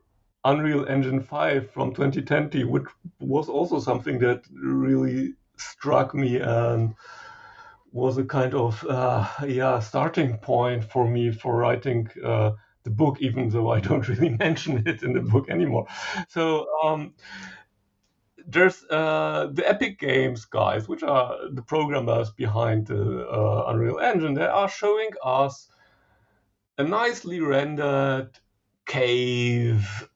Unreal 0.44 0.86
Engine 0.86 1.20
5 1.20 1.70
from 1.70 1.94
2020, 1.94 2.64
which 2.64 2.86
was 3.20 3.48
also 3.48 3.78
something 3.78 4.18
that 4.18 4.42
really 4.50 5.34
struck 5.56 6.14
me 6.14 6.38
and 6.38 6.94
was 7.92 8.18
a 8.18 8.24
kind 8.24 8.54
of 8.54 8.84
uh, 8.88 9.28
yeah 9.46 9.78
starting 9.78 10.38
point 10.38 10.82
for 10.82 11.06
me 11.06 11.30
for 11.30 11.56
writing 11.56 12.08
uh, 12.24 12.52
the 12.84 12.90
book, 12.90 13.18
even 13.20 13.48
though 13.48 13.70
I 13.70 13.80
don't 13.80 14.06
really 14.12 14.30
mention 14.30 14.86
it 14.86 15.02
in 15.02 15.12
the 15.12 15.20
book 15.20 15.48
anymore. 15.48 15.86
So 16.28 16.66
um, 16.82 17.14
there's 18.46 18.84
uh, 18.90 19.48
the 19.52 19.68
Epic 19.68 19.98
Games 19.98 20.44
guys, 20.44 20.88
which 20.88 21.02
are 21.02 21.36
the 21.50 21.62
programmers 21.62 22.30
behind 22.30 22.86
the 22.86 23.28
uh, 23.28 23.64
Unreal 23.68 23.98
Engine. 23.98 24.34
They 24.34 24.46
are 24.46 24.68
showing 24.68 25.10
us 25.24 25.68
a 26.78 26.84
nicely 26.84 27.40
rendered 27.40 28.30
cave 28.86 30.08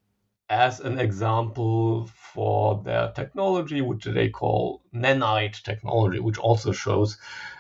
as 0.49 0.81
an 0.81 0.99
example 0.99 2.07
for 2.07 2.83
their 2.85 3.11
technology, 3.13 3.81
which 3.81 4.05
they 4.05 4.29
call 4.29 4.83
nanite 4.95 5.63
technology, 5.63 6.21
which 6.21 6.39
also 6.39 6.73
shows 6.73 7.19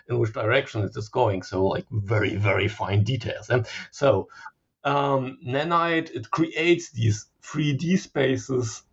in 0.08 0.18
which 0.18 0.32
direction 0.32 0.84
it 0.84 0.96
is 0.96 1.08
going. 1.08 1.42
So, 1.42 1.66
like 1.66 1.86
very, 1.90 2.36
very 2.36 2.68
fine 2.68 3.02
details. 3.02 3.50
And 3.50 3.66
so, 3.90 4.28
um, 4.86 5.38
nanite 5.44 6.10
it 6.14 6.30
creates 6.30 6.90
these 6.92 7.26
3D 7.42 7.98
spaces 7.98 8.84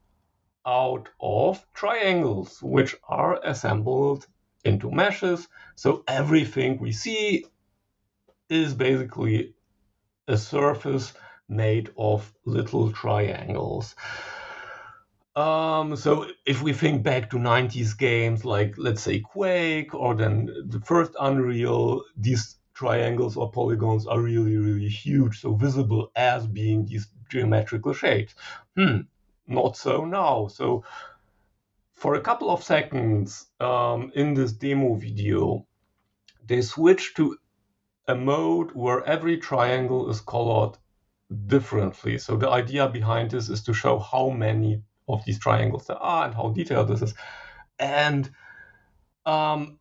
out 0.65 1.07
of 1.21 1.65
triangles, 1.73 2.59
which 2.61 2.95
are 3.07 3.39
assembled 3.43 4.25
into 4.65 4.89
meshes. 4.89 5.47
So 5.75 6.03
everything 6.07 6.79
we 6.79 6.91
see 6.91 7.45
is 8.49 8.73
basically 8.73 9.53
a 10.27 10.37
surface 10.37 11.13
made 11.47 11.91
of 11.97 12.33
little 12.45 12.91
triangles. 12.91 13.95
Um, 15.35 15.95
so 15.95 16.27
if 16.45 16.61
we 16.63 16.73
think 16.73 17.03
back 17.03 17.29
to 17.31 17.37
90s 17.37 17.97
games 17.97 18.45
like 18.45 18.75
let's 18.77 19.01
say 19.01 19.19
Quake 19.19 19.93
or 19.93 20.15
then 20.15 20.49
the 20.67 20.79
first 20.81 21.15
Unreal, 21.19 22.03
these 22.15 22.55
triangles 22.73 23.37
or 23.37 23.51
polygons 23.51 24.07
are 24.07 24.19
really, 24.19 24.57
really 24.57 24.89
huge, 24.89 25.41
so 25.41 25.53
visible 25.53 26.11
as 26.15 26.47
being 26.47 26.85
these 26.85 27.07
geometrical 27.29 27.93
shapes. 27.93 28.35
Hmm, 28.75 29.01
not 29.47 29.77
so 29.77 30.05
now. 30.05 30.47
So 30.47 30.83
for 31.93 32.15
a 32.15 32.21
couple 32.21 32.49
of 32.49 32.63
seconds 32.63 33.47
um, 33.59 34.11
in 34.15 34.33
this 34.33 34.53
demo 34.53 34.95
video, 34.95 35.65
they 36.45 36.61
switch 36.61 37.13
to 37.15 37.37
a 38.07 38.15
mode 38.15 38.71
where 38.73 39.03
every 39.05 39.37
triangle 39.37 40.09
is 40.09 40.19
colored 40.19 40.77
differently. 41.47 42.17
So 42.17 42.35
the 42.35 42.49
idea 42.49 42.89
behind 42.89 43.31
this 43.31 43.49
is 43.49 43.63
to 43.63 43.73
show 43.73 43.99
how 43.99 44.29
many 44.29 44.81
of 45.07 45.23
these 45.25 45.39
triangles 45.39 45.87
there 45.87 45.97
are 45.97 46.25
and 46.25 46.35
how 46.35 46.49
detailed 46.49 46.89
this 46.89 47.01
is. 47.01 47.13
And 47.79 48.29
um, 49.25 49.79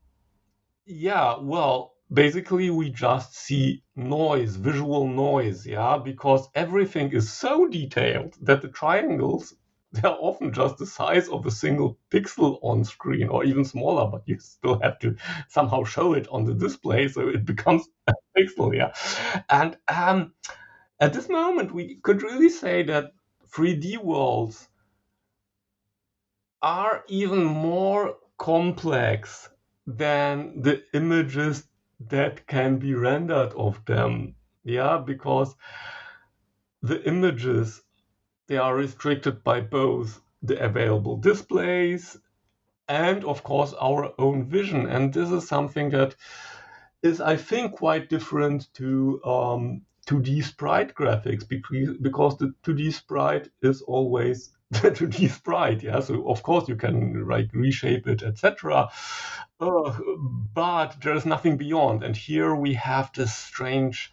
yeah, 0.87 1.37
well, 1.41 1.92
basically 2.13 2.71
we 2.71 2.91
just 2.91 3.35
see 3.35 3.83
noise, 3.97 4.57
visual 4.57 5.07
noise, 5.09 5.67
yeah, 5.67 5.99
because 5.99 6.49
everything 6.55 7.13
is 7.13 7.33
so 7.33 7.69
detailed 7.69 8.37
that 8.43 8.63
the 8.63 8.69
triangles 8.69 9.55
they're 9.93 10.11
often 10.11 10.55
just 10.55 10.79
the 10.79 10.87
size 10.87 11.29
of 11.29 11.45
a 11.45 11.51
single 11.51 11.99
pixel 12.11 12.59
on 12.63 12.83
screen 12.83 13.29
or 13.29 13.45
even 13.45 13.63
smaller, 13.63 14.11
but 14.11 14.23
you 14.25 14.39
still 14.41 14.81
have 14.81 14.99
to 15.01 15.15
somehow 15.49 15.85
show 15.85 16.15
it 16.15 16.27
on 16.29 16.45
the 16.47 16.55
display 16.55 17.09
so 17.09 17.29
it 17.29 17.45
becomes 17.53 17.87
a 18.09 18.13
pixel, 18.37 18.75
yeah. 18.75 18.93
And 19.51 19.77
um, 19.89 20.33
at 20.99 21.13
this 21.13 21.29
moment, 21.29 21.75
we 21.75 21.97
could 22.03 22.23
really 22.23 22.49
say 22.49 22.83
that 22.85 23.13
3D 23.55 23.99
worlds 23.99 24.67
are 26.63 27.05
even 27.09 27.45
more 27.45 28.17
complex 28.39 29.51
than 29.87 30.63
the 30.63 30.83
images 30.95 31.65
that 32.09 32.47
can 32.47 32.79
be 32.79 32.95
rendered 32.95 33.53
of 33.55 33.85
them. 33.85 34.35
Yeah, 34.65 34.99
because 34.99 35.55
the 36.83 37.03
images 37.07 37.83
they 38.49 38.57
are 38.57 38.75
restricted 38.75 39.43
by 39.45 39.61
both 39.61 40.21
the 40.43 40.59
available 40.63 41.17
displays 41.17 42.19
and 42.89 43.25
of 43.25 43.43
course 43.45 43.73
our 43.81 44.13
own 44.19 44.45
vision 44.49 44.87
and 44.87 45.13
this 45.15 45.31
is 45.31 45.47
something 45.47 45.91
that 45.91 46.15
is 47.03 47.21
i 47.21 47.37
think 47.37 47.77
quite 47.77 48.11
different 48.11 48.73
to 48.75 49.21
um, 49.25 49.83
2d 50.09 50.43
sprite 50.45 50.95
graphics 50.95 51.49
because, 51.49 52.37
the 52.39 52.53
2d 52.65 52.93
sprite 52.93 53.49
is 53.63 53.83
always 53.83 54.51
the 54.83 54.91
2d 54.91 55.31
sprite 55.31 55.83
yeah? 55.83 56.01
So 56.01 56.29
of 56.29 56.43
course 56.43 56.69
you 56.69 56.77
can 56.77 57.29
like 57.29 57.51
reshape 57.53 58.07
it 58.07 58.23
etc 58.23 58.89
uh, 59.63 59.97
but 60.55 60.97
there's 61.03 61.25
nothing 61.25 61.57
beyond. 61.57 62.03
And 62.03 62.17
here 62.17 62.55
we 62.55 62.75
have 62.75 63.13
this 63.15 63.35
strange 63.35 64.13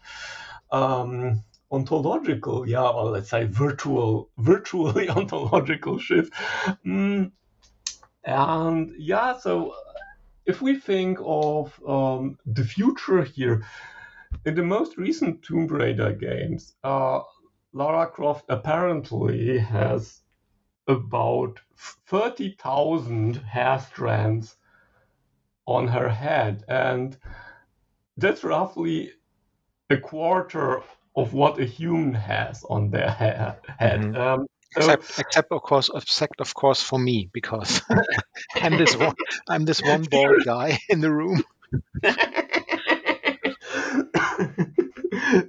um, 0.70 1.42
ontological, 1.72 2.68
yeah, 2.68 2.86
or 2.86 3.10
let's 3.10 3.30
say 3.30 3.44
virtual, 3.44 4.30
virtually 4.38 5.08
ontological 5.08 5.98
shift. 5.98 6.32
Mm, 6.86 7.32
and 8.24 8.92
yeah, 8.96 9.38
so 9.38 9.74
if 10.46 10.62
we 10.62 10.78
think 10.78 11.18
of 11.24 11.78
um, 11.86 12.38
the 12.46 12.64
future 12.64 13.22
here, 13.22 13.64
in 14.44 14.54
the 14.54 14.62
most 14.62 14.96
recent 14.96 15.42
Tomb 15.42 15.66
Raider 15.66 16.12
games, 16.12 16.74
uh, 16.84 17.20
Lara 17.72 18.06
Croft 18.06 18.44
apparently 18.48 19.58
has 19.58 20.20
about 20.86 21.60
30,000 22.06 23.36
hair 23.36 23.78
strands 23.78 24.56
on 25.66 25.88
her 25.88 26.08
head. 26.08 26.64
And 26.68 27.16
that's 28.16 28.44
roughly 28.44 29.12
a 29.88 29.96
quarter 29.96 30.82
of 31.16 31.32
what 31.32 31.60
a 31.60 31.64
human 31.64 32.14
has 32.14 32.64
on 32.68 32.90
their 32.90 33.10
head. 33.10 33.58
Mm-hmm. 33.80 34.16
Um, 34.16 34.46
so, 34.72 34.92
except, 34.92 35.18
except 35.18 35.52
of 35.52 35.62
course, 35.62 35.90
except 35.92 36.40
of 36.40 36.54
course 36.54 36.80
for 36.80 36.98
me 36.98 37.28
because 37.32 37.82
I'm 38.54 38.76
this 38.76 38.96
one, 38.96 39.14
I'm 39.48 39.64
this 39.64 39.82
one 39.82 40.02
bald 40.10 40.44
guy 40.44 40.78
in 40.88 41.00
the 41.00 41.10
room. 41.10 41.42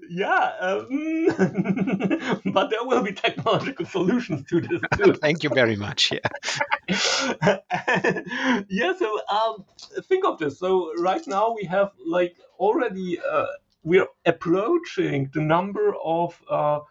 yeah, 0.10 0.52
um, 0.60 1.26
but 2.46 2.70
there 2.70 2.84
will 2.84 3.04
be 3.04 3.14
technological 3.14 3.86
solutions 3.86 4.46
to 4.50 4.62
this 4.62 4.82
too. 4.98 5.14
Thank 5.22 5.44
you 5.44 5.50
very 5.50 5.76
much. 5.76 6.12
Yeah. 6.12 6.20
yeah. 8.70 8.94
So 8.98 9.20
um, 9.32 9.66
think 10.04 10.26
of 10.26 10.40
this. 10.40 10.60
So 10.60 10.94
right 11.00 11.26
now 11.28 11.54
we 11.54 11.66
have 11.66 11.92
like 12.06 12.36
already. 12.60 13.20
Uh, 13.20 13.46
we're 13.84 14.08
approaching 14.26 15.32
the 15.34 15.42
number 15.42 15.96
of 16.04 16.40
uh, 16.48 16.82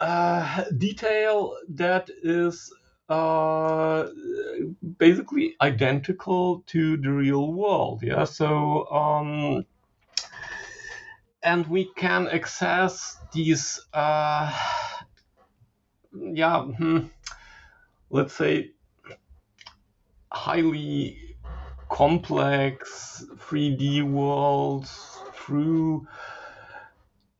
uh, 0.00 0.64
detail 0.76 1.56
that 1.68 2.10
is 2.24 2.72
uh, 3.08 4.08
basically 4.98 5.54
identical 5.60 6.64
to 6.66 6.96
the 6.96 7.12
real 7.12 7.52
world. 7.52 8.02
Yeah, 8.02 8.24
so 8.24 8.86
um, 8.90 9.64
and 11.42 11.66
we 11.66 11.90
can 11.96 12.28
access 12.28 13.16
these, 13.32 13.80
uh, 13.92 14.52
yeah, 16.12 16.62
hmm, 16.62 17.06
let's 18.10 18.34
say 18.34 18.70
highly 20.32 21.36
complex 21.90 23.24
3D 23.36 24.02
worlds 24.02 25.18
through 25.34 26.06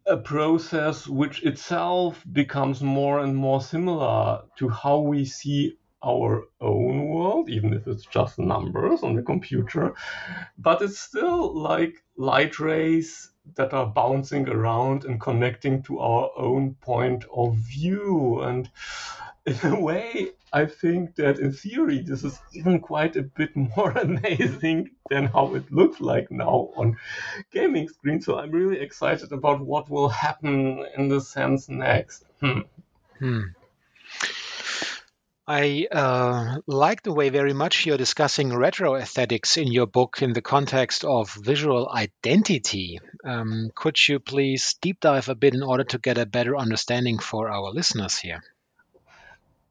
a 0.07 0.17
process 0.17 1.07
which 1.07 1.43
itself 1.45 2.25
becomes 2.33 2.83
more 2.83 3.21
and 3.21 3.37
more 3.37 3.61
similar 3.61 4.43
to 4.59 4.69
how 4.69 4.99
we 4.99 5.25
see 5.25 5.79
our 6.05 6.45
own 6.61 7.09
world, 7.09 7.49
even 7.49 7.73
if 7.73 7.87
it's 7.87 8.05
just 8.07 8.39
numbers 8.39 9.03
on 9.03 9.15
the 9.15 9.23
computer. 9.23 9.95
But 10.59 10.83
it's 10.83 10.99
still 10.99 11.57
like 11.57 11.95
light 12.17 12.59
rays 12.59 13.32
that 13.55 13.73
are 13.73 13.87
bouncing 13.87 14.49
around 14.49 15.05
and 15.05 15.21
connecting 15.21 15.83
to 15.85 15.99
our 15.99 16.31
own 16.37 16.75
point 16.75 17.25
of 17.35 17.57
view. 17.57 18.41
And 18.41 18.71
in 19.47 19.59
a 19.65 19.81
way, 19.81 20.31
I 20.53 20.67
think 20.67 21.17
that 21.17 21.39
in 21.39 21.53
theory, 21.53 22.01
this 22.01 22.25
is 22.25 22.39
even 22.53 22.81
quite 22.81 23.17
a 23.17 23.23
bit 23.23 23.57
more 23.57 23.91
amazing 23.99 24.91
than 25.11 25.27
how 25.27 25.55
it 25.55 25.71
looks 25.73 26.01
like 26.01 26.31
now 26.31 26.71
on 26.77 26.97
gaming 27.51 27.89
screens. 27.89 28.27
So 28.27 28.39
I'm 28.39 28.51
really 28.51 28.81
excited 28.81 29.33
about 29.33 29.61
what 29.61 29.91
will 29.91 30.09
happen 30.09 30.85
in 30.97 31.09
the 31.09 31.21
sense 31.21 31.69
next. 31.69 32.25
Hmm. 32.41 32.61
Hmm. 33.19 33.43
I 35.47 35.89
uh, 35.91 36.59
like 36.69 37.03
the 37.03 37.13
way 37.13 37.29
very 37.31 37.53
much 37.53 37.85
you're 37.85 37.97
discussing 37.97 38.55
retro 38.55 38.95
aesthetics 38.95 39.57
in 39.57 39.73
your 39.73 39.87
book 39.87 40.23
in 40.23 40.33
the 40.33 40.43
context 40.43 41.05
of 41.05 41.35
visual 41.35 41.91
identity. 41.91 43.01
Um, 43.25 43.71
could 43.75 43.97
you 44.09 44.21
please 44.21 44.77
deep 44.81 45.01
dive 45.01 45.29
a 45.29 45.35
bit 45.35 45.55
in 45.55 45.65
order 45.65 45.83
to 45.85 45.99
get 45.99 46.17
a 46.17 46.27
better 46.27 46.57
understanding 46.57 47.19
for 47.19 47.51
our 47.51 47.73
listeners 47.73 48.19
here? 48.19 48.41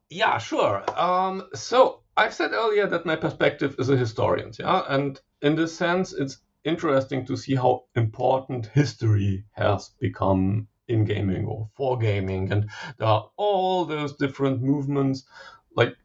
Yeah, 0.09 0.39
sure. 0.39 0.84
Um, 0.99 1.47
so 1.53 2.01
I've 2.17 2.34
said 2.34 2.51
earlier 2.51 2.88
that 2.88 3.05
my 3.05 3.15
perspective 3.15 3.78
is 3.80 3.89
a 3.89 3.95
historian, 3.95 4.51
yeah, 4.59 4.84
and 4.89 5.17
in 5.41 5.55
this 5.55 5.74
sense, 5.74 6.11
it's 6.11 6.38
interesting 6.65 7.26
to 7.28 7.38
see 7.38 7.55
how 7.55 7.86
important 7.95 8.65
history 8.65 9.45
has 9.53 9.91
become 10.01 10.67
in 10.89 11.05
gaming 11.05 11.45
or 11.45 11.69
for 11.78 11.97
gaming, 11.97 12.51
and 12.51 12.69
there 12.97 13.07
are 13.07 13.30
all 13.38 13.86
those 13.86 14.17
different 14.17 14.61
movements, 14.61 15.24
like 15.76 15.95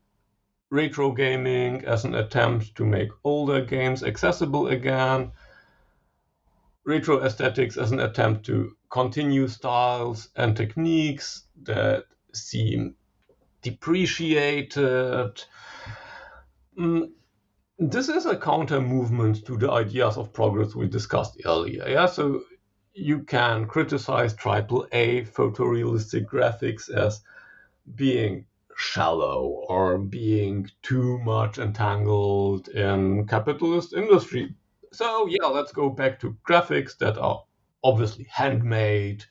retro 0.71 1.13
gaming 1.13 1.85
as 1.85 2.05
an 2.05 2.15
attempt 2.15 2.75
to 2.77 2.85
make 2.85 3.09
older 3.25 3.65
games 3.65 4.03
accessible 4.03 4.69
again, 4.69 5.33
retro 6.85 7.23
aesthetics 7.23 7.77
as 7.77 7.91
an 7.93 8.01
attempt 8.01 8.47
to 8.47 8.77
continue 8.91 9.49
styles 9.49 10.29
and 10.37 10.57
techniques 10.57 11.45
that 11.63 12.05
seem 12.33 12.95
depreciated. 13.63 15.45
Mm, 16.79 17.11
this 17.79 18.09
is 18.09 18.27
a 18.27 18.37
counter 18.37 18.81
movement 18.81 19.45
to 19.47 19.57
the 19.57 19.71
ideas 19.71 20.17
of 20.17 20.33
progress 20.33 20.75
we 20.75 20.89
discussed 20.89 21.41
earlier. 21.45 21.89
Yeah, 21.89 22.07
so 22.07 22.43
you 22.95 23.25
can 23.25 23.67
criticize 23.67 24.35
triple 24.35 24.87
A 24.93 25.25
photorealistic 25.25 26.27
graphics 26.27 26.89
as 26.91 27.23
being 27.95 28.47
shallow 28.77 29.65
or 29.69 29.99
being 29.99 30.71
too 30.83 31.19
much 31.19 31.59
entangled 31.59 32.69
in 32.69 33.27
capitalist 33.27 33.95
industry. 33.95 34.55
So 34.93 35.27
yeah, 35.27 35.47
let's 35.47 35.73
go 35.73 35.89
back 35.89 36.21
to 36.21 36.37
graphics 36.49 36.97
that 36.99 37.17
are 37.19 37.43
obviously 37.83 38.27
handmade 38.31 39.25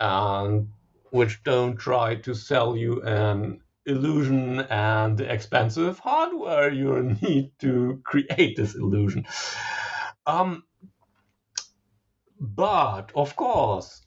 and 0.00 0.68
which 1.10 1.42
don't 1.44 1.76
try 1.76 2.14
to 2.16 2.34
sell 2.34 2.76
you 2.76 3.02
an 3.02 3.60
illusion 3.84 4.60
and 4.60 5.16
the 5.16 5.30
expensive 5.32 5.98
hardware 5.98 6.72
you 6.72 7.02
need 7.22 7.52
to 7.60 8.00
create 8.04 8.56
this 8.56 8.74
illusion. 8.74 9.26
Um, 10.26 10.64
but 12.40 13.12
of 13.14 13.36
course, 13.36 14.05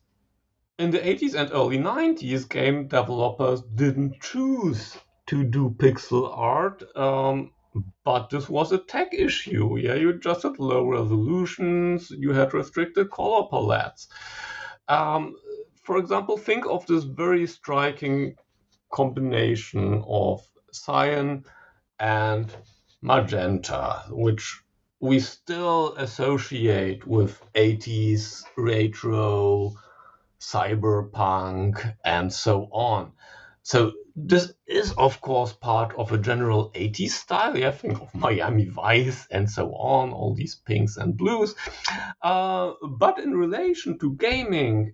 in 0.79 0.91
the 0.91 0.99
80s 0.99 1.35
and 1.35 1.51
early 1.51 1.77
90s, 1.77 2.47
game 2.47 2.87
developers 2.87 3.61
didn't 3.75 4.21
choose 4.21 4.97
to 5.27 5.43
do 5.43 5.75
pixel 5.77 6.31
art. 6.35 6.81
Um, 6.95 7.51
but 8.05 8.29
this 8.29 8.49
was 8.49 8.71
a 8.71 8.77
tech 8.77 9.13
issue. 9.13 9.77
Yeah, 9.77 9.95
you 9.95 10.17
just 10.17 10.43
had 10.43 10.57
low 10.57 10.85
resolutions, 10.87 12.09
you 12.09 12.31
had 12.31 12.53
restricted 12.53 13.11
color 13.11 13.47
palettes. 13.51 14.07
Um, 14.87 15.35
for 15.83 15.97
example, 15.97 16.37
think 16.37 16.65
of 16.65 16.85
this 16.87 17.03
very 17.03 17.45
striking 17.45 18.35
combination 18.91 20.01
of 20.07 20.41
cyan 20.71 21.43
and 21.99 22.55
magenta, 23.01 24.05
which 24.09 24.61
we 25.01 25.19
still 25.19 25.93
associate 25.95 27.05
with 27.05 27.41
80s 27.53 28.43
retro, 28.57 29.75
cyberpunk, 30.39 31.95
and 32.03 32.31
so 32.31 32.69
on. 32.71 33.11
So 33.63 33.93
this 34.15 34.51
is, 34.67 34.93
of 34.97 35.21
course, 35.21 35.53
part 35.53 35.93
of 35.95 36.11
a 36.11 36.17
general 36.17 36.71
80s 36.71 37.11
style. 37.11 37.57
Yeah, 37.57 37.71
think 37.71 38.01
of 38.01 38.13
Miami 38.15 38.65
Vice 38.65 39.27
and 39.29 39.49
so 39.49 39.71
on, 39.73 40.11
all 40.11 40.33
these 40.33 40.55
pinks 40.55 40.97
and 40.97 41.15
blues. 41.15 41.55
Uh, 42.21 42.73
but 42.97 43.19
in 43.19 43.37
relation 43.37 43.99
to 43.99 44.15
gaming, 44.15 44.93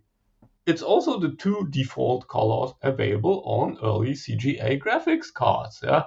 it's 0.65 0.81
also 0.81 1.19
the 1.19 1.35
two 1.35 1.67
default 1.69 2.27
colors 2.27 2.73
available 2.81 3.41
on 3.45 3.77
early 3.83 4.11
CGA 4.13 4.81
graphics 4.81 5.31
cards. 5.33 5.79
Yeah. 5.83 6.03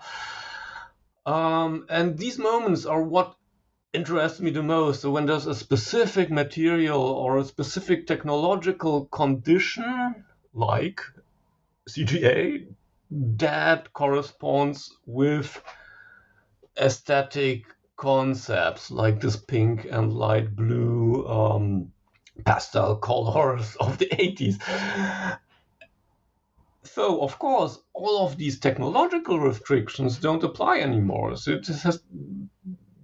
Um, 1.25 1.87
and 1.89 2.19
these 2.19 2.39
moments 2.39 2.87
are 2.87 3.03
what 3.03 3.38
interests 3.93 4.41
me 4.41 4.51
the 4.51 4.63
most. 4.63 5.01
So 5.01 5.11
when 5.11 5.27
there's 5.27 5.47
a 5.47 5.55
specific 5.55 6.31
material 6.31 7.01
or 7.01 7.39
a 7.39 7.45
specific 7.45 8.07
technological 8.07 9.07
condition, 9.07 10.25
like 10.53 11.01
CGA, 11.89 12.67
that 13.11 13.93
corresponds 13.93 14.95
with 15.07 15.63
aesthetic 16.79 17.65
concepts 17.97 18.91
like 18.91 19.21
this 19.21 19.37
pink 19.37 19.87
and 19.91 20.13
light 20.13 20.55
blue 20.55 21.27
um, 21.27 21.93
pastel 22.45 22.97
colors 22.97 23.77
of 23.81 23.99
the 23.99 24.07
80s. 24.07 25.39
So, 26.85 27.21
of 27.21 27.39
course, 27.39 27.79
all 27.93 28.27
of 28.27 28.37
these 28.37 28.59
technological 28.59 29.39
restrictions 29.39 30.19
don't 30.19 30.43
apply 30.43 30.79
anymore. 30.79 31.37
So, 31.37 31.53
it 31.53 31.67
has 31.67 32.03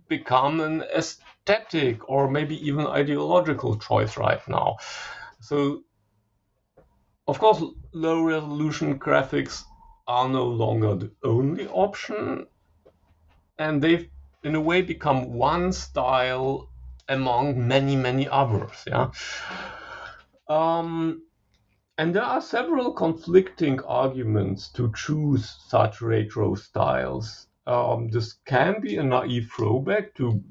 become 0.09 0.61
an 0.61 0.83
aesthetic 0.97 2.09
or 2.09 2.31
maybe 2.31 2.57
even 2.67 2.87
ideological 2.87 3.77
choice 3.79 4.17
right 4.17 4.47
now. 4.49 4.77
So, 5.41 5.83
of 7.27 7.39
course, 7.39 7.63
low 7.93 8.23
resolution 8.23 8.99
graphics 8.99 9.63
are 10.07 10.29
no 10.29 10.45
longer 10.45 10.95
the 10.95 11.11
only 11.25 11.67
option, 11.69 12.47
and 13.59 13.83
they've 13.83 14.09
in 14.43 14.55
a 14.55 14.61
way 14.61 14.83
become 14.83 15.33
one 15.33 15.73
style 15.73 16.69
among 17.09 17.67
many, 17.67 17.97
many 17.97 18.29
others. 18.29 18.85
Yeah. 18.87 19.11
Um, 20.49 21.23
and 21.97 22.15
there 22.15 22.23
are 22.25 22.41
several 22.43 22.93
conflicting 22.93 23.81
arguments 23.83 24.69
to 24.73 24.93
choose 24.95 25.49
such 25.69 26.03
retro 26.03 26.55
styles. 26.55 27.47
Um, 27.67 28.09
this 28.09 28.35
can 28.45 28.81
be 28.81 28.97
a 28.97 29.03
naive 29.03 29.51
throwback 29.55 30.15
to 30.17 30.43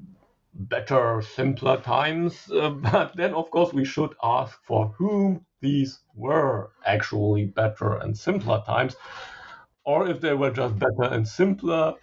better, 0.54 1.22
simpler 1.22 1.80
times, 1.80 2.50
uh, 2.54 2.70
but 2.70 3.16
then, 3.16 3.34
of 3.34 3.50
course, 3.50 3.72
we 3.72 3.84
should 3.84 4.14
ask 4.22 4.58
for 4.64 4.88
whom 4.98 5.44
these 5.60 6.00
were 6.14 6.70
actually 6.84 7.46
better 7.46 7.96
and 7.96 8.16
simpler 8.16 8.62
times, 8.66 8.96
or 9.84 10.08
if 10.08 10.20
they 10.20 10.34
were 10.34 10.50
just 10.50 10.78
better 10.78 11.04
and 11.04 11.26
simpler 11.26 11.94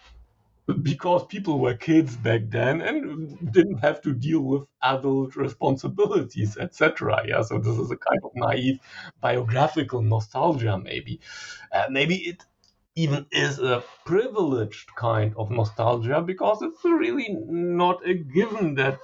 because 0.84 1.26
people 1.26 1.60
were 1.60 1.74
kids 1.74 2.16
back 2.16 2.42
then 2.50 2.82
and 2.82 3.52
didn't 3.52 3.80
have 3.80 4.02
to 4.02 4.14
deal 4.14 4.42
with 4.42 4.64
adult 4.84 5.36
responsibilities, 5.36 6.58
etc. 6.58 7.24
Yeah, 7.28 7.42
so 7.42 7.58
this 7.58 7.78
is 7.78 7.92
a 7.92 7.98
kind 7.98 8.20
of 8.24 8.32
naive 8.36 8.80
biographical 9.20 10.02
nostalgia, 10.02 10.78
maybe. 10.78 11.20
Uh, 11.72 11.86
maybe 11.90 12.16
it 12.16 12.46
even 13.02 13.26
is 13.32 13.60
a 13.60 13.84
privileged 14.06 14.96
kind 14.96 15.34
of 15.38 15.50
nostalgia 15.50 16.22
because 16.22 16.62
it's 16.62 16.84
really 16.84 17.30
not 17.48 18.08
a 18.08 18.14
given 18.14 18.76
that 18.76 19.00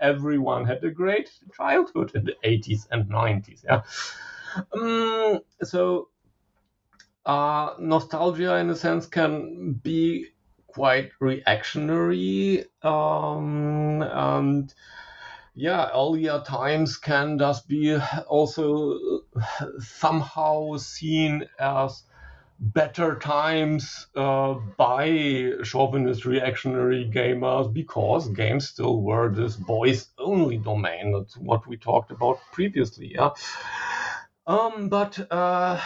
everyone 0.00 0.64
had 0.64 0.82
a 0.84 0.90
great 0.90 1.28
childhood 1.56 2.12
in 2.14 2.24
the 2.24 2.36
80s 2.44 2.86
and 2.90 3.08
90s. 3.08 3.64
Yeah. 3.64 3.82
Um, 4.72 5.40
so 5.62 6.08
uh, 7.26 7.74
nostalgia, 7.78 8.56
in 8.56 8.70
a 8.70 8.76
sense, 8.76 9.06
can 9.06 9.72
be 9.82 10.28
quite 10.66 11.10
reactionary 11.18 12.64
um, 12.82 14.02
and 14.02 14.72
yeah 15.54 15.90
earlier 15.92 16.40
times 16.46 16.96
can 16.96 17.36
thus 17.36 17.60
be 17.62 17.98
also 18.28 18.96
somehow 19.80 20.76
seen 20.76 21.44
as 21.58 22.04
better 22.60 23.16
times 23.18 24.06
uh, 24.14 24.54
by 24.76 25.52
chauvinist 25.62 26.26
reactionary 26.26 27.10
gamers 27.12 27.72
because 27.72 28.28
games 28.28 28.68
still 28.68 29.00
were 29.00 29.32
this 29.34 29.56
boys 29.56 30.08
only 30.18 30.58
domain. 30.58 31.12
That's 31.12 31.36
what 31.36 31.66
we 31.66 31.78
talked 31.78 32.10
about 32.10 32.38
previously 32.52 33.12
yeah. 33.14 33.30
Um 34.46 34.88
but 34.88 35.18
uh 35.32 35.80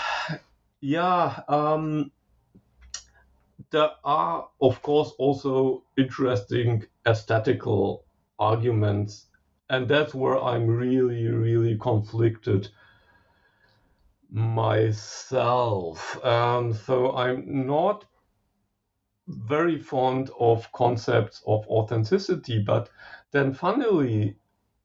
yeah 0.81 1.41
um 1.49 2.11
there 3.71 3.91
are, 4.05 4.49
of 4.61 4.83
course, 4.83 5.11
also 5.19 5.83
interesting 5.97 6.87
aesthetical 7.07 8.05
arguments, 8.39 9.27
and 9.69 9.89
that's 9.89 10.15
where 10.15 10.41
I'm 10.41 10.67
really, 10.69 11.27
really 11.27 11.77
conflicted 11.79 12.69
myself. 14.35 16.23
Um, 16.25 16.75
so 16.75 17.17
I'm 17.17 17.67
not 17.67 18.05
very 19.29 19.79
fond 19.79 20.31
of 20.41 20.71
concepts 20.73 21.41
of 21.47 21.65
authenticity, 21.69 22.59
but 22.59 22.91
then 23.31 23.55
finally, 23.55 24.37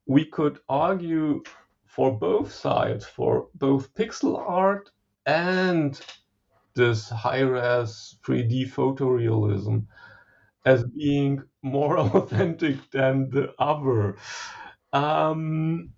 we 0.05 0.25
could 0.25 0.59
argue 0.69 1.41
for 1.87 2.15
both 2.15 2.53
sides, 2.53 3.05
for 3.05 3.47
both 3.55 3.91
pixel 3.95 4.37
art 4.37 4.91
and 5.25 5.99
this 6.75 7.09
high-res 7.09 8.17
3D 8.23 8.71
photorealism 8.71 9.87
as 10.65 10.83
being 10.83 11.41
more 11.63 11.97
authentic 12.17 12.77
than 12.91 13.31
the 13.31 13.51
other. 13.57 14.15
Um, 14.93 15.89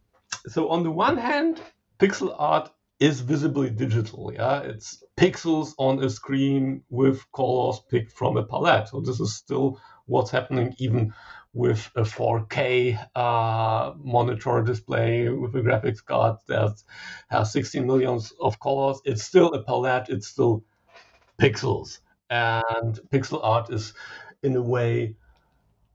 so 0.47 0.69
on 0.69 0.83
the 0.83 0.91
one 0.91 1.17
hand, 1.17 1.61
pixel 1.99 2.33
art 2.37 2.71
is 3.01 3.21
visibly 3.21 3.69
digital. 3.71 4.31
Yeah, 4.33 4.61
it's 4.61 5.03
pixels 5.17 5.73
on 5.79 6.03
a 6.03 6.09
screen 6.09 6.83
with 6.89 7.25
colors 7.33 7.81
picked 7.91 8.13
from 8.13 8.37
a 8.37 8.45
palette. 8.45 8.89
So 8.89 9.01
this 9.01 9.19
is 9.19 9.35
still 9.35 9.81
what's 10.07 10.31
happening 10.31 10.75
even 10.79 11.13
with 11.53 11.91
a 11.97 12.05
4K 12.05 12.97
uh, 13.15 13.93
monitor 13.97 14.63
display 14.63 15.29
with 15.29 15.55
a 15.55 15.61
graphics 15.61 16.05
card 16.05 16.37
that 16.49 16.75
has 17.29 17.51
16 17.53 17.87
millions 17.87 18.33
of 18.41 18.59
colors. 18.61 19.01
It's 19.05 19.23
still 19.23 19.49
a 19.53 19.63
palette. 19.63 20.09
It's 20.09 20.27
still 20.29 20.63
pixels, 21.41 21.99
and 22.29 22.99
pixel 23.11 23.41
art 23.43 23.71
is 23.73 23.93
in 24.43 24.55
a 24.55 24.61
way 24.61 25.15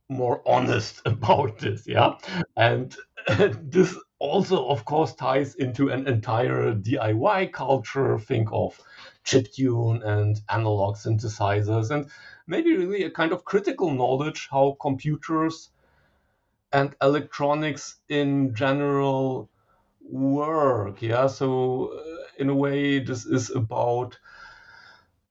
more 0.09 0.43
honest 0.47 1.03
about 1.07 1.59
this. 1.59 1.87
Yeah, 1.87 2.15
and 2.57 2.95
this 3.63 3.97
also, 4.19 4.67
of 4.69 4.85
course, 4.85 5.15
ties 5.15 5.55
into 5.57 5.89
an 5.91 6.07
entire 6.09 6.73
DIY 6.73 7.53
culture. 7.53 8.19
Think 8.19 8.49
of 8.53 8.81
chiptune 9.25 10.03
and 10.05 10.41
analog 10.49 10.97
synthesizers, 10.97 11.91
and 11.91 12.11
maybe 12.47 12.77
really 12.77 13.05
a 13.05 13.11
kind 13.11 13.33
of 13.33 13.45
critical 13.45 13.91
knowledge 13.91 14.49
how 14.51 14.77
computers 14.81 15.71
and 16.73 16.95
electronics 17.03 17.97
in 18.09 18.55
general 18.55 19.51
work. 20.01 21.03
Yeah, 21.03 21.27
so 21.27 21.93
uh, 21.93 22.27
in 22.39 22.49
a 22.49 22.55
way, 22.55 23.01
this 23.01 23.27
is 23.27 23.51
about 23.51 24.19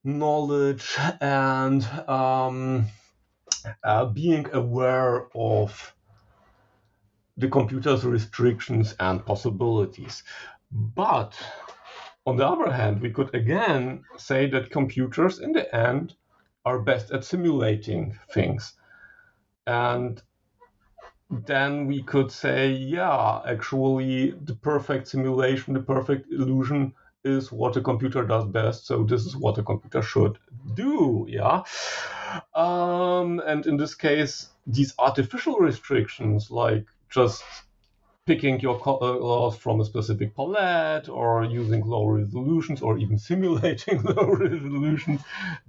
knowledge 0.04 0.96
and 1.20 1.84
um, 2.08 2.86
uh, 3.84 4.06
being 4.06 4.48
aware 4.54 5.28
of 5.36 5.95
the 7.38 7.48
computer's 7.48 8.06
restrictions 8.06 8.96
and 9.00 9.26
possibilities. 9.26 10.24
But 10.72 11.34
on 12.26 12.38
the 12.38 12.48
other 12.48 12.72
hand, 12.72 13.02
we 13.02 13.12
could 13.12 13.34
again 13.36 14.04
say 14.18 14.50
that 14.50 14.72
computers 14.72 15.40
in 15.40 15.52
the 15.52 15.74
end 15.76 16.16
are 16.66 16.80
best 16.80 17.12
at 17.12 17.24
simulating 17.24 18.18
things. 18.32 18.74
And 19.68 20.22
then 21.30 21.88
we 21.88 22.04
could 22.04 22.32
say, 22.32 22.72
yeah, 22.72 23.42
actually, 23.46 24.32
the 24.32 24.56
perfect 24.56 25.08
simulation, 25.08 25.74
the 25.74 25.82
perfect 25.82 26.32
illusion 26.32 26.94
is 27.24 27.52
what 27.52 27.76
a 27.76 27.82
computer 27.82 28.24
does 28.24 28.46
best. 28.46 28.86
So 28.86 29.04
this 29.04 29.26
is 29.26 29.36
what 29.36 29.58
a 29.58 29.64
computer 29.64 30.02
should 30.02 30.38
do. 30.76 31.26
Yeah. 31.28 31.64
Um, 32.54 33.42
and 33.46 33.66
in 33.66 33.78
this 33.78 33.96
case, 33.96 34.50
these 34.68 34.94
artificial 35.00 35.56
restrictions, 35.56 36.52
like 36.52 36.86
just 37.10 37.44
picking 38.26 38.60
your 38.60 38.80
colors 38.80 39.56
from 39.56 39.80
a 39.80 39.86
specific 39.86 40.36
palette 40.36 41.08
or 41.08 41.44
using 41.44 41.86
low 41.86 42.08
resolutions 42.08 42.82
or 42.82 42.98
even 42.98 43.18
simulating 43.30 44.02
low 44.02 44.28
resolutions, 44.34 45.22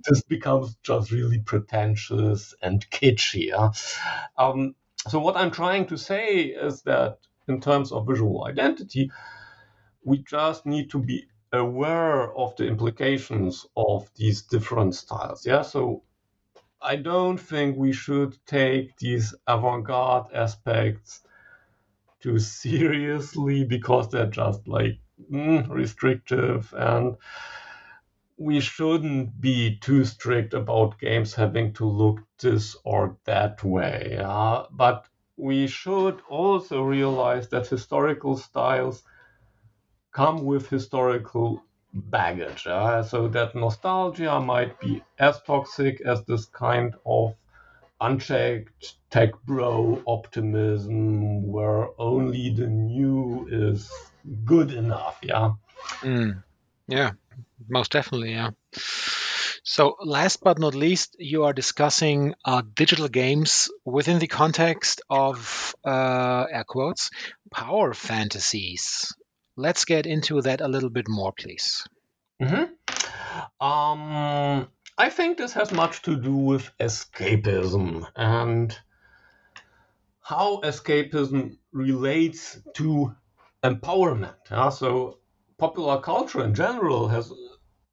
this 0.05 0.23
becomes 0.23 0.77
just 0.83 1.13
really 1.13 1.39
pretentious 1.39 2.55
and 2.63 2.89
kitschy. 2.91 3.49
Yeah? 3.49 3.71
Um, 4.39 4.75
so, 5.09 5.21
what 5.21 5.37
I'm 5.37 5.51
trying 5.51 5.87
to 5.89 5.99
say 5.99 6.45
is 6.45 6.83
that 6.83 7.19
in 7.47 7.61
terms 7.61 7.93
of 7.93 8.07
visual 8.07 8.45
identity, 8.45 9.11
we 10.03 10.19
just 10.19 10.67
need 10.67 10.91
to 10.91 10.99
be 10.99 11.27
aware 11.53 12.33
of 12.37 12.57
the 12.57 12.67
implications 12.67 13.67
of 13.77 14.11
these 14.17 14.43
different 14.43 14.95
styles. 14.95 15.47
Yeah, 15.47 15.63
so 15.63 16.03
I 16.81 16.97
don't 16.97 17.39
think 17.39 17.77
we 17.77 17.93
should 17.93 18.37
take 18.47 18.97
these 18.97 19.35
avant-garde 19.47 20.33
aspects 20.35 21.23
too 22.27 22.39
seriously 22.40 23.62
because 23.65 24.11
they're 24.11 24.27
just 24.43 24.66
like 24.66 24.98
mm, 25.32 25.69
restrictive 25.70 26.74
and 26.77 27.16
we 28.36 28.59
shouldn't 28.59 29.40
be 29.40 29.78
too 29.78 30.05
strict 30.05 30.53
about 30.53 30.98
games 30.98 31.35
having 31.35 31.73
to 31.73 31.85
look 31.86 32.19
this 32.40 32.77
or 32.85 33.16
that 33.27 33.62
way. 33.62 34.09
Yeah? 34.19 34.65
But 34.73 35.07
we 35.36 35.69
should 35.69 36.20
also 36.28 36.82
realize 36.82 37.48
that 37.51 37.69
historical 37.69 38.36
styles 38.36 39.05
come 40.11 40.44
with 40.44 40.69
historical 40.69 41.62
baggage. 41.94 42.66
Uh, 42.66 43.05
so 43.05 43.28
that 43.28 43.55
nostalgia 43.55 44.40
might 44.40 44.81
be 44.81 45.01
as 45.20 45.40
toxic 45.43 46.01
as 46.01 46.24
this 46.24 46.47
kind 46.47 46.97
of 47.07 47.35
unchecked 48.01 48.97
tech 49.10 49.31
bro 49.44 50.02
optimism 50.06 51.47
where 51.51 51.89
only 51.98 52.51
the 52.51 52.66
new 52.66 53.48
is 53.51 53.90
good 54.44 54.73
enough. 54.73 55.18
Yeah. 55.23 55.52
Mm. 56.01 56.43
Yeah, 56.89 57.12
most 57.68 57.93
definitely. 57.93 58.32
Yeah. 58.32 58.51
So, 59.68 59.97
last 60.01 60.44
but 60.44 60.60
not 60.60 60.77
least, 60.77 61.16
you 61.18 61.44
are 61.44 61.52
discussing 61.52 62.35
uh, 62.44 62.62
digital 62.74 63.09
games 63.09 63.68
within 63.85 64.20
the 64.20 64.28
context 64.28 65.02
of 65.10 65.74
uh, 65.85 66.47
air 66.51 66.64
quotes 66.64 67.10
power 67.52 67.93
fantasies. 67.93 69.12
Let's 69.56 69.85
get 69.85 70.06
into 70.06 70.40
that 70.43 70.60
a 70.60 70.68
little 70.68 70.90
bit 70.90 71.09
more, 71.09 71.32
please. 71.32 71.85
Mm-hmm. 72.40 73.66
Um, 73.66 74.68
I 74.98 75.10
think 75.10 75.36
this 75.36 75.52
has 75.52 75.73
much 75.73 76.02
to 76.02 76.16
do 76.16 76.35
with 76.35 76.70
escapism 76.81 78.06
and 78.16 78.77
how 80.20 80.60
escapism 80.62 81.59
relates 81.73 82.59
to 82.74 83.14
empowerment. 83.62 84.73
So, 84.73 85.18
popular 85.59 86.01
culture 86.01 86.43
in 86.44 86.55
general 86.55 87.09
has 87.09 87.32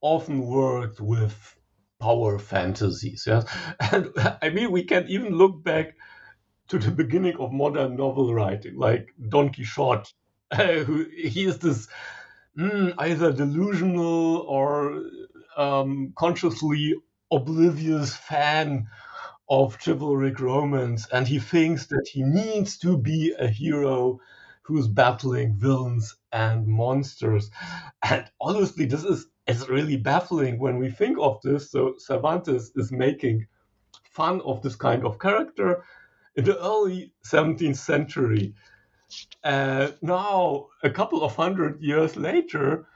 often 0.01 0.45
worked 0.45 1.01
with 1.01 1.55
power 1.99 2.39
fantasies. 2.39 3.27
And 3.91 4.11
I 4.41 4.49
mean, 4.49 4.71
we 4.71 4.83
can 4.83 5.07
even 5.07 5.33
look 5.33 5.63
back 5.63 5.95
to 6.69 6.77
the 6.77 6.91
beginning 6.91 7.37
of 7.37 7.51
modern 7.51 7.97
novel 7.97 8.33
writing, 8.33 8.77
like 8.77 9.09
Don 9.29 9.51
Quixote. 9.51 10.09
who 10.55 11.05
he 11.15 11.45
is 11.45 11.57
this 11.59 11.87
mm, 12.57 12.93
either 12.99 13.31
delusional 13.31 14.37
or 14.47 15.01
um, 15.57 16.13
consciously 16.17 16.95
oblivious 17.31 18.15
fan 18.15 18.87
of 19.49 19.77
chivalric 19.83 20.39
romance, 20.39 21.07
and 21.11 21.27
he 21.27 21.39
thinks 21.39 21.87
that 21.87 22.07
he 22.11 22.23
needs 22.23 22.77
to 22.79 22.97
be 22.97 23.33
a 23.39 23.47
hero 23.47 24.19
who's 24.63 24.87
battling 24.87 25.55
villains 25.57 26.15
and 26.31 26.65
monsters. 26.67 27.51
And 28.01 28.25
honestly, 28.39 28.85
this 28.85 29.03
is 29.03 29.27
is 29.45 29.67
really 29.67 29.97
baffling 29.97 30.57
when 30.57 30.77
we 30.77 30.89
think 30.89 31.17
of 31.19 31.41
this. 31.41 31.69
So 31.69 31.95
Cervantes 31.97 32.71
is 32.75 32.91
making 32.93 33.45
fun 34.11 34.41
of 34.41 34.61
this 34.61 34.75
kind 34.75 35.05
of 35.05 35.19
character 35.19 35.83
in 36.35 36.45
the 36.45 36.57
early 36.59 37.13
17th 37.25 37.75
century. 37.75 38.53
Uh, 39.43 39.91
now, 40.01 40.67
a 40.83 40.89
couple 40.89 41.23
of 41.23 41.35
hundred 41.35 41.81
years 41.81 42.15
later, 42.15 42.87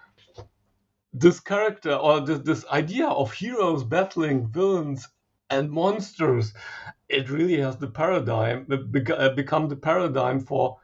this 1.13 1.39
character 1.39 1.93
or 1.93 2.21
this, 2.21 2.39
this 2.39 2.65
idea 2.67 3.07
of 3.07 3.33
heroes 3.33 3.83
battling 3.83 4.47
villains 4.47 5.07
and 5.49 5.71
monsters, 5.71 6.53
it 7.09 7.29
really 7.29 7.59
has 7.59 7.77
the 7.77 7.87
paradigm, 7.87 8.67
uh, 8.71 9.29
become 9.29 9.69
the 9.69 9.75
paradigm 9.75 10.39
for 10.39 10.77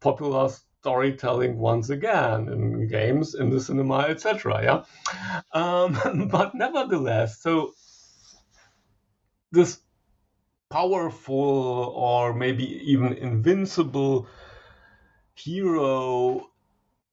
popular 0.00 0.50
storytelling 0.80 1.58
once 1.58 1.90
again 1.90 2.48
in 2.48 2.88
games, 2.88 3.34
in 3.34 3.50
the 3.50 3.60
cinema, 3.60 4.00
etc. 4.00 4.62
Yeah, 4.62 4.84
um, 5.52 6.28
but 6.30 6.54
nevertheless, 6.54 7.40
so 7.40 7.72
this 9.52 9.80
powerful 10.70 11.92
or 11.94 12.32
maybe 12.34 12.64
even 12.84 13.12
invincible 13.12 14.26
hero 15.34 16.48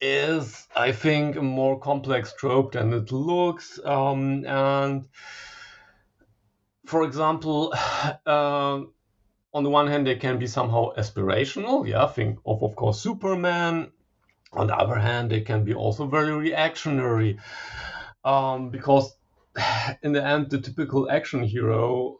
is, 0.02 0.68
I 0.76 0.92
think, 0.92 1.36
a 1.36 1.42
more 1.42 1.80
complex 1.80 2.34
trope 2.34 2.74
than 2.74 2.94
it 2.94 3.12
looks. 3.12 3.80
Um, 3.84 4.46
and 4.46 5.08
for 6.86 7.04
example, 7.04 7.74
uh, 8.26 8.82
on 9.54 9.64
the 9.64 9.70
one 9.70 9.88
hand, 9.88 10.08
they 10.08 10.16
can 10.16 10.40
be 10.40 10.48
somehow 10.48 10.94
aspirational. 10.96 11.88
Yeah, 11.88 12.08
think 12.08 12.40
of, 12.46 12.64
of 12.64 12.76
course, 12.76 13.00
Superman. 13.00 13.92
On 14.54 14.68
the 14.68 14.76
other 14.76 14.96
hand, 14.96 15.30
they 15.30 15.42
can 15.42 15.64
be 15.64 15.76
also 15.76 16.08
very 16.08 16.32
reactionary 16.32 17.38
um, 18.24 18.70
because, 18.70 19.16
in 20.04 20.14
the 20.14 20.26
end, 20.26 20.50
the 20.50 20.60
typical 20.60 21.10
action 21.10 21.44
hero 21.44 22.18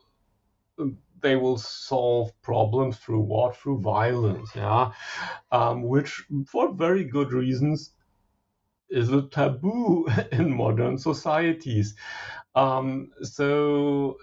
they 1.22 1.36
will 1.36 1.58
solve 1.58 2.32
problems 2.42 2.98
through 2.98 3.22
what? 3.22 3.56
Through 3.58 3.82
violence, 3.82 4.52
yeah, 4.56 4.92
um, 5.52 5.84
which 5.84 6.24
for 6.48 6.74
very 6.74 7.04
good 7.06 7.34
reasons 7.34 7.94
is 8.90 9.12
a 9.12 9.24
taboo 9.24 10.08
in 10.32 10.56
modern 10.56 10.98
societies. 10.98 11.96
Um, 12.56 13.12
so 13.22 14.18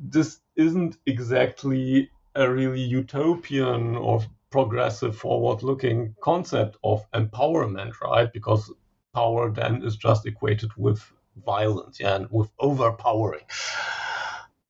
this 0.00 0.40
isn't 0.56 0.96
exactly 1.06 2.10
a 2.34 2.50
really 2.50 2.80
utopian 2.80 3.96
or 3.96 4.22
progressive, 4.50 5.16
forward-looking 5.16 6.14
concept 6.20 6.76
of 6.84 7.10
empowerment, 7.12 7.92
right? 8.00 8.32
Because 8.32 8.72
power 9.14 9.50
then 9.50 9.82
is 9.82 9.96
just 9.96 10.26
equated 10.26 10.70
with 10.76 11.12
violence 11.44 12.00
yeah, 12.00 12.16
and 12.16 12.30
with 12.30 12.50
overpowering. 12.58 13.44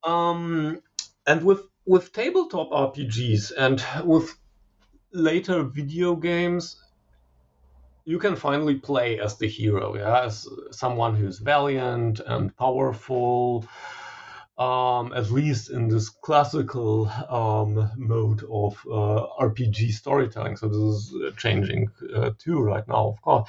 Um, 0.04 0.80
and 1.28 1.44
with 1.44 1.62
with 1.84 2.12
tabletop 2.12 2.70
RPGs 2.70 3.52
and 3.56 3.84
with 4.04 4.34
later 5.12 5.62
video 5.62 6.16
games, 6.16 6.82
you 8.04 8.18
can 8.18 8.34
finally 8.34 8.76
play 8.76 9.20
as 9.20 9.36
the 9.36 9.46
hero, 9.46 9.94
yeah, 9.96 10.24
as 10.24 10.48
someone 10.70 11.14
who's 11.14 11.38
valiant 11.38 12.20
and 12.26 12.56
powerful. 12.56 13.66
Um, 14.56 15.12
at 15.14 15.30
least 15.30 15.70
in 15.70 15.86
this 15.86 16.08
classical 16.08 17.06
um, 17.28 17.92
mode 17.96 18.42
of 18.50 18.76
uh, 18.90 19.24
RPG 19.40 19.92
storytelling. 19.92 20.56
So 20.56 20.66
this 20.66 20.80
is 20.80 21.14
changing 21.36 21.92
uh, 22.12 22.30
too 22.36 22.60
right 22.60 22.82
now, 22.88 23.06
of 23.06 23.22
course. 23.22 23.48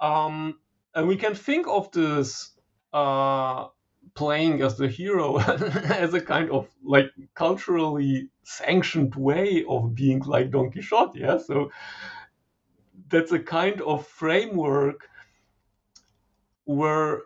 Um, 0.00 0.58
and 0.94 1.06
we 1.06 1.16
can 1.16 1.34
think 1.34 1.66
of 1.68 1.92
this 1.92 2.52
uh, 2.94 3.66
playing 4.14 4.62
as 4.62 4.76
the 4.76 4.88
hero 4.88 5.38
as 5.38 6.14
a 6.14 6.20
kind 6.20 6.50
of 6.50 6.68
like 6.84 7.10
culturally 7.34 8.28
sanctioned 8.42 9.14
way 9.14 9.64
of 9.68 9.94
being 9.94 10.20
like 10.20 10.50
Don 10.50 10.70
Quixote. 10.70 11.20
Yeah, 11.20 11.38
so 11.38 11.70
that's 13.08 13.32
a 13.32 13.38
kind 13.38 13.80
of 13.80 14.06
framework 14.06 15.08
where 16.64 17.22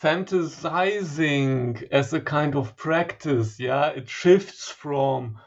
fantasizing 0.00 1.88
as 1.90 2.12
a 2.12 2.20
kind 2.20 2.56
of 2.56 2.76
practice, 2.76 3.60
yeah, 3.60 3.88
it 3.88 4.08
shifts 4.08 4.68
from 4.68 5.38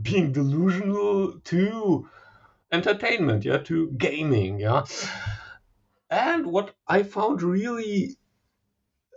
being 0.00 0.32
delusional 0.32 1.40
to 1.40 2.08
entertainment, 2.70 3.44
yeah, 3.44 3.58
to 3.58 3.90
gaming, 3.92 4.60
yeah. 4.60 4.84
And 6.10 6.46
what 6.46 6.74
I 6.86 7.02
found 7.02 7.42
really 7.42 8.16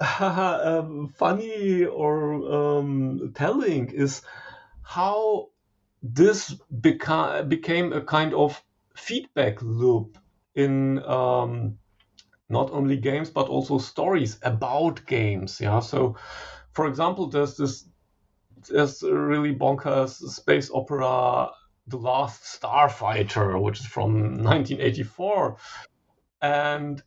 um, 0.19 1.13
funny 1.17 1.85
or 1.85 2.77
um, 2.79 3.31
telling 3.35 3.89
is 3.91 4.21
how 4.81 5.47
this 6.03 6.55
beca- 6.81 7.47
became 7.47 7.93
a 7.93 8.01
kind 8.01 8.33
of 8.33 8.61
feedback 8.95 9.61
loop 9.61 10.17
in 10.53 11.03
um, 11.03 11.77
not 12.49 12.71
only 12.71 12.97
games 12.97 13.29
but 13.29 13.47
also 13.47 13.77
stories 13.77 14.37
about 14.43 15.05
games. 15.05 15.59
Yeah, 15.61 15.79
so 15.79 16.15
for 16.71 16.87
example, 16.87 17.27
there's 17.27 17.55
this 17.55 17.87
there's 18.69 19.03
really 19.03 19.55
bonkers 19.55 20.09
space 20.09 20.69
opera 20.73 21.51
The 21.87 21.97
Last 21.97 22.59
Starfighter, 22.59 23.61
which 23.61 23.79
is 23.79 23.85
from 23.85 24.43
1984. 24.43 25.57
And 26.41 27.01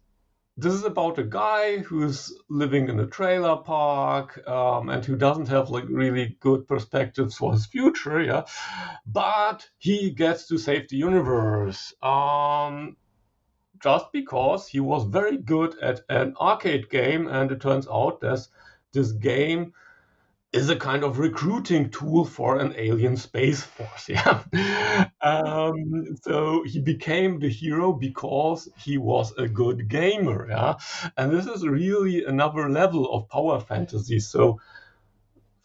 this 0.59 0.75
is 0.75 0.83
about 0.85 1.21
a 1.21 1.25
guy 1.25 1.79
who's 1.79 2.37
living 2.51 2.89
in 2.89 2.99
a 2.99 3.07
trailer 3.07 3.57
park 3.57 4.47
um, 4.49 4.89
and 4.89 5.05
who 5.05 5.15
doesn't 5.15 5.47
have 5.47 5.71
like 5.71 5.85
really 5.89 6.37
good 6.41 6.67
perspectives 6.67 7.37
for 7.37 7.53
his 7.53 7.67
future 7.67 8.21
yeah? 8.21 8.45
But 9.07 9.69
he 9.79 10.11
gets 10.11 10.49
to 10.49 10.59
save 10.59 10.89
the 10.89 10.97
universe 10.97 11.95
um, 12.03 12.97
just 13.81 14.07
because 14.13 14.67
he 14.67 14.81
was 14.81 15.05
very 15.05 15.37
good 15.37 15.79
at 15.79 16.01
an 16.09 16.35
arcade 16.41 16.91
game 16.91 17.29
and 17.29 17.53
it 17.53 17.61
turns 17.61 17.87
out 17.87 18.21
that 18.23 18.45
this 18.93 19.13
game 19.13 19.73
is 20.53 20.71
a 20.71 20.77
kind 20.77 21.05
of 21.05 21.19
recruiting 21.19 21.91
tool 21.91 22.25
for 22.25 22.59
an 22.59 22.75
alien 22.77 23.17
space 23.17 23.63
force. 23.63 24.09
Yeah. 24.09 25.09
um, 25.21 26.17
so 26.23 26.65
he 26.65 26.81
became 26.81 27.39
the 27.39 27.51
hero 27.51 27.93
because 27.93 28.69
he 28.79 28.97
was 28.97 29.33
a 29.37 29.47
good 29.47 29.89
gamer. 29.89 30.49
Yeah. 30.49 30.77
And 31.17 31.31
this 31.31 31.47
is 31.47 31.67
really 31.67 32.25
another 32.25 32.69
level 32.71 33.13
of 33.13 33.29
power 33.29 33.61
fantasy. 33.61 34.21
So 34.21 34.61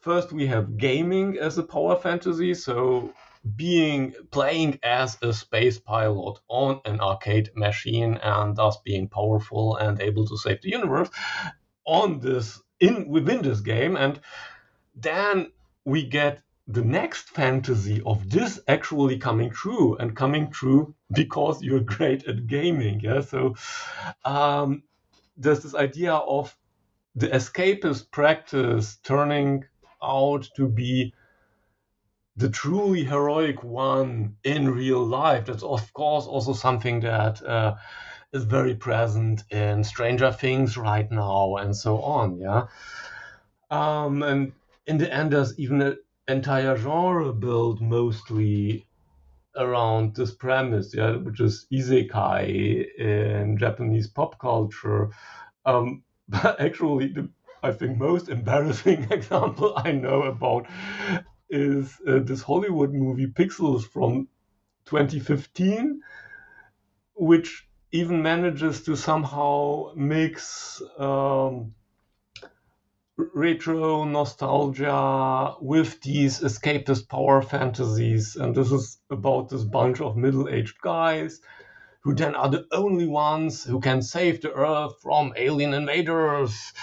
first 0.01 0.33
we 0.33 0.47
have 0.47 0.77
gaming 0.77 1.37
as 1.37 1.57
a 1.57 1.63
power 1.63 1.95
fantasy. 1.95 2.53
So 2.53 3.13
being 3.55 4.13
playing 4.31 4.79
as 4.83 5.17
a 5.21 5.33
space 5.33 5.79
pilot 5.79 6.39
on 6.49 6.81
an 6.85 6.99
arcade 6.99 7.51
machine 7.55 8.15
and 8.21 8.55
thus 8.55 8.77
being 8.83 9.07
powerful 9.07 9.77
and 9.77 10.01
able 10.01 10.25
to 10.27 10.37
save 10.37 10.61
the 10.61 10.69
universe 10.69 11.09
on 11.85 12.19
this 12.19 12.61
in 12.79 13.07
within 13.09 13.41
this 13.41 13.61
game 13.61 13.95
and 13.95 14.19
then 14.95 15.51
we 15.85 16.03
get 16.03 16.41
the 16.67 16.83
next 16.83 17.29
fantasy 17.29 18.01
of 18.05 18.29
this 18.29 18.59
actually 18.67 19.17
coming 19.17 19.49
true 19.49 19.97
and 19.97 20.15
coming 20.15 20.49
true 20.49 20.95
because 21.13 21.61
you're 21.61 21.79
great 21.95 22.25
at 22.27 22.47
gaming. 22.47 22.99
Yeah. 23.01 23.21
So 23.21 23.55
um, 24.23 24.83
there's 25.35 25.61
this 25.61 25.75
idea 25.75 26.13
of 26.13 26.55
the 27.15 27.27
escapist 27.27 28.11
practice 28.11 28.97
turning 29.03 29.65
out 30.01 30.49
to 30.55 30.67
be 30.67 31.13
the 32.35 32.49
truly 32.49 33.03
heroic 33.03 33.63
one 33.63 34.37
in 34.43 34.69
real 34.73 35.05
life. 35.05 35.45
That's 35.45 35.63
of 35.63 35.93
course 35.93 36.25
also 36.25 36.53
something 36.53 37.01
that 37.01 37.43
uh, 37.43 37.75
is 38.31 38.45
very 38.45 38.73
present 38.73 39.43
in 39.51 39.83
Stranger 39.83 40.31
Things 40.31 40.77
right 40.77 41.09
now 41.11 41.57
and 41.57 41.75
so 41.75 42.01
on. 42.01 42.39
Yeah. 42.39 42.67
Um, 43.69 44.23
and 44.23 44.53
in 44.87 44.97
the 44.97 45.13
end, 45.13 45.31
there's 45.31 45.57
even 45.59 45.81
an 45.81 45.97
entire 46.27 46.75
genre 46.75 47.33
built 47.33 47.81
mostly 47.81 48.85
around 49.55 50.15
this 50.15 50.33
premise, 50.33 50.93
yeah, 50.95 51.15
which 51.17 51.39
is 51.39 51.67
isekai 51.71 52.85
in 52.97 53.57
Japanese 53.57 54.07
pop 54.07 54.39
culture. 54.39 55.09
Um, 55.65 56.03
but 56.27 56.59
actually, 56.59 57.07
the 57.09 57.29
I 57.63 57.71
think 57.71 57.97
most 57.97 58.29
embarrassing 58.29 59.07
example 59.11 59.73
I 59.77 59.91
know 59.93 60.23
about 60.23 60.67
is 61.49 61.93
uh, 62.07 62.19
this 62.19 62.41
Hollywood 62.41 62.93
movie 62.93 63.27
Pixels 63.27 63.83
from 63.83 64.27
2015, 64.85 66.01
which 67.15 67.67
even 67.91 68.21
manages 68.21 68.83
to 68.83 68.95
somehow 68.95 69.93
mix 69.95 70.81
um, 70.97 71.73
retro 73.17 74.03
nostalgia 74.05 75.55
with 75.61 76.01
these 76.01 76.39
escapist 76.39 77.07
power 77.07 77.41
fantasies. 77.41 78.35
And 78.35 78.55
this 78.55 78.71
is 78.71 78.99
about 79.09 79.49
this 79.49 79.63
bunch 79.63 80.01
of 80.01 80.17
middle 80.17 80.49
aged 80.49 80.79
guys 80.81 81.41
who 82.01 82.13
then 82.13 82.35
are 82.35 82.49
the 82.49 82.65
only 82.71 83.07
ones 83.07 83.63
who 83.63 83.79
can 83.79 84.01
save 84.01 84.41
the 84.41 84.51
earth 84.51 84.93
from 85.01 85.33
alien 85.37 85.73
invaders. 85.73 86.73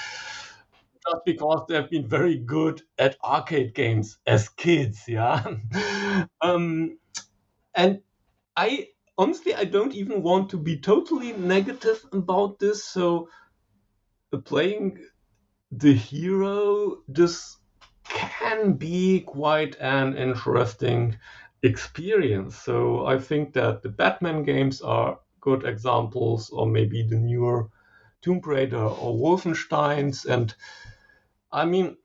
Just 1.07 1.25
because 1.25 1.65
they've 1.69 1.91
been 1.91 2.09
very 2.09 2.37
good 2.37 2.83
at 2.99 3.17
arcade 3.25 3.75
games 3.75 4.19
as 4.27 4.49
kids, 4.49 5.05
yeah. 5.09 5.55
um, 6.41 6.99
and 7.75 8.03
I 8.57 8.89
honestly, 9.17 9.55
I 9.55 9.65
don't 9.65 9.95
even 9.95 10.23
want 10.23 10.51
to 10.51 10.59
be 10.59 10.79
totally 10.79 11.33
negative 11.33 12.05
about 12.13 12.59
this. 12.59 12.85
So, 12.85 13.29
playing 14.45 14.99
the 15.71 15.93
hero, 15.95 16.99
this 17.09 17.57
can 18.05 18.75
be 18.75 19.21
quite 19.21 19.77
an 19.81 20.17
interesting 20.17 21.17
experience. 21.63 22.57
So 22.57 23.07
I 23.07 23.19
think 23.19 23.53
that 23.55 23.83
the 23.83 23.89
Batman 23.89 24.43
games 24.43 24.81
are 24.81 25.19
good 25.41 25.65
examples, 25.65 26.51
or 26.51 26.67
maybe 26.67 27.03
the 27.03 27.17
newer 27.17 27.69
Tomb 28.23 28.41
Raider 28.45 28.83
or 28.83 29.15
Wolfensteins. 29.17 30.27
And 30.27 30.55
I 31.53 31.65
mean, 31.65 31.97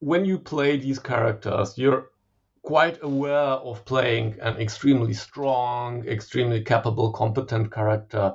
when 0.00 0.24
you 0.24 0.38
play 0.38 0.76
these 0.78 0.98
characters, 0.98 1.76
you're 1.78 2.10
quite 2.62 3.02
aware 3.02 3.60
of 3.62 3.84
playing 3.84 4.38
an 4.40 4.56
extremely 4.56 5.14
strong, 5.14 6.04
extremely 6.08 6.62
capable, 6.64 7.12
competent 7.12 7.72
character 7.72 8.34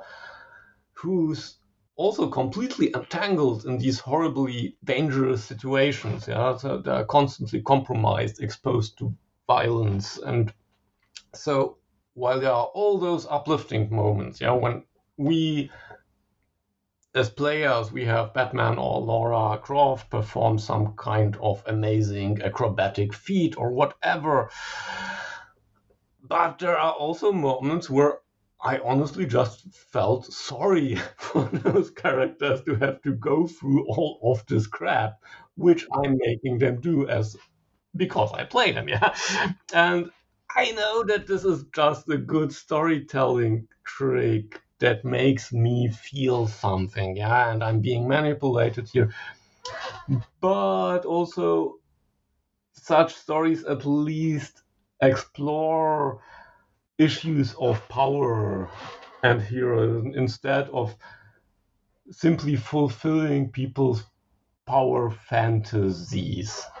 who's 0.94 1.56
also 2.02 2.26
completely 2.28 2.90
entangled 2.94 3.64
in 3.64 3.78
these 3.78 4.00
horribly 4.00 4.76
dangerous 4.82 5.44
situations. 5.44 6.26
Yeah, 6.26 6.56
so 6.56 6.78
they're 6.78 7.04
constantly 7.04 7.62
compromised, 7.62 8.42
exposed 8.42 8.98
to 8.98 9.14
violence, 9.46 10.18
and 10.18 10.52
so 11.34 11.78
while 12.14 12.40
there 12.40 12.52
are 12.52 12.70
all 12.74 12.98
those 12.98 13.26
uplifting 13.26 13.94
moments, 13.94 14.40
yeah, 14.40 14.52
when 14.52 14.84
we 15.16 15.70
as 17.14 17.28
players, 17.28 17.92
we 17.92 18.04
have 18.06 18.32
Batman 18.32 18.78
or 18.78 19.00
Lara 19.00 19.58
Croft 19.58 20.10
perform 20.10 20.58
some 20.58 20.94
kind 20.96 21.36
of 21.42 21.62
amazing 21.66 22.40
acrobatic 22.42 23.12
feat 23.12 23.56
or 23.58 23.70
whatever. 23.70 24.50
But 26.22 26.58
there 26.58 26.78
are 26.78 26.92
also 26.92 27.30
moments 27.30 27.90
where 27.90 28.20
I 28.62 28.78
honestly 28.78 29.26
just 29.26 29.66
felt 29.74 30.32
sorry 30.32 30.96
for 31.16 31.44
those 31.44 31.90
characters 31.90 32.62
to 32.62 32.76
have 32.76 33.02
to 33.02 33.12
go 33.12 33.46
through 33.46 33.86
all 33.86 34.20
of 34.22 34.46
this 34.46 34.66
crap, 34.66 35.20
which 35.56 35.86
I'm 35.92 36.16
making 36.18 36.58
them 36.58 36.80
do 36.80 37.08
as 37.08 37.36
because 37.96 38.32
I 38.32 38.44
play 38.44 38.72
them, 38.72 38.88
yeah. 38.88 39.14
And 39.74 40.10
I 40.56 40.70
know 40.72 41.04
that 41.04 41.26
this 41.26 41.44
is 41.44 41.64
just 41.74 42.08
a 42.08 42.16
good 42.16 42.52
storytelling 42.52 43.68
trick 43.84 44.60
that 44.78 45.04
makes 45.04 45.52
me 45.52 45.88
feel 45.90 46.46
something, 46.46 47.16
yeah, 47.16 47.50
and 47.52 47.62
I'm 47.62 47.80
being 47.80 48.08
manipulated 48.08 48.88
here. 48.88 49.12
But 50.40 51.04
also, 51.04 51.76
such 52.72 53.14
stories 53.14 53.64
at 53.64 53.86
least 53.86 54.62
explore 55.00 56.22
issues 57.02 57.54
of 57.54 57.88
power 57.88 58.68
and 59.22 59.40
heroism 59.40 60.14
instead 60.14 60.68
of 60.70 60.94
simply 62.10 62.56
fulfilling 62.56 63.50
people's 63.50 64.04
power 64.66 65.10
fantasies. 65.10 66.62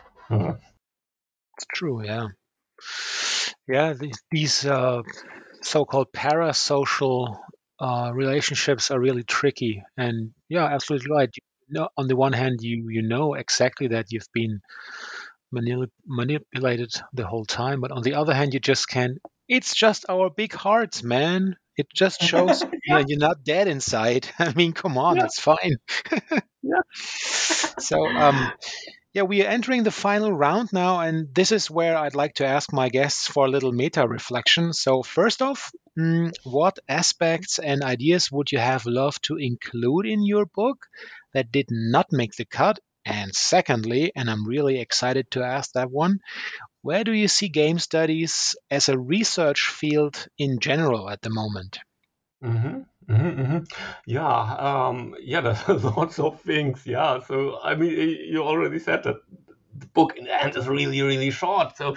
It's 1.58 1.66
true, 1.74 2.04
yeah. 2.04 2.28
Yeah, 3.68 3.92
these, 3.92 4.18
these 4.30 4.66
uh, 4.66 5.02
so 5.62 5.84
called 5.84 6.12
parasocial 6.12 7.38
uh, 7.78 8.10
relationships 8.14 8.90
are 8.90 8.98
really 8.98 9.22
tricky. 9.22 9.82
And 9.96 10.32
yeah, 10.48 10.64
absolutely 10.64 11.10
right. 11.10 11.30
You 11.68 11.80
know, 11.80 11.88
on 11.96 12.08
the 12.08 12.16
one 12.16 12.32
hand, 12.32 12.62
you, 12.62 12.88
you 12.88 13.02
know 13.02 13.34
exactly 13.34 13.88
that 13.88 14.06
you've 14.10 14.32
been 14.32 14.60
manip- 15.54 15.92
manipulated 16.06 16.92
the 17.12 17.26
whole 17.26 17.44
time, 17.44 17.80
but 17.80 17.92
on 17.92 18.02
the 18.02 18.14
other 18.14 18.34
hand, 18.34 18.54
you 18.54 18.60
just 18.60 18.88
can't 18.88 19.18
it's 19.48 19.74
just 19.74 20.06
our 20.08 20.30
big 20.30 20.52
hearts, 20.52 21.02
man. 21.02 21.56
It 21.76 21.88
just 21.94 22.22
shows 22.30 22.62
yeah. 22.86 23.02
you 23.06 23.16
are 23.16 23.18
not 23.18 23.44
dead 23.44 23.68
inside. 23.68 24.28
I 24.38 24.52
mean, 24.54 24.72
come 24.72 24.98
on, 24.98 25.16
yeah. 25.16 25.24
it's 25.24 25.40
fine. 25.40 25.76
yeah. 26.62 26.82
so, 27.78 28.06
um, 28.06 28.52
yeah, 29.14 29.22
we 29.22 29.42
are 29.42 29.48
entering 29.48 29.82
the 29.82 29.90
final 29.90 30.32
round 30.32 30.72
now, 30.72 31.00
and 31.00 31.34
this 31.34 31.52
is 31.52 31.70
where 31.70 31.96
I'd 31.96 32.14
like 32.14 32.34
to 32.34 32.46
ask 32.46 32.72
my 32.72 32.88
guests 32.88 33.28
for 33.28 33.44
a 33.44 33.50
little 33.50 33.72
meta 33.72 34.06
reflection. 34.08 34.72
So, 34.72 35.02
first 35.02 35.42
off, 35.42 35.70
mm, 35.98 36.32
what 36.44 36.78
aspects 36.88 37.58
and 37.58 37.82
ideas 37.82 38.32
would 38.32 38.52
you 38.52 38.58
have 38.58 38.86
loved 38.86 39.24
to 39.24 39.36
include 39.36 40.06
in 40.06 40.24
your 40.24 40.46
book 40.46 40.86
that 41.34 41.52
did 41.52 41.66
not 41.70 42.06
make 42.10 42.34
the 42.36 42.46
cut? 42.46 42.78
And 43.04 43.34
secondly, 43.34 44.12
and 44.14 44.30
I'm 44.30 44.46
really 44.46 44.78
excited 44.80 45.30
to 45.32 45.42
ask 45.42 45.72
that 45.72 45.90
one, 45.90 46.20
where 46.82 47.04
do 47.04 47.12
you 47.12 47.28
see 47.28 47.48
game 47.48 47.78
studies 47.78 48.54
as 48.70 48.88
a 48.88 48.98
research 48.98 49.68
field 49.68 50.26
in 50.38 50.58
general 50.58 51.08
at 51.08 51.22
the 51.22 51.30
moment? 51.30 51.78
Mm-hmm. 52.44 52.80
Mm-hmm, 53.08 53.40
mm-hmm. 53.40 53.58
Yeah, 54.06 54.54
um, 54.88 55.14
yeah, 55.20 55.40
there's 55.66 55.84
lots 55.84 56.18
of 56.18 56.40
things. 56.40 56.86
Yeah, 56.86 57.20
so 57.20 57.58
I 57.62 57.74
mean, 57.74 57.90
you 58.28 58.42
already 58.42 58.78
said 58.78 59.04
that 59.04 59.16
the 59.76 59.86
book 59.86 60.16
in 60.16 60.24
the 60.24 60.42
end 60.42 60.56
is 60.56 60.68
really, 60.68 61.02
really 61.02 61.30
short. 61.30 61.76
So 61.76 61.96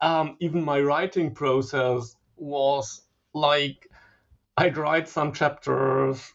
um, 0.00 0.36
even 0.40 0.64
my 0.64 0.80
writing 0.80 1.34
process 1.34 2.14
was 2.36 3.02
like 3.34 3.88
I'd 4.56 4.76
write 4.76 5.08
some 5.08 5.32
chapters 5.32 6.32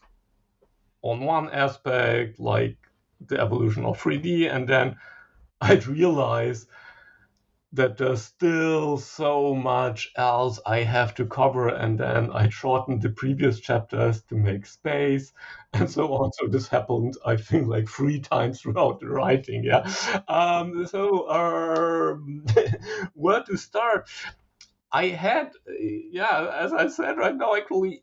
on 1.02 1.20
one 1.20 1.50
aspect, 1.50 2.40
like 2.40 2.76
the 3.24 3.40
evolution 3.40 3.84
of 3.84 4.00
3D, 4.00 4.52
and 4.52 4.68
then 4.68 4.96
I'd 5.60 5.86
realize 5.86 6.66
that 7.76 7.96
there's 7.98 8.22
still 8.22 8.96
so 8.98 9.54
much 9.54 10.10
else 10.16 10.58
I 10.66 10.78
have 10.78 11.14
to 11.16 11.26
cover, 11.26 11.68
and 11.68 11.98
then 11.98 12.30
I 12.32 12.48
shortened 12.48 13.02
the 13.02 13.10
previous 13.10 13.60
chapters 13.60 14.22
to 14.24 14.34
make 14.34 14.66
space, 14.66 15.32
and 15.72 15.90
so 15.90 16.12
on. 16.14 16.32
So 16.32 16.48
this 16.48 16.68
happened, 16.68 17.16
I 17.24 17.36
think, 17.36 17.68
like 17.68 17.88
three 17.88 18.20
times 18.20 18.60
throughout 18.62 19.00
the 19.00 19.08
writing. 19.08 19.64
Yeah. 19.64 19.90
Um, 20.28 20.86
so 20.86 21.30
um, 21.30 22.44
where 23.14 23.42
to 23.44 23.56
start? 23.56 24.08
I 24.92 25.08
had, 25.08 25.52
yeah, 26.10 26.50
as 26.58 26.72
I 26.72 26.88
said, 26.88 27.18
right 27.18 27.36
now 27.36 27.54
actually 27.54 28.02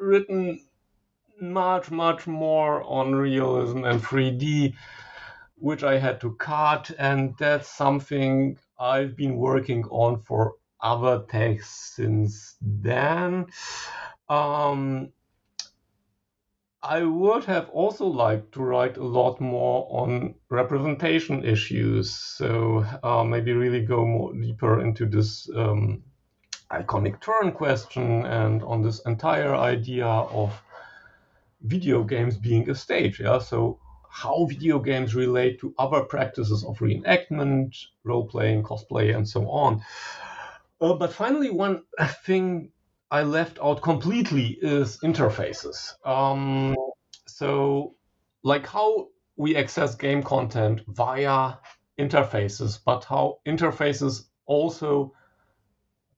written 0.00 0.60
much, 1.40 1.90
much 1.90 2.26
more 2.26 2.82
on 2.84 3.14
realism 3.14 3.84
and 3.84 4.00
3D 4.00 4.74
which 5.62 5.84
I 5.84 5.96
had 5.96 6.20
to 6.22 6.34
cut, 6.34 6.90
and 6.98 7.34
that's 7.38 7.68
something 7.68 8.58
I've 8.80 9.16
been 9.16 9.36
working 9.36 9.84
on 9.90 10.20
for 10.20 10.56
other 10.80 11.24
texts 11.28 11.94
since 11.94 12.56
then. 12.60 13.46
Um, 14.28 15.12
I 16.82 17.04
would 17.04 17.44
have 17.44 17.68
also 17.70 18.06
liked 18.06 18.50
to 18.54 18.64
write 18.64 18.96
a 18.96 19.04
lot 19.04 19.40
more 19.40 19.86
on 19.88 20.34
representation 20.50 21.44
issues, 21.44 22.10
so 22.10 22.84
uh, 23.04 23.22
maybe 23.22 23.52
really 23.52 23.82
go 23.82 24.04
more 24.04 24.34
deeper 24.34 24.80
into 24.80 25.06
this 25.06 25.48
um, 25.54 26.02
iconic 26.72 27.20
turn 27.20 27.52
question 27.52 28.26
and 28.26 28.64
on 28.64 28.82
this 28.82 28.98
entire 29.06 29.54
idea 29.54 30.06
of 30.06 30.60
video 31.62 32.02
games 32.02 32.36
being 32.36 32.68
a 32.68 32.74
stage. 32.74 33.20
Yeah, 33.20 33.38
so 33.38 33.78
how 34.12 34.44
video 34.44 34.78
games 34.78 35.14
relate 35.14 35.58
to 35.60 35.74
other 35.78 36.02
practices 36.02 36.64
of 36.64 36.78
reenactment, 36.78 37.74
role 38.04 38.26
playing, 38.26 38.62
cosplay, 38.62 39.16
and 39.16 39.26
so 39.26 39.48
on. 39.48 39.82
Uh, 40.82 40.92
but 40.92 41.12
finally, 41.14 41.48
one 41.48 41.82
thing 42.24 42.70
I 43.10 43.22
left 43.22 43.58
out 43.62 43.80
completely 43.80 44.58
is 44.60 44.98
interfaces. 44.98 45.94
Um, 46.06 46.76
so, 47.26 47.94
like 48.42 48.66
how 48.66 49.08
we 49.36 49.56
access 49.56 49.94
game 49.94 50.22
content 50.22 50.82
via 50.88 51.54
interfaces, 51.98 52.78
but 52.84 53.04
how 53.04 53.38
interfaces 53.46 54.24
also 54.44 55.14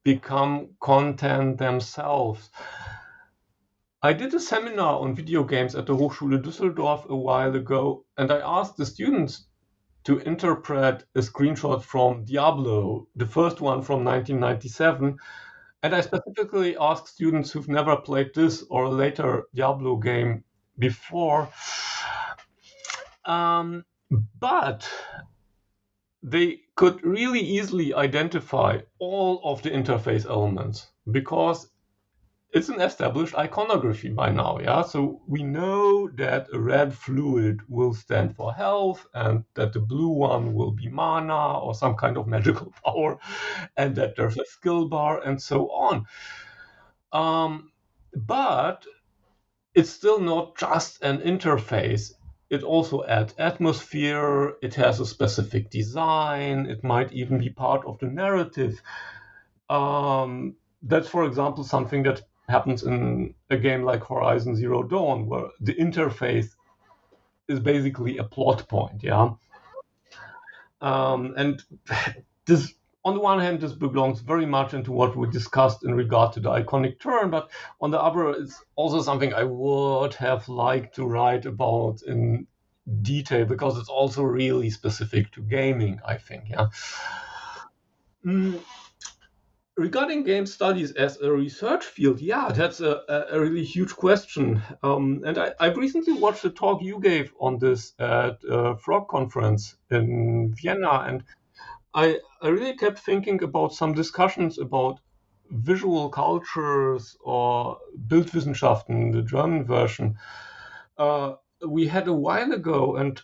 become 0.03 0.71
content 0.81 1.59
themselves. 1.59 2.51
I 4.05 4.13
did 4.13 4.35
a 4.35 4.39
seminar 4.39 5.01
on 5.01 5.15
video 5.15 5.45
games 5.45 5.75
at 5.75 5.87
the 5.87 5.97
Hochschule 5.97 6.39
Düsseldorf 6.39 7.09
a 7.09 7.17
while 7.17 7.57
ago, 7.57 8.05
and 8.19 8.31
I 8.31 8.39
asked 8.45 8.77
the 8.77 8.85
students 8.85 9.47
to 10.05 10.19
interpret 10.19 11.07
a 11.15 11.21
screenshot 11.21 11.83
from 11.83 12.27
Diablo, 12.27 13.09
the 13.17 13.25
first 13.25 13.63
one 13.63 13.81
from 13.81 14.05
1997. 14.05 15.17
And 15.83 15.95
I 15.95 16.03
specifically 16.03 16.77
asked 16.79 17.09
students 17.09 17.51
who've 17.51 17.67
never 17.67 17.97
played 17.97 18.35
this 18.35 18.63
or 18.69 18.85
a 18.85 18.91
later 18.91 19.45
Diablo 19.55 19.97
game 19.97 20.45
before. 20.79 21.49
Um, 23.25 23.87
but 24.39 24.87
they 26.23 26.61
could 26.77 27.03
really 27.03 27.41
easily 27.41 27.95
identify 27.95 28.81
all 28.99 29.41
of 29.45 29.63
the 29.63 29.71
interface 29.71 30.27
elements 30.27 30.91
because 31.11 31.71
it's 32.55 32.69
an 32.69 32.81
established 32.81 33.35
iconography 33.35 34.11
by 34.11 34.31
now, 34.31 34.59
yeah. 34.61 34.83
So 34.83 35.21
we 35.27 35.43
know 35.43 36.09
that 36.11 36.47
a 36.53 36.59
red 36.61 36.95
fluid 36.95 37.61
will 37.69 37.93
stand 37.93 38.37
for 38.37 38.55
health, 38.55 39.05
and 39.13 39.45
that 39.55 39.73
the 39.73 39.81
blue 39.81 40.09
one 40.09 40.55
will 40.55 40.71
be 40.71 40.89
mana 40.89 41.59
or 41.59 41.75
some 41.75 41.97
kind 41.97 42.17
of 42.17 42.27
magical 42.37 42.73
power, 42.85 43.19
and 43.77 43.97
that 43.97 44.15
there's 44.17 44.39
a 44.39 44.45
skill 44.47 44.89
bar 44.89 45.21
and 45.23 45.43
so 45.43 45.69
on. 45.71 46.07
Um, 47.13 47.73
but 48.15 48.87
it's 49.75 49.91
still 49.91 50.21
not 50.21 50.57
just 50.57 51.03
an 51.03 51.19
interface. 51.19 52.13
It 52.51 52.63
also 52.63 53.05
adds 53.05 53.35
atmosphere. 53.39 54.55
It 54.63 54.75
has 54.75 55.01
a 55.01 55.07
specific 55.07 55.71
design. 55.71 56.67
It 56.67 56.85
might 56.85 57.13
even 57.13 57.39
be 57.39 57.51
part 57.51 57.85
of 57.85 57.99
the 57.99 58.07
narrative. 58.07 58.81
Um, 59.69 60.57
that's, 60.83 61.09
for 61.09 61.25
example, 61.25 61.65
something 61.65 62.03
that 62.05 62.23
happens 62.49 62.83
in 62.83 63.35
a 63.51 63.57
game 63.57 63.83
like 63.85 64.07
Horizon 64.07 64.57
Zero 64.57 64.83
Dawn, 64.83 65.27
where 65.27 65.49
the 65.61 65.75
interface 65.75 66.51
is 67.49 67.61
basically 67.61 68.19
a 68.19 68.25
plot 68.25 68.69
point. 68.69 69.03
Yeah. 69.03 69.31
Um, 70.81 71.35
and 71.37 71.63
this, 72.47 72.75
on 73.05 73.15
the 73.15 73.21
one 73.21 73.41
hand, 73.41 73.61
this 73.61 73.73
belongs 73.73 74.21
very 74.21 74.47
much 74.47 74.75
into 74.75 74.93
what 74.93 75.17
we 75.17 75.29
discussed 75.31 75.85
in 75.85 75.95
regard 75.95 76.33
to 76.35 76.41
the 76.41 76.51
iconic 76.51 77.01
turn, 77.01 77.31
but 77.31 77.51
on 77.81 77.91
the 77.91 78.01
other, 78.01 78.31
it's 78.31 78.63
also 78.77 79.03
something 79.03 79.33
I 79.33 79.45
would 79.45 80.15
have 80.15 80.49
liked 80.49 80.97
to 80.97 81.07
write 81.07 81.47
about 81.47 82.03
in 82.03 82.47
detail 83.01 83.47
because 83.47 83.79
it's 83.79 83.89
also 83.89 84.23
really 84.23 84.71
specific 84.71 85.33
to 85.33 85.41
gaming, 85.43 86.01
I 86.07 86.17
think. 86.17 86.51
Yeah. 86.51 86.67
Mm, 88.25 88.61
regarding 89.77 90.23
game 90.23 90.47
studies 90.47 90.93
as 90.93 91.21
a 91.21 91.31
research 91.31 91.85
field, 91.85 92.21
yeah, 92.21 92.51
that's 92.53 92.81
a, 92.81 93.03
a 93.31 93.41
really 93.41 93.65
huge 93.65 93.95
question. 93.97 94.63
Um, 94.83 95.23
and 95.25 95.39
I, 95.39 95.53
have 95.61 95.77
recently 95.77 96.13
watched 96.15 96.45
a 96.45 96.51
talk 96.51 96.83
you 96.83 97.01
gave 97.01 97.33
on 97.41 97.59
this 97.59 97.93
at 97.99 98.39
a 98.49 98.77
Frog 98.77 99.09
conference 99.09 99.77
in 99.91 100.55
Vienna, 100.55 101.05
and 101.07 101.25
I, 101.93 102.19
I 102.41 102.49
really 102.49 102.77
kept 102.77 102.99
thinking 103.01 103.43
about 103.43 103.75
some 103.75 103.93
discussions 103.93 104.59
about 104.59 105.01
visual 105.51 106.09
cultures 106.09 107.17
or 107.21 107.79
Bildwissenschaften, 108.09 109.13
the 109.13 109.23
German 109.23 109.65
version, 109.65 110.17
uh, 110.99 111.35
we 111.67 111.87
had 111.87 112.09
a 112.09 112.13
while 112.13 112.53
ago, 112.53 112.97
and 112.97 113.21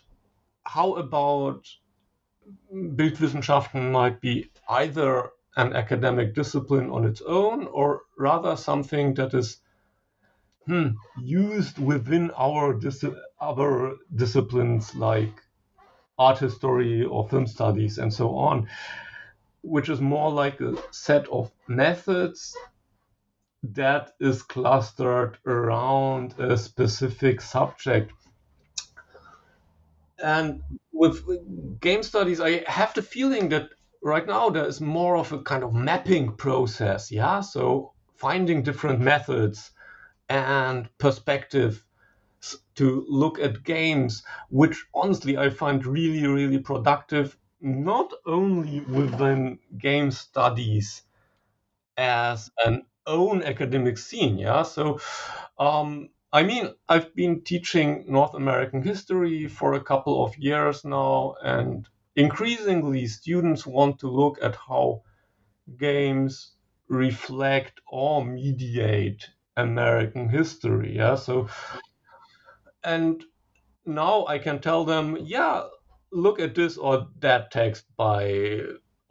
how 0.65 0.93
about 0.93 1.67
Bildwissenschaften 2.73 3.91
might 3.91 4.21
be 4.21 4.49
either 4.69 5.29
an 5.55 5.73
academic 5.73 6.33
discipline 6.35 6.89
on 6.89 7.05
its 7.05 7.21
own, 7.21 7.67
or 7.67 8.03
rather 8.17 8.55
something 8.55 9.13
that 9.15 9.33
is 9.33 9.59
hmm, 10.65 10.89
used 11.19 11.77
within 11.77 12.31
our 12.31 12.73
dis- 12.73 13.05
other 13.39 13.95
disciplines 14.15 14.95
like 14.95 15.33
art 16.17 16.39
history 16.39 17.03
or 17.03 17.27
film 17.27 17.47
studies 17.47 17.97
and 17.97 18.13
so 18.13 18.35
on, 18.35 18.67
which 19.63 19.89
is 19.89 20.01
more 20.01 20.31
like 20.31 20.61
a 20.61 20.75
set 20.93 21.27
of 21.29 21.51
methods 21.67 22.55
that 23.63 24.11
is 24.19 24.43
clustered 24.43 25.37
around 25.45 26.39
a 26.39 26.57
specific 26.57 27.41
subject. 27.41 28.11
And 30.23 30.63
with 30.93 31.79
game 31.79 32.03
studies, 32.03 32.39
I 32.39 32.63
have 32.69 32.93
the 32.93 33.01
feeling 33.01 33.49
that 33.49 33.71
right 34.01 34.27
now 34.27 34.49
there 34.49 34.65
is 34.65 34.81
more 34.81 35.17
of 35.17 35.31
a 35.31 35.41
kind 35.43 35.63
of 35.63 35.73
mapping 35.73 36.35
process 36.35 37.11
yeah? 37.11 37.41
So 37.41 37.93
finding 38.15 38.63
different 38.63 38.99
methods 38.99 39.71
and 40.29 40.89
perspective 40.97 41.83
to 42.75 43.05
look 43.07 43.39
at 43.39 43.63
games 43.63 44.23
which 44.49 44.85
honestly 44.95 45.37
i 45.37 45.49
find 45.49 45.85
really 45.85 46.25
really 46.25 46.57
productive 46.57 47.37
not 47.59 48.11
only 48.25 48.79
within 48.81 49.59
game 49.77 50.09
studies 50.09 51.03
as 51.97 52.49
an 52.65 52.83
own 53.05 53.43
academic 53.43 53.97
scene 53.97 54.37
yeah? 54.37 54.63
So 54.63 54.99
um, 55.59 56.09
I 56.33 56.43
mean, 56.43 56.73
I've 56.87 57.13
been 57.13 57.41
teaching 57.43 58.05
North 58.07 58.33
American 58.35 58.81
history 58.83 59.47
for 59.47 59.73
a 59.73 59.83
couple 59.83 60.23
of 60.23 60.37
years 60.37 60.85
now, 60.85 61.35
and 61.43 61.87
increasingly 62.15 63.07
students 63.07 63.65
want 63.65 63.99
to 63.99 64.07
look 64.09 64.37
at 64.41 64.55
how 64.55 65.03
games 65.77 66.53
reflect 66.87 67.79
or 67.87 68.25
mediate 68.25 69.29
American 69.55 70.29
history. 70.29 70.95
Yeah. 70.95 71.15
So, 71.15 71.47
and 72.83 73.23
now 73.85 74.25
I 74.27 74.39
can 74.39 74.59
tell 74.59 74.83
them, 74.83 75.17
yeah, 75.21 75.63
look 76.11 76.39
at 76.39 76.55
this 76.55 76.77
or 76.77 77.07
that 77.19 77.51
text 77.51 77.85
by 77.95 78.61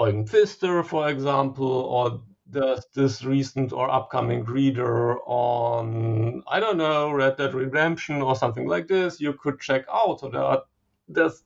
Eugen 0.00 0.26
Pfister, 0.26 0.82
for 0.82 1.08
example, 1.08 1.66
or 1.66 2.22
there's 2.46 2.84
this 2.94 3.24
recent 3.24 3.72
or 3.72 3.90
upcoming 3.90 4.44
reader 4.44 5.18
on, 5.20 6.42
I 6.48 6.58
don't 6.58 6.76
know, 6.76 7.12
Red 7.12 7.36
Dead 7.36 7.54
Redemption 7.54 8.20
or 8.20 8.34
something 8.34 8.66
like 8.66 8.88
this, 8.88 9.20
you 9.20 9.32
could 9.34 9.60
check 9.60 9.84
out. 9.92 10.20
So 10.20 10.28
there 10.28 10.42
are, 10.42 10.62
there's 11.08 11.42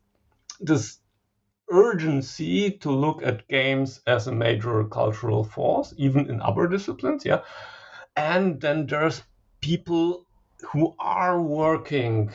this 0.61 0.99
urgency 1.71 2.71
to 2.71 2.91
look 2.91 3.23
at 3.23 3.49
games 3.49 4.01
as 4.07 4.27
a 4.27 4.33
major 4.33 4.85
cultural 4.85 5.45
force, 5.45 5.95
even 5.97 6.29
in 6.31 6.41
other 6.41 6.67
disciplines. 6.67 7.25
Yeah. 7.25 7.43
And 8.17 8.61
then 8.61 8.87
there's 8.87 9.23
people 9.61 10.27
who 10.73 10.95
are 10.99 11.41
working 11.41 12.31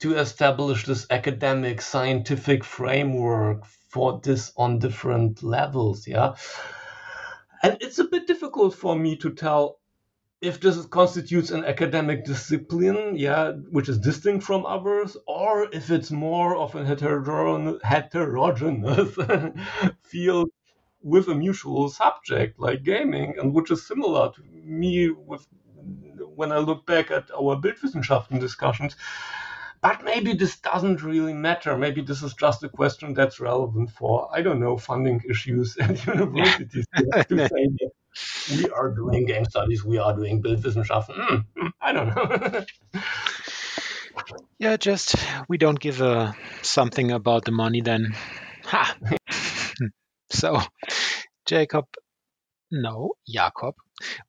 to 0.00 0.16
establish 0.16 0.84
this 0.84 1.06
academic 1.10 1.80
scientific 1.80 2.64
framework 2.64 3.64
for 3.66 4.20
this 4.22 4.52
on 4.56 4.78
different 4.78 5.42
levels. 5.42 6.08
Yeah. 6.08 6.34
And 7.62 7.76
it's 7.80 7.98
a 7.98 8.04
bit 8.04 8.26
difficult 8.26 8.74
for 8.74 8.96
me 8.96 9.16
to 9.18 9.30
tell 9.30 9.78
if 10.42 10.60
this 10.60 10.84
constitutes 10.86 11.52
an 11.52 11.64
academic 11.64 12.24
discipline, 12.24 13.16
yeah, 13.16 13.52
which 13.70 13.88
is 13.88 13.98
distinct 13.98 14.44
from 14.44 14.66
others, 14.66 15.16
or 15.28 15.68
if 15.72 15.88
it's 15.88 16.10
more 16.10 16.56
of 16.56 16.74
a 16.74 16.84
heterogeneous, 16.84 17.80
heterogeneous 17.84 19.16
field 20.02 20.50
with 21.00 21.28
a 21.28 21.34
mutual 21.34 21.88
subject 21.88 22.58
like 22.58 22.82
gaming, 22.82 23.34
and 23.38 23.54
which 23.54 23.70
is 23.70 23.86
similar 23.86 24.32
to 24.32 24.42
me 24.64 25.10
with 25.10 25.46
when 26.34 26.50
I 26.50 26.58
look 26.58 26.86
back 26.86 27.12
at 27.12 27.30
our 27.30 27.56
Bildwissenschaften 27.56 28.40
discussions. 28.40 28.96
But 29.80 30.04
maybe 30.04 30.32
this 30.32 30.58
doesn't 30.58 31.02
really 31.02 31.34
matter. 31.34 31.76
Maybe 31.76 32.02
this 32.02 32.22
is 32.22 32.34
just 32.34 32.64
a 32.64 32.68
question 32.68 33.14
that's 33.14 33.40
relevant 33.40 33.90
for, 33.90 34.28
I 34.32 34.42
don't 34.42 34.60
know, 34.60 34.76
funding 34.76 35.22
issues 35.28 35.76
at 35.76 36.04
universities 36.06 36.86
we 38.50 38.68
are 38.68 38.90
doing 38.90 39.26
game 39.26 39.44
studies, 39.44 39.84
we 39.84 39.98
are 39.98 40.14
doing 40.14 40.42
Bildwissenschaften. 40.42 41.14
Mm, 41.14 41.44
mm, 41.56 41.70
I 41.80 41.92
don't 41.92 42.08
know. 42.14 42.64
yeah, 44.58 44.76
just 44.76 45.16
we 45.48 45.58
don't 45.58 45.78
give 45.78 46.00
a 46.00 46.34
something 46.62 47.10
about 47.12 47.44
the 47.44 47.52
money 47.52 47.80
then. 47.80 48.14
Ha! 48.64 48.96
so, 50.30 50.60
Jacob, 51.46 51.86
no, 52.70 53.12
Jakob, 53.28 53.74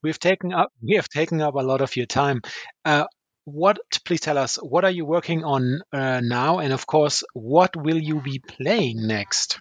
we've 0.02 0.18
taken 0.18 0.52
up 0.52 0.72
we 0.82 0.96
have 0.96 1.08
taken 1.08 1.40
up 1.40 1.54
a 1.54 1.62
lot 1.62 1.80
of 1.80 1.96
your 1.96 2.06
time. 2.06 2.42
Uh, 2.84 3.06
what 3.44 3.78
please 4.04 4.20
tell 4.20 4.38
us 4.38 4.56
what 4.56 4.84
are 4.84 4.90
you 4.90 5.04
working 5.04 5.44
on 5.44 5.82
uh, 5.92 6.20
now 6.22 6.60
and 6.60 6.72
of 6.72 6.86
course 6.86 7.22
what 7.34 7.76
will 7.76 7.98
you 7.98 8.20
be 8.22 8.38
playing 8.38 9.06
next 9.06 9.60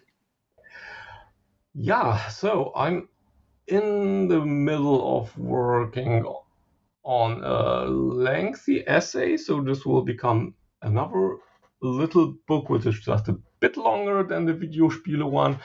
yeah 1.75 2.29
so 2.29 2.71
i'm 2.75 3.09
in 3.67 4.27
the 4.27 4.39
middle 4.45 5.19
of 5.19 5.37
working 5.37 6.25
on 7.03 7.43
a 7.43 7.85
lengthy 7.85 8.87
essay 8.87 9.37
so 9.37 9.61
this 9.61 9.85
will 9.85 10.01
become 10.01 10.53
another 10.81 11.37
little 11.81 12.35
book 12.47 12.69
which 12.69 12.85
is 12.85 12.99
just 12.99 13.27
a 13.27 13.39
bit 13.59 13.75
longer 13.77 14.23
than 14.23 14.45
the 14.45 14.53
Videospiele 14.53 15.29
one 15.29 15.59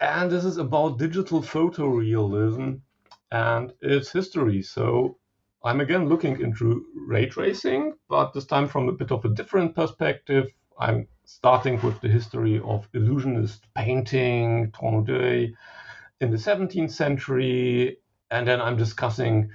and 0.00 0.30
this 0.30 0.44
is 0.44 0.56
about 0.56 0.98
digital 0.98 1.40
photorealism 1.40 2.80
and 3.30 3.72
its 3.80 4.10
history 4.12 4.62
so 4.62 5.16
I'm 5.66 5.80
again 5.80 6.08
looking 6.08 6.40
into 6.40 6.86
ray 7.08 7.26
tracing, 7.26 7.94
but 8.08 8.32
this 8.32 8.46
time 8.46 8.68
from 8.68 8.88
a 8.88 8.92
bit 8.92 9.10
of 9.10 9.24
a 9.24 9.30
different 9.30 9.74
perspective. 9.74 10.52
I'm 10.78 11.08
starting 11.24 11.80
with 11.82 12.00
the 12.00 12.08
history 12.08 12.60
of 12.64 12.88
illusionist 12.94 13.66
painting, 13.74 14.70
d'oeil, 14.70 15.48
in 16.20 16.30
the 16.30 16.36
17th 16.36 16.90
century, 16.90 17.98
and 18.30 18.46
then 18.46 18.60
I'm 18.60 18.76
discussing 18.76 19.50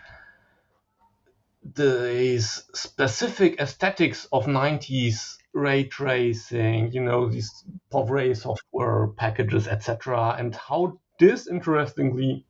the 1.73 2.39
specific 2.73 3.59
aesthetics 3.59 4.27
of 4.31 4.45
90s 4.45 5.37
ray 5.53 5.83
tracing, 5.83 6.91
you 6.91 7.01
know, 7.01 7.29
these 7.29 7.65
POV 7.91 8.37
software 8.37 9.07
packages, 9.07 9.67
etc., 9.67 10.35
and 10.37 10.55
how 10.55 10.99
this 11.19 11.47
interestingly 11.47 12.45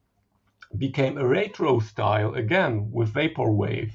became 0.77 1.17
a 1.17 1.27
retro 1.27 1.79
style 1.79 2.33
again 2.35 2.89
with 2.91 3.13
vaporwave 3.13 3.91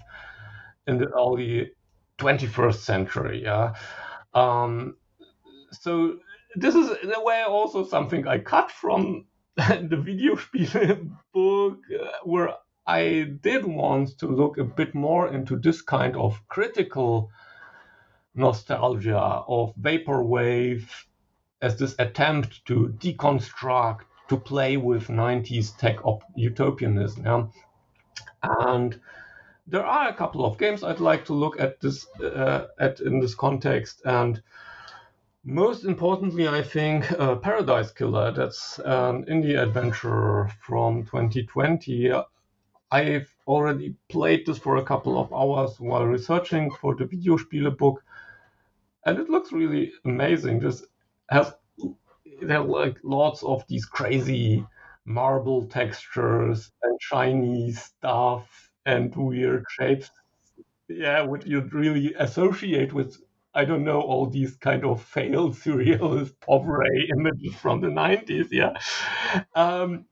in 0.87 0.99
the 0.99 1.07
early 1.07 1.71
21st 2.19 2.77
century. 2.77 3.43
Yeah. 3.43 3.75
Um, 4.35 4.97
so 5.73 6.19
this 6.55 6.75
is 6.75 6.91
in 7.03 7.13
a 7.15 7.23
way 7.23 7.43
also 7.43 7.85
something 7.85 8.27
I 8.27 8.39
cut 8.39 8.71
from 8.71 9.27
the 9.89 9.97
Videospiele 9.97 11.11
book, 11.33 11.79
uh, 11.99 12.09
where 12.25 12.55
I 12.87 13.33
did 13.41 13.65
want 13.65 14.19
to 14.19 14.27
look 14.27 14.59
a 14.59 14.65
bit 14.65 14.95
more 14.95 15.33
into 15.33 15.57
this 15.57 15.81
kind 15.81 16.15
of 16.15 16.41
critical 16.49 17.31
nostalgia 18.35 19.19
of 19.19 19.75
vaporwave 19.77 20.87
as 21.63 21.79
this 21.79 21.95
attempt 21.99 22.67
to 22.67 22.95
deconstruct 22.99 24.03
to 24.29 24.37
play 24.37 24.77
with 24.77 25.09
90s 25.09 25.77
tech 25.79 26.05
op- 26.05 26.25
utopianism. 26.35 27.25
Yeah? 27.25 27.47
And 28.43 29.01
there 29.67 29.87
are 29.87 30.09
a 30.09 30.15
couple 30.15 30.45
of 30.45 30.59
games 30.59 30.85
I'd 30.85 31.01
like 31.01 31.25
to 31.27 31.33
look 31.33 31.59
at 31.59 31.81
this 31.81 32.07
uh, 32.21 32.67
at 32.79 33.01
in 33.01 33.21
this 33.21 33.35
context, 33.35 34.03
and 34.05 34.43
most 35.47 35.85
importantly, 35.85 36.49
I 36.49 36.61
think 36.61 37.11
uh, 37.13 37.37
Paradise 37.37 37.93
Killer. 37.93 38.33
That's 38.33 38.81
an 38.81 39.25
indie 39.27 39.57
adventure 39.57 40.51
from 40.61 41.05
2020. 41.05 42.13
I've 42.91 43.33
already 43.47 43.95
played 44.09 44.45
this 44.45 44.59
for 44.59 44.77
a 44.77 44.85
couple 44.85 45.21
of 45.21 45.33
hours 45.33 45.79
while 45.79 46.05
researching 46.05 46.73
for 46.73 46.97
the 46.97 47.05
Videospiele 47.05 47.79
book, 47.79 48.03
and 49.05 49.19
it 49.19 49.31
looks 49.31 49.53
really 49.53 49.93
amazing. 50.05 50.59
This 50.59 50.85
has 51.31 51.53
there 52.43 52.59
are 52.59 52.65
like 52.65 52.99
lots 53.05 53.45
of 53.45 53.65
these 53.69 53.87
crazy 53.87 54.67
marble 55.05 55.67
textures 55.67 56.73
and 56.83 56.99
shiny 57.01 57.71
stuff 57.71 58.73
and 58.85 59.15
weird 59.15 59.65
shapes. 59.71 60.11
Yeah, 60.89 61.23
which 61.23 61.47
you'd 61.47 61.73
really 61.73 62.15
associate 62.15 62.93
with 62.93 63.17
I 63.57 63.65
don't 63.65 63.85
know 63.85 64.01
all 64.01 64.27
these 64.27 64.57
kind 64.57 64.85
of 64.85 65.03
failed 65.03 65.55
surrealist 65.63 66.35
POV 66.47 67.11
images 67.19 67.55
from 67.57 67.81
the 67.81 67.89
90s. 67.89 68.49
Yeah. 68.51 68.75
Um, 69.55 70.05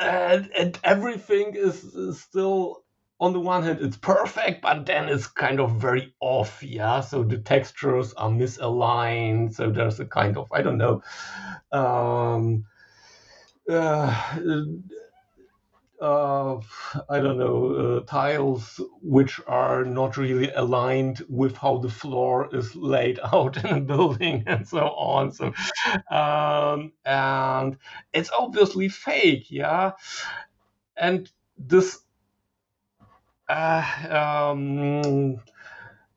and, 0.00 0.50
and 0.58 0.78
everything 0.84 1.54
is, 1.54 1.84
is 1.84 2.20
still 2.20 2.84
on 3.20 3.32
the 3.32 3.40
one 3.40 3.64
hand 3.64 3.80
it's 3.80 3.96
perfect 3.96 4.62
but 4.62 4.86
then 4.86 5.08
it's 5.08 5.26
kind 5.26 5.58
of 5.58 5.72
very 5.72 6.14
off 6.20 6.62
yeah 6.62 7.00
so 7.00 7.24
the 7.24 7.38
textures 7.38 8.12
are 8.14 8.30
misaligned 8.30 9.52
so 9.52 9.70
there's 9.70 9.98
a 9.98 10.04
kind 10.04 10.36
of 10.36 10.46
i 10.52 10.62
don't 10.62 10.78
know 10.78 11.02
um, 11.72 12.64
uh, 13.68 14.38
uh, 16.00 16.56
I 17.08 17.18
don't 17.20 17.38
know, 17.38 17.74
uh, 17.74 18.00
tiles 18.06 18.80
which 19.02 19.40
are 19.46 19.84
not 19.84 20.16
really 20.16 20.50
aligned 20.52 21.22
with 21.28 21.56
how 21.56 21.78
the 21.78 21.88
floor 21.88 22.54
is 22.54 22.74
laid 22.76 23.18
out 23.32 23.62
in 23.64 23.66
a 23.66 23.80
building 23.80 24.44
and 24.46 24.66
so 24.66 24.78
on. 24.78 25.32
So, 25.32 25.52
um, 26.10 26.92
and 27.04 27.76
it's 28.12 28.30
obviously 28.30 28.88
fake, 28.88 29.50
yeah. 29.50 29.92
And 30.96 31.30
this 31.56 32.00
uh, 33.48 34.50
um, 34.52 35.40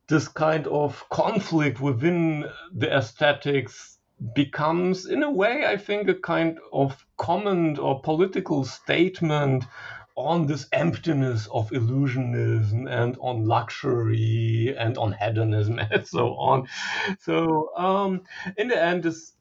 this 0.08 0.28
kind 0.28 0.68
of 0.68 1.08
conflict 1.10 1.80
within 1.80 2.46
the 2.74 2.94
aesthetics 2.96 3.98
becomes, 4.34 5.06
in 5.06 5.24
a 5.24 5.32
way, 5.32 5.66
I 5.66 5.78
think, 5.78 6.08
a 6.08 6.14
kind 6.14 6.60
of 6.72 7.06
comment 7.18 7.80
or 7.80 8.02
political 8.02 8.66
statement 8.66 9.66
on 10.16 10.46
this 10.46 10.68
emptiness 10.72 11.48
of 11.48 11.70
illusionism 11.72 12.90
and 12.90 13.18
on 13.22 13.46
luxury 13.46 14.76
and 14.78 14.98
on 14.98 15.14
hedonism 15.14 15.80
and 15.92 16.06
so 16.08 16.36
on. 16.36 16.68
So, 17.20 17.76
um, 17.76 18.22
in 18.58 18.68
the 18.68 18.82
end, 18.82 19.04
this 19.04 19.34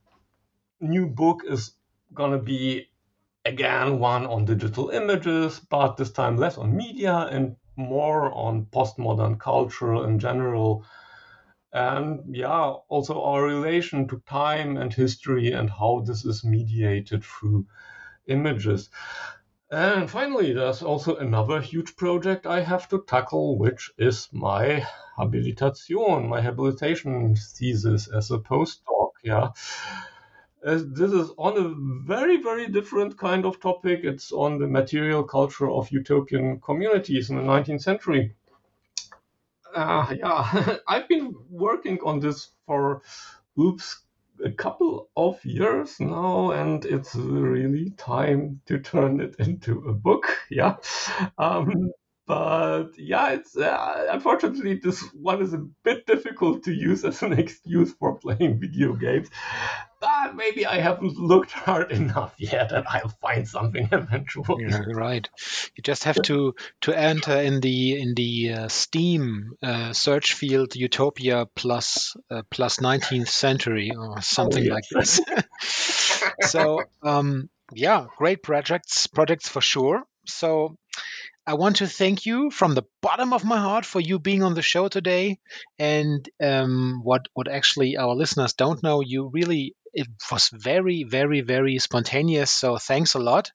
new 0.80 1.06
book 1.06 1.42
is 1.46 1.72
going 2.14 2.32
to 2.32 2.38
be 2.38 2.88
again 3.44 3.98
one 3.98 4.26
on 4.26 4.44
digital 4.44 4.90
images, 4.90 5.60
but 5.60 5.96
this 5.96 6.10
time 6.12 6.36
less 6.36 6.58
on 6.58 6.76
media 6.76 7.28
and 7.30 7.56
more 7.76 8.32
on 8.32 8.66
postmodern 8.66 9.38
culture 9.38 10.04
in 10.04 10.18
general. 10.18 10.84
And 11.72 12.34
yeah, 12.34 12.74
also 12.88 13.22
our 13.22 13.44
relation 13.44 14.08
to 14.08 14.22
time 14.26 14.76
and 14.76 14.92
history 14.92 15.52
and 15.52 15.70
how 15.70 16.02
this 16.06 16.24
is 16.24 16.44
mediated 16.44 17.24
through 17.24 17.66
images. 18.26 18.90
And 19.70 20.10
finally, 20.10 20.52
there's 20.52 20.82
also 20.82 21.16
another 21.16 21.60
huge 21.60 21.94
project 21.96 22.44
I 22.46 22.60
have 22.60 22.88
to 22.88 23.04
tackle, 23.06 23.56
which 23.56 23.92
is 23.98 24.28
my 24.32 24.84
habilitation, 25.16 26.28
my 26.28 26.40
habilitation 26.40 27.36
thesis 27.36 28.08
as 28.08 28.30
a 28.30 28.38
postdoc. 28.38 29.12
Yeah 29.22 29.50
uh, 30.64 30.78
this 30.86 31.12
is 31.12 31.30
on 31.38 31.56
a 31.56 32.04
very, 32.06 32.42
very 32.42 32.68
different 32.68 33.16
kind 33.16 33.46
of 33.46 33.60
topic. 33.60 34.00
It's 34.02 34.32
on 34.32 34.58
the 34.58 34.66
material 34.66 35.24
culture 35.24 35.70
of 35.70 35.90
utopian 35.90 36.60
communities 36.60 37.30
in 37.30 37.36
the 37.36 37.42
19th 37.42 37.82
century. 37.82 38.34
Uh, 39.74 40.14
yeah, 40.18 40.76
I've 40.88 41.08
been 41.08 41.34
working 41.48 41.98
on 42.04 42.20
this 42.20 42.50
for 42.66 43.02
oops 43.58 44.02
a 44.44 44.50
couple 44.50 45.10
of 45.16 45.44
years 45.44 46.00
now, 46.00 46.50
and 46.52 46.84
it's 46.84 47.14
really 47.14 47.90
time 47.90 48.60
to 48.66 48.78
turn 48.80 49.20
it 49.20 49.36
into 49.38 49.80
a 49.88 49.92
book. 49.92 50.24
Yeah. 50.50 50.76
Um, 51.38 51.92
but 52.30 52.90
yeah, 52.96 53.30
it's 53.30 53.56
uh, 53.56 54.06
unfortunately 54.08 54.78
this 54.80 55.02
one 55.14 55.42
is 55.42 55.52
a 55.52 55.66
bit 55.82 56.06
difficult 56.06 56.62
to 56.62 56.72
use 56.72 57.04
as 57.10 57.22
an 57.22 57.32
excuse 57.32 57.92
for 57.94 58.18
playing 58.18 58.60
video 58.60 58.92
games. 58.92 59.28
But 60.00 60.36
maybe 60.36 60.64
I 60.64 60.78
haven't 60.78 61.16
looked 61.16 61.50
hard 61.50 61.90
enough 61.90 62.34
yet, 62.38 62.70
and 62.70 62.86
I'll 62.86 63.08
find 63.20 63.48
something 63.48 63.88
eventually. 63.92 64.64
Yeah, 64.68 64.82
right. 64.94 65.28
You 65.74 65.82
just 65.82 66.04
have 66.04 66.22
to 66.22 66.54
to 66.82 66.92
enter 66.94 67.36
in 67.36 67.60
the 67.60 68.00
in 68.00 68.14
the 68.14 68.52
uh, 68.52 68.68
Steam 68.68 69.54
uh, 69.60 69.92
search 69.92 70.34
field 70.34 70.76
Utopia 70.76 71.46
plus 71.56 72.16
uh, 72.30 72.42
19th 72.52 73.28
century 73.28 73.90
or 73.98 74.22
something 74.22 74.70
Oh, 74.70 74.74
like 74.74 74.84
this. 74.90 75.20
so 76.42 76.84
um, 77.02 77.50
yeah, 77.74 78.06
great 78.18 78.44
projects 78.44 79.08
projects 79.08 79.48
for 79.48 79.60
sure. 79.60 80.04
So 80.26 80.76
I 81.46 81.54
want 81.54 81.76
to 81.76 81.86
thank 81.88 82.26
you 82.26 82.50
from 82.50 82.74
the 82.74 82.84
bottom 83.02 83.32
of 83.32 83.44
my 83.44 83.58
heart 83.58 83.84
for 83.84 84.00
you 84.00 84.18
being 84.18 84.42
on 84.42 84.54
the 84.54 84.62
show 84.62 84.88
today. 84.88 85.38
And 85.78 86.28
um, 86.42 87.00
what 87.02 87.26
what 87.34 87.48
actually 87.48 87.96
our 87.96 88.14
listeners 88.14 88.52
don't 88.54 88.82
know, 88.82 89.00
you 89.00 89.28
really 89.32 89.74
it 89.92 90.08
was 90.30 90.50
very 90.52 91.04
very 91.04 91.40
very 91.40 91.78
spontaneous. 91.78 92.50
So 92.50 92.76
thanks 92.78 93.14
a 93.14 93.18
lot. 93.18 93.50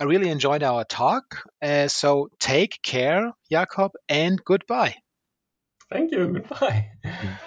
I 0.00 0.04
really 0.04 0.30
enjoyed 0.30 0.62
our 0.62 0.84
talk. 0.84 1.42
Uh, 1.62 1.88
so 1.88 2.28
take 2.40 2.80
care, 2.82 3.32
Jakob, 3.50 3.92
and 4.08 4.42
goodbye. 4.44 4.96
Thank 5.90 6.12
you. 6.12 6.26
Goodbye. 6.28 6.90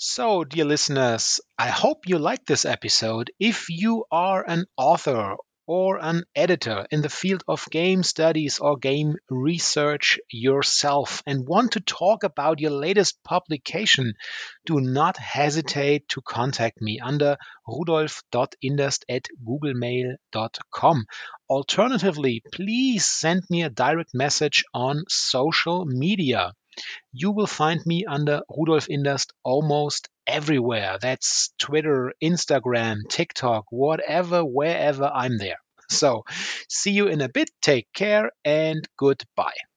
So, 0.00 0.44
dear 0.44 0.64
listeners, 0.64 1.40
I 1.58 1.68
hope 1.68 2.06
you 2.06 2.18
liked 2.18 2.46
this 2.46 2.64
episode. 2.64 3.30
If 3.38 3.68
you 3.68 4.04
are 4.10 4.44
an 4.48 4.66
author 4.76 5.36
or 5.68 6.02
an 6.02 6.24
editor 6.34 6.86
in 6.90 7.02
the 7.02 7.10
field 7.10 7.44
of 7.46 7.68
game 7.70 8.02
studies 8.02 8.58
or 8.58 8.78
game 8.78 9.14
research 9.28 10.18
yourself 10.32 11.22
and 11.26 11.46
want 11.46 11.72
to 11.72 11.80
talk 11.80 12.24
about 12.24 12.58
your 12.58 12.70
latest 12.70 13.22
publication, 13.22 14.14
do 14.64 14.80
not 14.80 15.18
hesitate 15.18 16.08
to 16.08 16.22
contact 16.22 16.80
me 16.80 16.98
under 16.98 17.36
rudolf.inderst 17.68 19.04
at 19.10 19.28
googlemail.com. 19.46 21.04
Alternatively, 21.50 22.42
please 22.50 23.06
send 23.06 23.42
me 23.50 23.62
a 23.62 23.70
direct 23.70 24.14
message 24.14 24.64
on 24.72 25.04
social 25.08 25.84
media. 25.84 26.54
You 27.12 27.30
will 27.30 27.46
find 27.46 27.84
me 27.86 28.04
under 28.04 28.42
Rudolf 28.48 28.88
Inderst 28.88 29.32
almost 29.44 30.08
everywhere. 30.26 30.98
That's 31.00 31.52
Twitter, 31.58 32.12
Instagram, 32.22 33.08
TikTok, 33.08 33.66
whatever, 33.70 34.44
wherever 34.44 35.10
I'm 35.12 35.38
there. 35.38 35.58
So, 35.90 36.24
see 36.68 36.90
you 36.92 37.08
in 37.08 37.20
a 37.20 37.28
bit. 37.28 37.50
Take 37.62 37.92
care 37.92 38.30
and 38.44 38.86
goodbye. 38.96 39.67